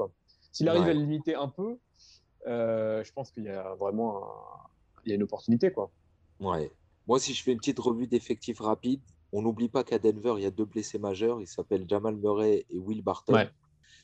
S'il 0.52 0.68
arrive 0.68 0.82
à 0.82 0.92
le 0.92 1.00
limiter 1.00 1.34
un 1.34 1.48
peu, 1.48 1.78
je 2.44 3.12
pense 3.12 3.30
qu'il 3.30 3.44
y 3.44 3.48
a 3.48 3.74
vraiment 3.76 4.22
il 5.04 5.10
y 5.10 5.12
a 5.12 5.14
une 5.14 5.22
opportunité. 5.22 5.72
Quoi. 5.72 5.90
Ouais. 6.40 6.70
Moi, 7.06 7.18
si 7.18 7.34
je 7.34 7.42
fais 7.42 7.52
une 7.52 7.58
petite 7.58 7.78
revue 7.78 8.06
d'effectifs 8.06 8.60
rapide, 8.60 9.00
on 9.32 9.42
n'oublie 9.42 9.68
pas 9.68 9.82
qu'à 9.84 9.98
Denver, 9.98 10.34
il 10.36 10.42
y 10.42 10.46
a 10.46 10.50
deux 10.50 10.64
blessés 10.64 10.98
majeurs. 10.98 11.40
Ils 11.40 11.46
s'appellent 11.46 11.88
Jamal 11.88 12.16
Murray 12.16 12.66
et 12.68 12.78
Will 12.78 13.02
Barton. 13.02 13.46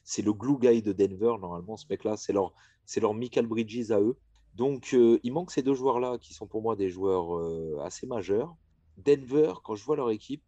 C'est 0.04 0.22
le 0.22 0.32
glue 0.32 0.58
guy 0.58 0.82
de 0.82 0.92
Denver, 0.92 1.34
normalement, 1.38 1.76
ce 1.76 1.84
mec-là. 1.90 2.16
C'est 2.16 2.32
leur, 2.32 2.54
c'est 2.86 3.00
leur 3.00 3.14
Michael 3.14 3.46
Bridges 3.46 3.90
à 3.90 4.00
eux. 4.00 4.16
Donc, 4.54 4.90
euh, 4.94 5.20
il 5.22 5.32
manque 5.32 5.50
ces 5.50 5.62
deux 5.62 5.74
joueurs-là 5.74 6.18
qui 6.18 6.32
sont 6.32 6.46
pour 6.46 6.62
moi 6.62 6.76
des 6.76 6.88
joueurs 6.88 7.36
euh, 7.36 7.78
assez 7.84 8.06
majeurs. 8.06 8.56
Denver, 8.98 9.54
quand 9.64 9.74
je 9.74 9.84
vois 9.84 9.96
leur 9.96 10.10
équipe, 10.10 10.42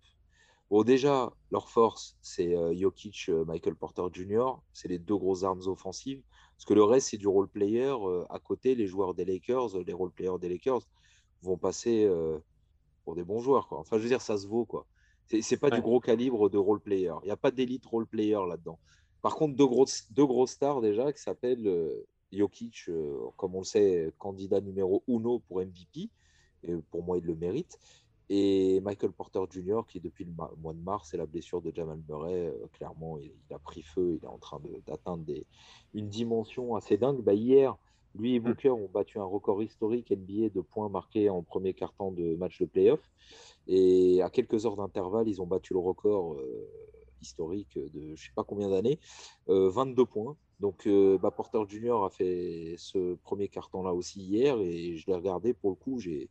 bon, 0.71 0.83
déjà, 0.83 1.33
leur 1.51 1.69
force, 1.69 2.17
c'est 2.21 2.57
euh, 2.57 2.75
Jokic, 2.75 3.29
Michael 3.47 3.77
Porter 3.77 4.05
Jr., 4.13 4.53
c'est 4.73 4.89
les 4.89 4.99
deux 4.99 5.17
grosses 5.17 5.45
armes 5.45 5.63
offensives. 5.67 6.23
Parce 6.57 6.65
que 6.67 6.75
le 6.75 6.85
reste, 6.85 7.09
c'est 7.09 7.17
du 7.17 7.29
role 7.29 7.49
player. 7.49 7.95
à 8.29 8.39
côté, 8.39 8.75
les 8.75 8.87
joueurs 8.87 9.15
des 9.15 9.25
Lakers, 9.25 9.79
les 9.79 9.93
role 9.95 10.11
players 10.11 10.39
des 10.39 10.51
Lakers 10.51 10.83
vont 11.41 11.57
passer 11.57 12.07
pour 13.05 13.15
des 13.15 13.25
bons 13.25 13.41
joueurs. 13.41 13.67
Quoi. 13.67 13.79
Enfin, 13.79 13.97
je 13.97 14.03
veux 14.03 14.11
dire, 14.11 14.21
ça 14.21 14.37
se 14.37 14.47
vaut. 14.47 14.67
quoi. 14.67 14.87
C'est 15.25 15.57
pas 15.57 15.71
du 15.71 15.81
gros 15.81 16.01
calibre 16.01 16.51
de 16.51 16.59
role 16.59 16.81
player. 16.81 17.15
Il 17.23 17.27
n'y 17.27 17.31
a 17.31 17.37
pas 17.39 17.51
d'élite 17.51 17.87
role 17.87 18.07
player 18.07 18.39
là-dedans. 18.47 18.79
Par 19.23 19.37
contre, 19.37 19.57
deux 19.57 20.27
grosses 20.27 20.51
stars 20.51 20.83
déjà 20.83 21.11
qui 21.15 21.23
s'appellent 21.23 21.67
Jokic, 22.33 22.89
euh, 22.89 23.17
comme 23.37 23.55
on 23.55 23.61
le 23.61 23.65
sait, 23.65 24.13
candidat 24.19 24.61
numéro 24.61 25.03
uno 25.09 25.41
pour 25.41 25.61
MVP. 25.61 26.11
Et 26.63 26.77
pour 26.91 27.03
moi, 27.03 27.19
il 27.19 27.25
le 27.25 27.35
mérite. 27.35 27.79
Et 28.33 28.79
Michael 28.81 29.11
Porter 29.11 29.41
Jr., 29.51 29.81
qui 29.89 29.99
depuis 29.99 30.25
le 30.25 30.31
mois 30.31 30.73
de 30.73 30.79
mars 30.79 31.13
et 31.13 31.17
la 31.17 31.27
blessure 31.27 31.61
de 31.61 31.73
Jamal 31.75 31.99
Murray, 32.09 32.47
euh, 32.47 32.67
clairement, 32.73 33.19
il, 33.19 33.33
a 33.53 33.59
pris 33.59 33.83
feu. 33.83 34.19
Il 34.21 34.25
est 34.25 34.29
en 34.29 34.39
train 34.39 34.61
d'atteindre 34.87 35.25
une 35.95 36.09
dimension 36.09 36.77
assez 36.77 36.97
dingue. 36.97 37.23
Bah, 37.23 37.35
hier, 37.35 37.77
lui 38.15 38.37
et 38.37 38.41
mm. 38.41 38.45
Booker 38.45 38.71
ont 38.71 38.89
battu 38.89 39.19
un 39.19 39.25
record 39.25 39.61
historique 39.65 40.13
NBA 40.13 40.51
de 40.51 40.61
points 40.61 40.89
marqués 40.89 41.29
en 41.29 41.43
premier 41.43 41.75
quart-temps 41.75 42.13
de 42.13 42.37
match 42.37 42.61
de 42.61 42.67
playoff. 42.67 43.01
Et 43.67 44.23
à 44.23 44.31
quelques 44.31 44.65
heures 44.65 44.77
d'intervalle, 44.77 45.29
ils 45.29 45.43
ont 45.43 45.47
battu 45.47 45.73
le 45.73 45.81
record 45.81 46.35
euh, 46.35 46.69
historique 47.21 47.77
de 47.79 48.01
je 48.01 48.11
ne 48.11 48.17
sais 48.17 48.33
pas 48.37 48.45
combien 48.45 48.71
d'années, 48.71 49.01
22 49.49 50.07
points. 50.07 50.37
Donc, 50.61 50.87
euh, 50.87 51.17
bah, 51.19 51.31
Porter 51.31 51.59
Junior 51.67 52.05
a 52.05 52.11
fait 52.11 52.75
ce 52.77 53.15
premier 53.15 53.49
carton-là 53.49 53.95
aussi 53.95 54.21
hier 54.21 54.59
et 54.61 54.97
je 54.97 55.07
l'ai 55.07 55.15
regardé 55.15 55.55
pour 55.55 55.71
le 55.71 55.77
coup. 55.77 55.99
J'ai, 55.99 56.29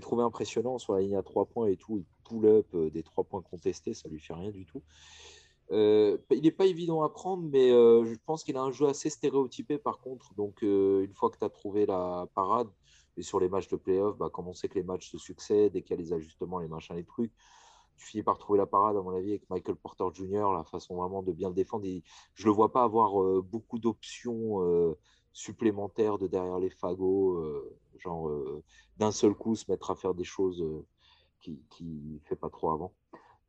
trouvé 0.00 0.24
impressionnant 0.24 0.78
sur 0.78 0.94
la 0.94 1.02
ligne 1.02 1.16
à 1.16 1.22
trois 1.22 1.44
points 1.44 1.68
et 1.68 1.76
tout. 1.76 1.98
Il 1.98 2.06
pull 2.24 2.46
up 2.46 2.66
euh, 2.74 2.90
des 2.90 3.02
trois 3.02 3.24
points 3.24 3.42
contestés, 3.42 3.92
ça 3.92 4.08
lui 4.08 4.18
fait 4.18 4.32
rien 4.32 4.50
du 4.50 4.64
tout. 4.64 4.82
Euh, 5.70 6.16
il 6.30 6.42
n'est 6.42 6.50
pas 6.50 6.66
évident 6.66 7.02
à 7.02 7.10
prendre, 7.10 7.42
mais 7.50 7.68
je 7.70 8.16
pense 8.24 8.44
qu'il 8.44 8.56
a 8.56 8.62
un 8.62 8.70
jeu 8.70 8.86
assez 8.86 9.10
stéréotypé 9.10 9.78
par 9.78 10.00
contre. 10.00 10.34
Donc, 10.34 10.62
une 10.62 11.12
fois 11.14 11.30
que 11.30 11.38
tu 11.38 11.44
as 11.44 11.50
trouvé 11.50 11.84
la 11.84 12.26
parade, 12.34 12.68
et 13.16 13.22
sur 13.22 13.38
les 13.38 13.48
matchs 13.48 13.68
de 13.68 13.76
playoff, 13.76 14.16
bah, 14.16 14.28
comme 14.32 14.48
on 14.48 14.54
sait 14.54 14.68
que 14.68 14.74
les 14.74 14.82
matchs 14.82 15.10
se 15.10 15.18
succèdent 15.18 15.76
et 15.76 15.82
qu'il 15.82 15.96
y 15.96 16.00
a 16.00 16.02
les 16.02 16.12
ajustements, 16.12 16.58
les 16.58 16.68
machins, 16.68 16.96
les 16.96 17.04
trucs, 17.04 17.32
tu 17.96 18.06
finis 18.06 18.22
par 18.22 18.38
trouver 18.38 18.58
la 18.58 18.66
parade, 18.66 18.96
à 18.96 19.02
mon 19.02 19.14
avis, 19.14 19.30
avec 19.30 19.48
Michael 19.50 19.76
Porter 19.76 20.04
Jr., 20.12 20.52
la 20.52 20.64
façon 20.64 20.96
vraiment 20.96 21.22
de 21.22 21.32
bien 21.32 21.48
le 21.48 21.54
défendre. 21.54 21.86
je 22.34 22.42
ne 22.42 22.50
le 22.50 22.54
vois 22.54 22.72
pas 22.72 22.82
avoir 22.82 23.20
euh, 23.22 23.42
beaucoup 23.42 23.78
d'options 23.78 24.62
euh, 24.62 24.98
supplémentaires 25.32 26.18
de 26.18 26.26
derrière 26.26 26.58
les 26.58 26.70
fagots, 26.70 27.38
euh, 27.38 27.76
genre 27.98 28.30
d'un 28.98 29.12
seul 29.12 29.34
coup 29.34 29.56
se 29.56 29.70
mettre 29.70 29.90
à 29.90 29.96
faire 29.96 30.14
des 30.14 30.24
choses 30.24 30.64
qu'il 31.40 31.58
ne 31.80 32.18
fait 32.24 32.36
pas 32.36 32.50
trop 32.50 32.70
avant. 32.70 32.92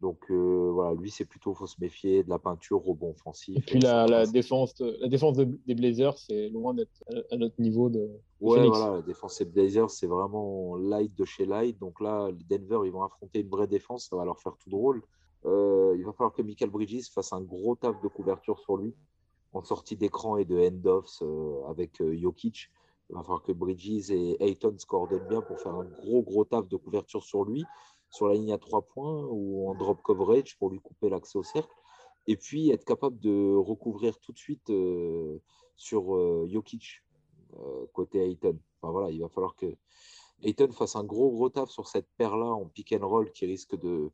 Donc 0.02 0.26
euh, 0.30 0.72
voilà, 0.74 0.94
lui, 0.94 1.10
c'est 1.10 1.26
plutôt, 1.26 1.54
faut 1.54 1.68
se 1.68 1.78
méfier 1.80 2.24
de 2.24 2.30
la 2.30 2.38
peinture, 2.38 2.84
rebond 2.84 3.12
offensif. 3.12 3.58
Et 3.58 3.62
puis 3.62 3.80
la, 3.80 4.26
défense, 4.26 4.76
la 4.80 5.08
défense 5.08 5.38
des 5.38 5.76
Blazers, 5.76 6.18
c'est 6.18 6.50
loin 6.50 6.74
d'être 6.74 7.04
à 7.32 7.38
notre 7.38 7.60
niveau 7.62 7.90
de. 7.90 8.10
ouais, 8.42 8.68
voilà, 8.68 8.98
la 8.98 9.02
défense 9.02 9.38
des 9.40 9.46
Blazers, 9.46 9.90
c'est 9.90 10.08
vraiment 10.08 10.76
light 10.76 11.16
de 11.16 11.24
chez 11.24 11.46
light. 11.46 11.80
Donc 11.80 12.02
là, 12.02 12.30
Denver, 12.50 12.80
ils 12.86 12.92
vont 12.92 13.04
affronter 13.04 13.40
une 13.40 13.50
vraie 13.50 13.68
défense, 13.68 14.08
ça 14.10 14.18
va 14.18 14.26
leur 14.26 14.40
faire 14.40 14.56
tout 14.58 14.70
drôle. 14.70 15.02
Euh, 15.46 15.96
il 15.98 16.04
va 16.04 16.12
falloir 16.12 16.34
que 16.34 16.42
Michael 16.42 16.72
Bridges 16.72 17.10
fasse 17.14 17.32
un 17.32 17.42
gros 17.42 17.76
taf 17.76 18.02
de 18.02 18.08
couverture 18.08 18.60
sur 18.60 18.78
lui, 18.78 18.94
en 19.54 19.64
sortie 19.64 19.96
d'écran 19.96 20.38
et 20.38 20.44
de 20.44 20.58
end-offs 20.60 21.22
euh, 21.22 21.70
avec 21.70 22.04
Jokic. 22.16 22.70
Il 23.10 23.16
va 23.16 23.22
falloir 23.22 23.44
que 23.44 23.52
Bridges 23.52 24.10
et 24.10 24.36
Ayton 24.43 24.76
se 24.78 24.86
coordonnent 24.86 25.28
bien 25.30 25.41
pour 25.41 25.60
faire 25.60 25.76
un 25.76 25.86
gros, 25.86 26.24
gros 26.24 26.43
taf 26.43 26.68
de 26.68 26.76
couverture 26.76 27.24
sur 27.24 27.46
lui 27.46 27.64
sur 28.16 28.28
la 28.28 28.36
ligne 28.36 28.53
à 28.53 28.57
trois 28.57 28.82
points 28.82 29.28
ou 29.30 29.70
en 29.70 29.76
drop 29.76 30.01
coverage 30.01 30.57
pour 30.57 30.70
lui 30.70 30.80
couper 30.80 31.09
l'accès 31.09 31.38
au 31.38 31.43
cercle. 31.43 31.74
Et 32.28 32.38
puis 32.38 32.72
être 32.72 32.86
capable 32.86 33.20
de 33.20 33.55
recouvrir 33.55 34.18
tout 34.20 34.32
de 34.32 34.38
suite 34.38 34.70
euh, 34.70 35.38
sur 35.76 36.16
euh, 36.16 36.47
Jokic 36.47 37.03
euh, 37.59 37.86
côté 37.93 38.20
Ayton. 38.20 38.57
Enfin, 38.82 38.91
voilà, 38.91 39.11
il 39.11 39.22
va 39.22 39.30
falloir 39.30 39.55
que 39.55 39.68
Ayton 40.41 40.72
fasse 40.72 40.95
un 40.95 41.03
gros 41.03 41.30
gros 41.32 41.49
taf 41.49 41.70
sur 41.70 41.88
cette 41.88 42.07
paire-là 42.18 42.47
en 42.47 42.66
pick 42.66 42.93
and 42.93 43.07
roll 43.07 43.32
qui 43.32 43.45
risque 43.45 43.78
de, 43.78 44.11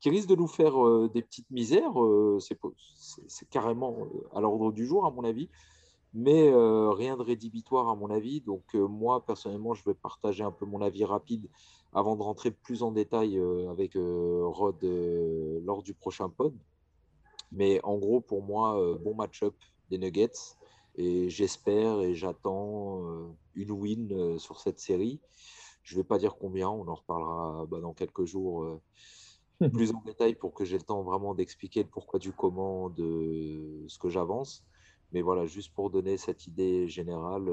qui 0.00 0.10
risque 0.10 0.28
de 0.28 0.34
nous 0.34 0.48
faire 0.48 0.74
des 1.10 1.22
petites 1.22 1.50
misères. 1.50 1.94
c'est 2.40 3.48
carrément 3.48 4.08
à 4.34 4.40
l'ordre 4.40 4.72
du 4.72 4.86
jour, 4.86 5.06
à 5.06 5.10
mon 5.10 5.24
avis. 5.24 5.48
Mais 6.12 6.50
rien 6.52 7.16
de 7.16 7.22
rédhibitoire, 7.22 7.88
à 7.88 7.96
mon 7.96 8.10
avis. 8.10 8.42
Donc, 8.42 8.74
moi, 8.74 9.24
personnellement, 9.24 9.72
je 9.72 9.84
vais 9.84 9.94
partager 9.94 10.44
un 10.44 10.52
peu 10.52 10.66
mon 10.66 10.82
avis 10.82 11.04
rapide 11.04 11.48
avant 11.92 12.16
de 12.16 12.22
rentrer 12.22 12.50
plus 12.50 12.82
en 12.82 12.92
détail 12.92 13.38
euh, 13.38 13.70
avec 13.70 13.96
euh, 13.96 14.42
Rod 14.44 14.82
euh, 14.84 15.60
lors 15.64 15.82
du 15.82 15.94
prochain 15.94 16.28
pod. 16.28 16.54
Mais 17.52 17.80
en 17.84 17.96
gros, 17.96 18.20
pour 18.20 18.42
moi, 18.42 18.96
bon 19.02 19.14
match-up 19.14 19.54
des 19.88 19.98
Nuggets. 19.98 20.56
Et 20.96 21.30
j'espère 21.30 22.00
et 22.00 22.14
j'attends 22.14 23.34
une 23.54 23.70
win 23.70 24.36
sur 24.38 24.58
cette 24.60 24.80
série. 24.80 25.20
Je 25.84 25.94
ne 25.94 26.00
vais 26.00 26.04
pas 26.04 26.18
dire 26.18 26.36
combien, 26.36 26.68
on 26.68 26.88
en 26.88 26.94
reparlera 26.96 27.66
bah, 27.66 27.80
dans 27.80 27.94
quelques 27.94 28.24
jours 28.24 28.80
plus 29.72 29.92
en 29.92 30.02
détail 30.04 30.34
pour 30.34 30.54
que 30.54 30.64
j'ai 30.64 30.76
le 30.76 30.82
temps 30.82 31.02
vraiment 31.02 31.34
d'expliquer 31.34 31.84
le 31.84 31.88
pourquoi 31.88 32.18
du 32.18 32.32
comment 32.32 32.90
de 32.90 33.84
ce 33.86 33.96
que 33.98 34.08
j'avance. 34.08 34.64
Mais 35.12 35.22
voilà, 35.22 35.46
juste 35.46 35.72
pour 35.72 35.90
donner 35.90 36.16
cette 36.16 36.48
idée 36.48 36.88
générale, 36.88 37.48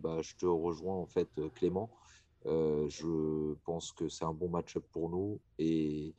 bah, 0.00 0.22
je 0.22 0.34
te 0.34 0.46
rejoins 0.46 0.96
en 0.96 1.06
fait, 1.06 1.28
Clément. 1.54 1.88
Euh, 2.46 2.88
je 2.88 3.54
pense 3.64 3.92
que 3.92 4.08
c'est 4.08 4.24
un 4.24 4.32
bon 4.32 4.48
match-up 4.48 4.84
pour 4.92 5.10
nous 5.10 5.40
et 5.58 6.14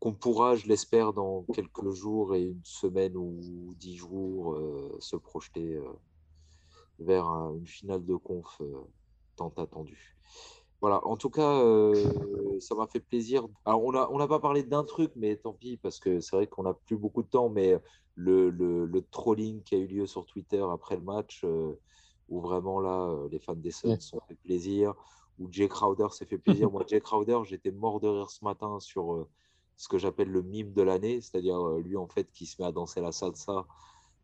qu'on 0.00 0.12
pourra, 0.14 0.54
je 0.56 0.66
l'espère, 0.68 1.12
dans 1.12 1.42
quelques 1.54 1.90
jours 1.90 2.34
et 2.34 2.42
une 2.42 2.64
semaine 2.64 3.16
ou 3.16 3.74
dix 3.78 3.96
jours, 3.96 4.58
se 5.00 5.16
projeter 5.16 5.80
vers 6.98 7.26
une 7.26 7.66
finale 7.66 8.04
de 8.04 8.14
conf 8.14 8.60
tant 9.36 9.52
attendue. 9.56 10.14
Voilà, 10.84 11.00
en 11.06 11.16
tout 11.16 11.30
cas, 11.30 11.62
euh, 11.62 12.60
ça 12.60 12.74
m'a 12.74 12.86
fait 12.86 13.00
plaisir. 13.00 13.46
Alors, 13.64 13.82
on 13.84 13.92
n'a 13.92 14.10
on 14.12 14.18
a 14.20 14.28
pas 14.28 14.38
parlé 14.38 14.62
d'un 14.62 14.84
truc, 14.84 15.12
mais 15.16 15.36
tant 15.36 15.54
pis, 15.54 15.78
parce 15.78 15.98
que 15.98 16.20
c'est 16.20 16.36
vrai 16.36 16.46
qu'on 16.46 16.64
n'a 16.64 16.74
plus 16.74 16.98
beaucoup 16.98 17.22
de 17.22 17.28
temps, 17.28 17.48
mais 17.48 17.78
le, 18.16 18.50
le, 18.50 18.84
le, 18.84 19.02
trolling 19.10 19.62
qui 19.62 19.76
a 19.76 19.78
eu 19.78 19.86
lieu 19.86 20.06
sur 20.06 20.26
Twitter 20.26 20.62
après 20.70 20.96
le 20.96 21.02
match, 21.02 21.40
euh, 21.44 21.72
où 22.28 22.38
vraiment 22.40 22.80
là, 22.80 23.08
euh, 23.08 23.28
les 23.30 23.38
fans 23.38 23.54
des 23.54 23.70
Suns 23.70 23.98
se 23.98 24.10
sont 24.10 24.20
fait 24.28 24.34
plaisir, 24.34 24.94
où 25.38 25.48
Jay 25.50 25.68
Crowder 25.68 26.08
s'est 26.10 26.26
fait 26.26 26.38
plaisir. 26.38 26.70
Moi, 26.70 26.84
Jay 26.86 27.00
Crowder, 27.00 27.40
j'étais 27.44 27.70
mort 27.70 28.00
de 28.00 28.08
rire 28.08 28.30
ce 28.30 28.44
matin 28.44 28.78
sur 28.80 29.26
ce 29.76 29.88
que 29.88 29.98
j'appelle 29.98 30.30
le 30.30 30.42
mime 30.42 30.72
de 30.72 30.82
l'année, 30.82 31.20
c'est-à-dire 31.20 31.60
lui, 31.78 31.96
en 31.96 32.06
fait, 32.06 32.30
qui 32.32 32.46
se 32.46 32.60
met 32.60 32.68
à 32.68 32.72
danser 32.72 33.00
la 33.00 33.12
salsa 33.12 33.66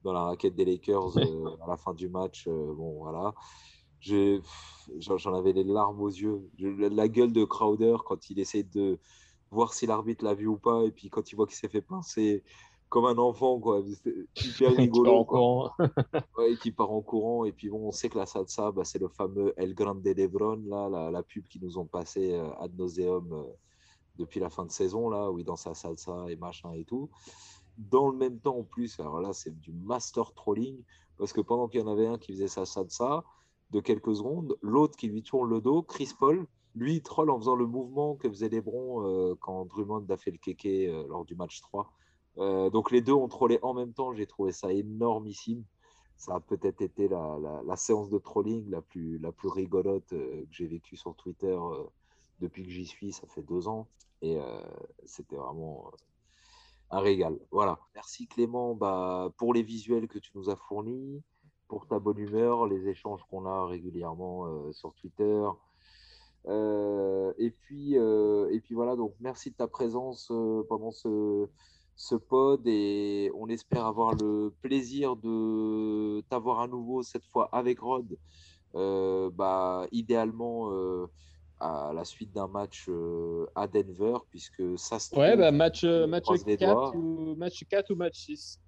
dans 0.03 0.13
la 0.13 0.23
raquette 0.23 0.55
des 0.55 0.65
Lakers 0.65 1.19
à 1.63 1.67
la 1.69 1.77
fin 1.77 1.95
du 1.95 2.09
match. 2.09 2.47
bon, 2.49 3.03
voilà 3.03 3.35
j'en 4.01 5.35
avais 5.35 5.53
les 5.53 5.65
larmes 5.65 6.01
aux 6.01 6.09
yeux. 6.09 6.51
la 6.59 7.09
gueule 7.09 7.33
de 7.33 7.45
Crowder 7.45 7.97
quand 8.05 8.31
il 8.31 8.39
essaie 8.39 8.63
de 8.63 8.99
voir 9.51 9.75
si 9.75 9.87
l'arbitre 9.87 10.25
l'a 10.25 10.35
vu 10.35 10.47
ou 10.47 10.57
pas, 10.57 10.85
et 10.85 10.91
puis 10.91 11.11
quand 11.11 11.31
il 11.33 11.37
voit 11.37 11.47
qu'il 11.47 11.57
s'est 11.57 11.69
fait 11.69 11.83
pincer 11.83 12.43
comme 12.91 13.07
un 13.07 13.17
enfant, 13.17 13.59
quoi. 13.59 13.83
Hyper 14.37 14.73
rigolo. 14.77 15.71
ouais, 16.39 16.57
qui 16.61 16.71
part 16.71 16.91
en 16.91 17.01
courant. 17.01 17.47
Et 17.47 17.53
puis 17.53 17.71
bon, 17.71 17.89
on 17.89 17.93
sait 17.93 18.11
que 18.11 18.19
la 18.19 18.27
salsa, 18.27 18.71
bah, 18.73 18.85
c'est 18.85 18.99
le 18.99 19.09
fameux 19.09 19.55
El 19.57 19.75
Grande 19.75 20.03
de 20.03 20.11
Lebron, 20.11 20.63
là, 20.67 21.11
la, 21.11 21.23
pub 21.23 21.47
qui 21.49 21.59
nous 21.61 21.79
ont 21.79 21.87
passé 21.87 22.35
euh, 22.35 22.53
ad 22.59 22.77
nauseum 22.77 23.33
euh, 23.33 23.45
depuis 24.17 24.41
la 24.41 24.51
fin 24.51 24.67
de 24.67 24.73
saison, 24.73 25.09
là, 25.09 25.31
où 25.31 25.39
il 25.39 25.45
danse 25.45 25.63
sa 25.63 25.75
salsa 25.75 26.27
et 26.29 26.37
machin 26.37 26.75
et 26.75 26.85
tout. 26.85 27.09
Dans 27.79 28.11
le 28.11 28.19
même 28.19 28.39
temps, 28.39 28.59
en 28.59 28.65
plus, 28.65 29.01
alors 29.01 29.21
là, 29.21 29.33
c'est 29.33 29.59
du 29.59 29.73
master 29.73 30.35
trolling, 30.35 30.83
parce 31.17 31.33
que 31.33 31.41
pendant 31.41 31.69
qu'il 31.69 31.81
y 31.81 31.83
en 31.83 31.87
avait 31.87 32.07
un 32.07 32.19
qui 32.19 32.33
faisait 32.33 32.49
sa 32.49 32.67
salsa, 32.67 33.25
de 33.71 33.81
quelques 33.81 34.17
secondes. 34.17 34.57
L'autre 34.63 34.97
qui 34.97 35.09
lui 35.09 35.23
tourne 35.23 35.49
le 35.49 35.61
dos, 35.61 35.83
Chris 35.83 36.11
Paul, 36.19 36.47
lui, 36.75 36.97
il 36.97 37.03
troll 37.03 37.31
en 37.31 37.39
faisant 37.39 37.57
le 37.57 37.67
mouvement 37.67 38.15
que 38.15 38.29
faisait 38.29 38.49
Lebron 38.49 39.07
euh, 39.07 39.35
quand 39.41 39.65
Drummond 39.67 40.07
a 40.09 40.17
fait 40.17 40.31
le 40.31 40.39
kéké 40.39 40.89
euh, 40.89 41.05
lors 41.09 41.25
du 41.25 41.35
match 41.35 41.61
3. 41.61 41.93
Euh, 42.41 42.71
donc 42.71 42.91
les 42.91 43.01
deux 43.01 43.13
ont 43.13 43.29
trollé 43.29 43.59
en 43.63 43.75
même 43.75 43.93
temps. 43.93 44.13
J'ai 44.15 44.27
trouvé 44.27 44.53
ça 44.53 44.73
énormissime. 44.73 45.65
Ça 46.17 46.35
a 46.37 46.41
peut-être 46.41 46.83
été 46.83 47.09
la, 47.09 47.77
séance 47.77 48.11
de 48.11 48.19
trolling 48.19 48.69
la 48.71 48.83
plus, 48.83 49.21
rigolote 49.45 50.07
que 50.09 50.47
j'ai 50.51 50.67
vécue 50.67 50.97
sur 50.97 51.15
Twitter 51.15 51.59
depuis 52.41 52.63
que 52.63 52.71
j'y 52.71 52.85
suis. 52.85 53.13
Ça 53.13 53.27
fait 53.27 53.43
deux 53.43 53.69
ans. 53.69 53.89
Et 54.21 54.39
c'était 55.07 55.37
vraiment 55.37 55.91
un 56.91 57.01
régal. 57.01 57.39
Voilà. 57.51 57.79
Merci 57.95 58.27
Clément 58.27 58.75
bah, 58.75 59.33
pour 59.39 59.55
les 59.55 59.63
visuels 59.63 60.09
que 60.09 60.19
tu 60.19 60.31
nous 60.35 60.51
as 60.51 60.57
fournis 60.57 61.23
pour 61.71 61.87
ta 61.87 62.01
bonne 62.01 62.19
humeur, 62.19 62.67
les 62.67 62.89
échanges 62.89 63.23
qu'on 63.31 63.47
a 63.47 63.65
régulièrement 63.67 64.47
euh, 64.47 64.73
sur 64.73 64.93
Twitter. 64.95 65.47
Euh, 66.47 67.33
et, 67.39 67.51
puis, 67.51 67.97
euh, 67.97 68.49
et 68.51 68.61
puis 68.61 68.75
voilà, 68.75 68.97
donc 68.97 69.15
merci 69.21 69.53
de 69.53 69.55
ta 69.55 69.69
présence 69.69 70.33
pendant 70.69 70.91
ce, 70.91 71.49
ce 72.01 72.15
pod 72.15 72.63
et 72.67 73.31
on 73.35 73.49
espère 73.49 73.85
avoir 73.85 74.15
le 74.15 74.55
plaisir 74.63 75.17
de 75.17 76.23
t'avoir 76.31 76.61
à 76.61 76.67
nouveau 76.67 77.03
cette 77.03 77.27
fois 77.27 77.51
avec 77.53 77.81
Rod, 77.81 78.17
bah, 78.73 79.87
idéalement 79.93 80.71
à 81.59 81.93
la 81.95 82.05
suite 82.07 82.33
d'un 82.33 82.49
match 82.49 82.89
à 83.55 83.67
Denver, 83.67 84.17
puisque 84.31 84.79
ça 84.79 84.99
se 84.99 85.15
Ouais, 85.15 85.37
bah, 85.37 85.53
match, 85.53 85.85
match, 85.85 86.25
4 86.59 86.97
ou, 86.97 87.35
match 87.37 87.65
4 87.69 87.91
ou 87.91 87.97
match 87.97 88.19
6 88.19 88.61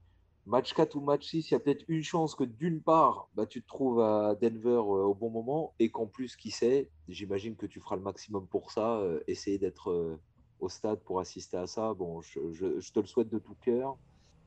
match 0.46 0.74
4 0.74 0.96
ou 0.96 1.00
match 1.00 1.26
6, 1.26 1.50
il 1.50 1.54
y 1.54 1.56
a 1.56 1.60
peut-être 1.60 1.84
une 1.88 2.02
chance 2.02 2.34
que 2.34 2.44
d'une 2.44 2.82
part, 2.82 3.28
bah, 3.34 3.46
tu 3.46 3.62
te 3.62 3.66
trouves 3.66 4.00
à 4.00 4.34
Denver 4.34 4.68
euh, 4.68 5.04
au 5.04 5.14
bon 5.14 5.30
moment 5.30 5.74
et 5.78 5.90
qu'en 5.90 6.06
plus, 6.06 6.36
qui 6.36 6.50
sait, 6.50 6.90
j'imagine 7.08 7.56
que 7.56 7.66
tu 7.66 7.80
feras 7.80 7.96
le 7.96 8.02
maximum 8.02 8.46
pour 8.46 8.70
ça, 8.70 8.98
euh, 8.98 9.20
essayer 9.26 9.58
d'être 9.58 9.90
euh, 9.90 10.20
au 10.62 10.68
stade 10.68 11.00
pour 11.00 11.20
assister 11.20 11.56
à 11.56 11.66
ça. 11.66 11.92
Bon, 11.92 12.20
je, 12.22 12.90
te 12.90 13.00
le 13.00 13.06
souhaite 13.06 13.28
de 13.28 13.38
tout 13.38 13.56
cœur. 13.62 13.96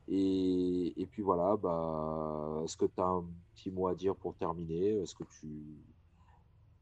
Et, 0.08 0.92
et, 1.00 1.06
puis 1.06 1.22
voilà, 1.22 1.56
bah, 1.56 2.60
est-ce 2.64 2.76
que 2.76 2.86
tu 2.86 3.00
as 3.00 3.06
un 3.06 3.24
petit 3.54 3.70
mot 3.70 3.88
à 3.88 3.94
dire 3.94 4.14
pour 4.14 4.34
terminer? 4.34 5.00
Est-ce 5.02 5.14
que 5.14 5.24
tu 5.24 5.48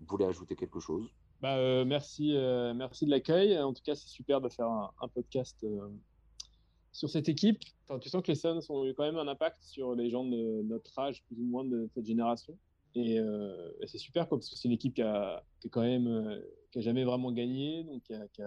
voulais 0.06 0.26
ajouter 0.26 0.56
quelque 0.56 0.78
chose? 0.80 1.08
Bah, 1.40 1.84
merci, 1.84 2.34
merci 2.74 3.06
de 3.06 3.10
l'accueil. 3.10 3.58
En 3.58 3.72
tout 3.72 3.82
cas, 3.82 3.94
c'est 3.94 4.08
super 4.08 4.40
de 4.40 4.48
faire 4.48 4.68
un, 4.68 5.08
podcast 5.08 5.64
sur 6.94 7.10
cette 7.10 7.28
équipe, 7.28 7.58
tu 8.00 8.08
sens 8.08 8.22
que 8.22 8.28
les 8.28 8.36
Suns 8.36 8.60
ont 8.68 8.86
eu 8.86 8.94
quand 8.94 9.02
même 9.02 9.16
un 9.16 9.26
impact 9.26 9.60
sur 9.62 9.96
les 9.96 10.10
gens 10.10 10.24
de 10.24 10.62
notre 10.62 10.96
âge, 10.98 11.24
plus 11.24 11.36
ou 11.40 11.44
moins 11.44 11.64
de 11.64 11.88
cette 11.92 12.06
génération. 12.06 12.56
Et, 12.94 13.18
euh, 13.18 13.72
c'est 13.86 13.98
super 13.98 14.28
parce 14.28 14.48
que 14.48 14.56
c'est 14.56 14.68
une 14.68 14.74
équipe 14.74 14.94
qui 14.94 15.02
a, 15.02 15.44
quand 15.72 15.82
même 15.82 16.06
euh, 16.06 16.40
qui 16.70 16.78
a 16.78 16.82
jamais 16.82 17.04
vraiment 17.04 17.32
gagné, 17.32 17.82
donc 17.82 18.02
qui, 18.04 18.42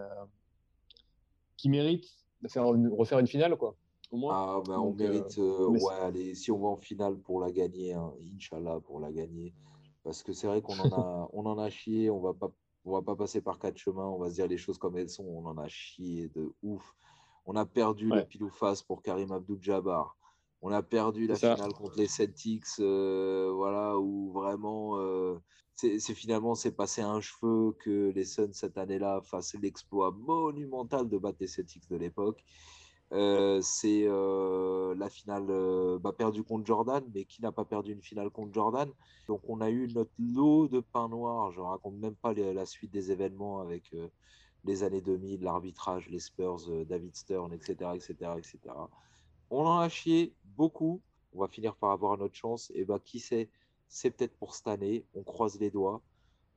mérite 1.65 2.05
de 2.41 2.47
faire 2.47 2.65
refaire 2.65 3.19
une 3.19 3.27
finale, 3.27 3.55
quoi. 3.57 3.75
Au 4.11 4.17
moins. 4.17 4.33
Ah, 4.33 4.61
ben, 4.65 4.79
on 4.79 4.91
euh, 4.91 4.95
mérite. 4.95 5.37
ouais, 5.37 5.93
allez, 6.01 6.35
si 6.35 6.51
on 6.51 6.59
va 6.59 6.69
en 6.69 6.77
finale 6.77 7.17
pour 7.17 7.41
la 7.41 7.51
gagner, 7.51 7.93
hein, 7.93 8.13
Inch'Allah 8.35 8.79
pour 8.79 8.99
la 8.99 9.11
gagner, 9.11 9.53
parce 10.03 10.23
que 10.23 10.31
c'est 10.33 10.47
vrai 10.47 10.61
qu'on 10.61 10.79
en 10.79 10.89
a, 10.89 11.29
on 11.33 11.45
en 11.45 11.57
a 11.57 11.69
chié. 11.69 12.09
On 12.09 12.19
va 12.19 12.33
pas, 12.33 12.51
on 12.85 12.93
va 12.93 13.01
pas 13.01 13.15
passer 13.15 13.41
par 13.41 13.59
quatre 13.59 13.77
chemins. 13.77 14.07
On 14.07 14.17
va 14.17 14.29
se 14.29 14.35
dire 14.35 14.47
les 14.47 14.57
choses 14.57 14.77
comme 14.77 14.97
elles 14.97 15.09
sont. 15.09 15.25
On 15.25 15.45
en 15.45 15.57
a 15.57 15.67
chié 15.67 16.29
de 16.29 16.53
ouf. 16.63 16.95
On 17.45 17.55
a 17.55 17.65
perdu 17.65 18.09
le 18.09 18.23
pile 18.25 18.43
ou 18.43 18.49
face 18.49 18.81
pour 18.81 19.01
Karim 19.01 19.31
Abdul-Jabbar. 19.31 20.16
On 20.61 20.71
a 20.71 20.81
perdu 20.81 21.27
la 21.27 21.35
finale 21.35 21.73
contre 21.73 21.97
les 21.97 22.07
Celtics, 22.07 22.65
euh, 22.79 23.51
voilà, 23.53 23.97
où 23.99 24.31
vraiment, 24.31 24.97
euh, 24.97 25.35
c'est 25.75 25.99
finalement, 26.15 26.55
c'est 26.55 26.71
passé 26.71 27.01
un 27.01 27.21
cheveu 27.21 27.73
que 27.79 28.11
les 28.15 28.25
Suns 28.25 28.53
cette 28.53 28.77
année-là 28.77 29.21
fassent 29.21 29.55
l'exploit 29.61 30.11
monumental 30.11 31.07
de 31.09 31.17
battre 31.17 31.37
les 31.41 31.47
Celtics 31.47 31.87
de 31.89 31.95
l'époque. 31.95 32.43
Euh, 33.13 33.61
c'est 33.61 34.05
la 34.05 35.09
finale 35.09 35.45
bah, 35.99 36.11
perdue 36.11 36.43
contre 36.43 36.65
Jordan, 36.65 37.03
mais 37.13 37.25
qui 37.25 37.41
n'a 37.43 37.51
pas 37.51 37.63
perdu 37.63 37.93
une 37.93 38.01
finale 38.01 38.31
contre 38.31 38.51
Jordan? 38.53 38.89
Donc 39.27 39.41
on 39.47 39.61
a 39.61 39.69
eu 39.69 39.87
notre 39.93 40.11
lot 40.17 40.67
de 40.67 40.79
pain 40.79 41.07
noir. 41.07 41.51
Je 41.51 41.59
ne 41.59 41.65
raconte 41.65 41.97
même 41.97 42.15
pas 42.15 42.33
la 42.33 42.65
suite 42.65 42.91
des 42.91 43.11
événements 43.11 43.59
avec 43.61 43.93
les 44.65 44.83
années 44.83 45.01
2000, 45.01 45.43
l'arbitrage, 45.43 46.09
les 46.09 46.19
Spurs, 46.19 46.67
David 46.87 47.15
Stern, 47.15 47.53
etc., 47.53 47.91
etc., 47.95 48.31
etc. 48.37 48.59
On 49.49 49.65
en 49.65 49.79
a 49.79 49.89
chié 49.89 50.33
beaucoup. 50.55 51.01
On 51.33 51.39
va 51.39 51.47
finir 51.47 51.75
par 51.75 51.91
avoir 51.91 52.17
notre 52.17 52.35
chance. 52.35 52.71
Et 52.75 52.85
bah, 52.85 52.99
qui 53.03 53.19
sait, 53.19 53.49
c'est 53.87 54.11
peut-être 54.11 54.35
pour 54.37 54.55
cette 54.55 54.67
année. 54.67 55.05
On 55.13 55.23
croise 55.23 55.59
les 55.59 55.69
doigts. 55.69 56.01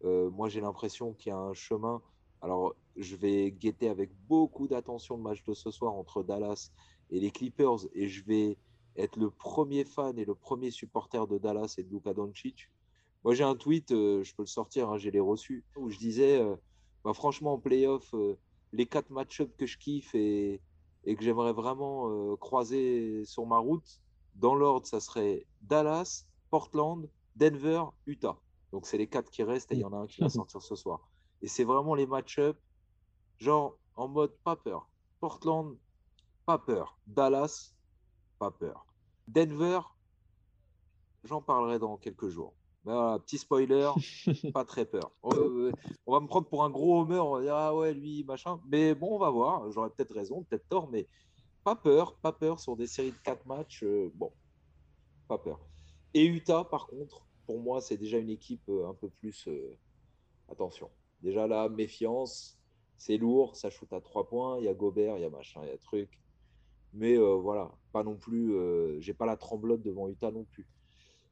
Euh, 0.04 0.30
moi, 0.30 0.48
j'ai 0.48 0.60
l'impression 0.60 1.12
qu'il 1.12 1.30
y 1.30 1.32
a 1.32 1.38
un 1.38 1.54
chemin. 1.54 2.02
Alors, 2.42 2.74
je 2.96 3.16
vais 3.16 3.50
guetter 3.50 3.88
avec 3.88 4.10
beaucoup 4.28 4.66
d'attention 4.68 5.16
le 5.16 5.22
match 5.22 5.44
de 5.44 5.54
ce 5.54 5.70
soir 5.70 5.94
entre 5.94 6.22
Dallas 6.22 6.70
et 7.10 7.20
les 7.20 7.30
Clippers. 7.30 7.86
Et 7.94 8.08
je 8.08 8.24
vais 8.24 8.56
être 8.96 9.16
le 9.18 9.30
premier 9.30 9.84
fan 9.84 10.18
et 10.18 10.24
le 10.24 10.34
premier 10.34 10.70
supporter 10.70 11.26
de 11.26 11.38
Dallas 11.38 11.74
et 11.78 11.82
de 11.82 11.90
Luka 11.90 12.14
Doncic. 12.14 12.70
Moi, 13.24 13.34
j'ai 13.34 13.44
un 13.44 13.54
tweet, 13.54 13.92
euh, 13.92 14.22
je 14.22 14.34
peux 14.34 14.42
le 14.42 14.48
sortir, 14.48 14.90
hein, 14.90 14.96
j'ai 14.96 15.10
les 15.10 15.20
reçus, 15.20 15.64
où 15.76 15.90
je 15.90 15.98
disais 15.98 16.40
bah, 17.04 17.14
franchement, 17.14 17.54
en 17.54 17.58
playoff, 17.58 18.14
euh, 18.14 18.38
les 18.72 18.86
quatre 18.86 19.10
match-ups 19.10 19.54
que 19.56 19.66
je 19.66 19.78
kiffe 19.78 20.14
et, 20.14 20.60
et 21.04 21.16
que 21.16 21.22
j'aimerais 21.24 21.52
vraiment 21.52 22.10
euh, 22.10 22.36
croiser 22.36 23.24
sur 23.24 23.46
ma 23.46 23.58
route, 23.58 24.00
dans 24.34 24.54
l'ordre, 24.54 24.86
ça 24.86 25.00
serait 25.00 25.46
Dallas, 25.62 26.26
Portland, 26.50 27.08
Denver, 27.36 27.84
Utah. 28.06 28.38
Donc, 28.72 28.86
c'est 28.86 28.98
les 28.98 29.08
quatre 29.08 29.30
qui 29.30 29.42
restent 29.42 29.72
et 29.72 29.76
il 29.76 29.80
y 29.80 29.84
en 29.84 29.92
a 29.92 29.96
un 29.96 30.06
qui 30.06 30.20
va 30.20 30.28
sortir 30.28 30.62
ce 30.62 30.76
soir. 30.76 31.08
Et 31.42 31.48
c'est 31.48 31.64
vraiment 31.64 31.94
les 31.94 32.06
match-ups, 32.06 32.58
genre 33.38 33.76
en 33.96 34.08
mode 34.08 34.36
pas 34.44 34.56
peur. 34.56 34.88
Portland, 35.20 35.76
pas 36.46 36.58
peur. 36.58 36.98
Dallas, 37.06 37.74
pas 38.38 38.50
peur. 38.50 38.86
Denver, 39.28 39.80
j'en 41.24 41.42
parlerai 41.42 41.78
dans 41.78 41.96
quelques 41.96 42.28
jours 42.28 42.54
petit 42.84 43.38
spoiler, 43.38 43.90
pas 44.54 44.64
très 44.64 44.84
peur. 44.84 45.12
On, 45.22 45.32
va 46.06 46.20
me 46.20 46.26
prendre 46.26 46.48
pour 46.48 46.64
un 46.64 46.70
gros 46.70 47.00
homer, 47.00 47.18
on 47.18 47.34
va 47.34 47.42
dire 47.42 47.54
ah 47.54 47.76
ouais, 47.76 47.92
lui, 47.94 48.24
machin. 48.24 48.60
Mais 48.66 48.94
bon, 48.94 49.16
on 49.16 49.18
va 49.18 49.30
voir. 49.30 49.70
J'aurais 49.70 49.90
peut-être 49.90 50.14
raison, 50.14 50.42
peut-être 50.44 50.68
tort, 50.68 50.88
mais 50.90 51.06
pas 51.64 51.76
peur, 51.76 52.16
pas 52.16 52.32
peur 52.32 52.58
sur 52.60 52.76
des 52.76 52.86
séries 52.86 53.12
de 53.12 53.18
4 53.24 53.46
matchs. 53.46 53.84
bon, 54.14 54.32
pas 55.28 55.38
peur. 55.38 55.60
Et 56.14 56.24
Utah, 56.24 56.64
par 56.64 56.86
contre, 56.86 57.26
pour 57.46 57.60
moi, 57.60 57.80
c'est 57.80 57.96
déjà 57.96 58.18
une 58.18 58.30
équipe 58.30 58.68
un 58.68 58.94
peu 58.94 59.08
plus. 59.08 59.48
attention. 60.50 60.90
Déjà 61.22 61.46
là, 61.46 61.68
méfiance, 61.68 62.58
c'est 62.96 63.18
lourd, 63.18 63.56
ça 63.56 63.68
shoot 63.68 63.92
à 63.92 64.00
3 64.00 64.28
points, 64.28 64.58
il 64.58 64.64
y 64.64 64.68
a 64.68 64.74
Gobert, 64.74 65.18
il 65.18 65.22
y 65.22 65.24
a 65.24 65.30
machin, 65.30 65.60
il 65.64 65.68
y 65.68 65.72
a 65.72 65.78
truc. 65.78 66.18
Mais 66.92 67.16
voilà, 67.16 67.70
pas 67.92 68.02
non 68.02 68.16
plus. 68.16 68.54
J'ai 69.00 69.14
pas 69.14 69.26
la 69.26 69.36
tremblote 69.36 69.82
devant 69.82 70.08
Utah 70.08 70.30
non 70.30 70.44
plus. 70.44 70.66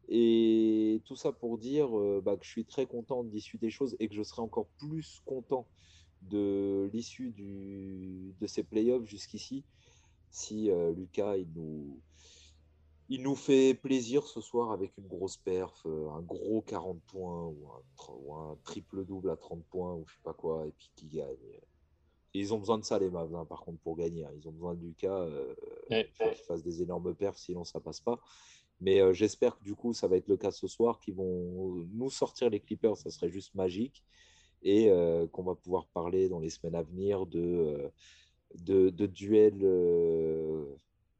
Et 0.09 1.03
tout 1.05 1.17
ça 1.17 1.33
pour 1.33 1.59
dire 1.59 1.91
bah, 2.23 2.37
que 2.37 2.45
je 2.45 2.51
suis 2.51 2.65
très 2.65 2.87
content 2.87 3.25
de 3.25 3.31
l'issue 3.31 3.59
des 3.59 3.71
choses 3.71 3.97
et 4.01 4.09
que 4.09 4.15
je 4.15 4.23
serai 4.23 4.43
encore 4.43 4.67
plus 4.79 5.21
content 5.27 5.67
de 6.23 6.91
l'issue 6.93 7.35
de 7.37 8.47
ces 8.47 8.63
playoffs 8.65 9.05
jusqu'ici 9.05 9.65
si 10.31 10.71
Lucas 10.97 11.37
il 11.37 11.49
nous, 11.55 12.01
il 13.09 13.23
nous 13.23 13.35
fait 13.35 13.75
plaisir 13.75 14.27
ce 14.27 14.41
soir 14.41 14.71
avec 14.73 14.97
une 14.99 15.07
grosse 15.07 15.37
perf, 15.37 15.87
un 15.87 16.21
gros 16.21 16.63
40 16.63 17.01
points 17.07 17.47
ou 17.47 18.35
un, 18.35 18.57
triple-double 18.65 19.31
à 19.31 19.37
30 19.37 19.65
points 19.65 19.95
ou 19.95 20.05
je 20.07 20.15
sais 20.15 20.23
pas 20.23 20.35
quoi, 20.35 20.67
et 20.67 20.73
puis 20.73 20.91
qui 20.95 21.07
gagne. 21.07 21.37
ils 22.35 22.53
ont 22.53 22.59
besoin 22.59 22.79
de 22.79 22.85
ça, 22.85 22.99
les 22.99 23.09
Mavs, 23.09 23.35
hein, 23.35 23.47
par 23.47 23.61
contre, 23.61 23.79
pour 23.79 23.97
gagner. 23.97 24.25
Hein. 24.25 24.33
Ils 24.37 24.47
ont 24.47 24.53
besoin 24.53 24.75
de 24.75 24.83
Lucas. 24.83 25.27
Il 25.91 26.07
faut 26.15 26.29
qu'il 26.31 26.45
fasse 26.45 26.63
des 26.63 26.83
énormes 26.83 27.15
perfs, 27.15 27.39
sinon 27.39 27.65
ça 27.65 27.81
passe 27.81 28.01
pas. 28.01 28.21
Mais 28.81 29.01
euh, 29.01 29.13
j'espère 29.13 29.59
que 29.59 29.65
du 29.65 29.75
coup, 29.75 29.93
ça 29.93 30.07
va 30.09 30.17
être 30.17 30.29
le 30.29 30.37
cas 30.37 30.51
ce 30.51 30.67
soir, 30.69 31.01
qu'ils 31.01 31.15
vont 31.15 31.87
nous 31.93 32.11
sortir 32.11 32.49
les 32.51 32.61
Clippers, 32.61 32.97
ça 32.97 33.11
serait 33.11 33.31
juste 33.31 33.55
magique. 33.55 34.05
Et 34.63 34.91
euh, 34.91 35.27
qu'on 35.29 35.45
va 35.45 35.55
pouvoir 35.55 35.87
parler 35.87 36.29
dans 36.29 36.41
les 36.41 36.51
semaines 36.51 36.75
à 36.75 36.83
venir 36.83 37.27
de, 37.27 37.91
euh, 38.57 38.91
de, 38.91 39.07
duels 39.07 39.65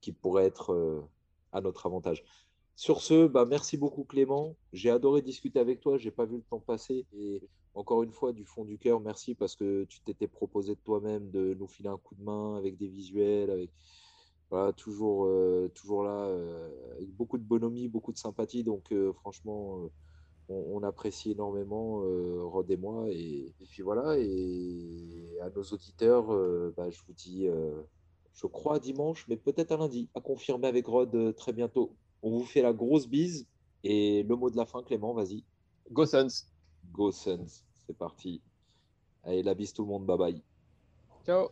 qui 0.01 0.13
pourraient 0.13 0.47
être 0.47 1.07
à 1.53 1.61
notre 1.61 1.87
avantage. 1.87 2.25
Sur 2.75 3.01
ce, 3.01 3.27
bah, 3.27 3.45
merci 3.45 3.77
beaucoup 3.77 4.05
Clément. 4.05 4.57
J'ai 4.73 4.91
adoré 4.91 5.23
discuter 5.23 5.59
avec 5.59 5.81
toi. 5.81 5.99
J'ai 5.99 6.11
pas 6.11 6.25
vu 6.25 6.37
le 6.37 6.43
temps 6.43 6.61
passer. 6.61 7.07
Et 7.13 7.43
encore 7.75 8.03
une 8.03 8.13
fois, 8.13 8.33
du 8.33 8.45
fond 8.45 8.65
du 8.65 8.79
cœur, 8.79 9.01
merci 9.01 9.35
parce 9.35 9.57
que 9.57 9.85
tu 9.85 10.01
t'étais 10.01 10.29
proposé 10.29 10.75
de 10.75 10.81
toi-même 10.81 11.31
de 11.31 11.55
nous 11.55 11.67
filer 11.69 11.89
un 11.89 11.99
coup 11.99 12.15
de 12.15 12.23
main 12.23 12.57
avec 12.57 12.77
des 12.77 12.89
visuels, 12.89 13.51
avec 13.51 13.71
toujours, 14.77 15.27
euh, 15.27 15.71
toujours 15.75 16.03
là, 16.03 16.27
euh, 16.27 16.69
avec 16.97 17.15
beaucoup 17.15 17.39
de 17.39 17.43
bonhomie, 17.43 17.89
beaucoup 17.89 18.13
de 18.13 18.19
sympathie. 18.19 18.65
Donc, 18.65 18.93
euh, 18.93 19.13
franchement, 19.13 19.91
on, 20.49 20.83
apprécie 20.83 21.33
énormément, 21.33 22.01
Rod 22.49 22.71
et 22.71 22.77
moi. 22.77 23.07
Et, 23.11 23.53
puis 23.69 23.83
voilà, 23.83 24.17
et 24.19 25.39
à 25.43 25.51
nos 25.51 25.63
auditeurs, 25.63 26.29
bah, 26.77 26.89
je 26.89 26.99
vous 27.07 27.13
dis, 27.13 27.47
je 28.33 28.47
crois 28.47 28.79
dimanche, 28.79 29.27
mais 29.29 29.37
peut-être 29.37 29.73
à 29.73 29.77
lundi, 29.77 30.09
à 30.15 30.21
confirmer 30.21 30.69
avec 30.69 30.87
Rod 30.87 31.35
très 31.37 31.53
bientôt. 31.53 31.93
On 32.23 32.31
vous 32.31 32.45
fait 32.45 32.63
la 32.63 32.73
grosse 32.73 33.07
bise. 33.07 33.47
Et 33.85 34.25
le 34.25 34.35
mot 34.35 34.51
de 34.51 34.57
la 34.57 34.67
fin, 34.67 34.83
Clément, 34.83 35.13
vas-y. 35.13 35.45
Go 35.93 36.05
Suns. 36.05 36.47
Go 36.93 37.13
Suns, 37.13 37.63
c'est 37.87 37.97
parti. 37.97 38.41
Allez, 39.23 39.43
la 39.43 39.55
bise 39.55 39.73
tout 39.73 39.83
le 39.83 39.89
monde, 39.89 40.07
bye 40.07 40.19
bye. 40.19 40.43
Ciao. 41.25 41.51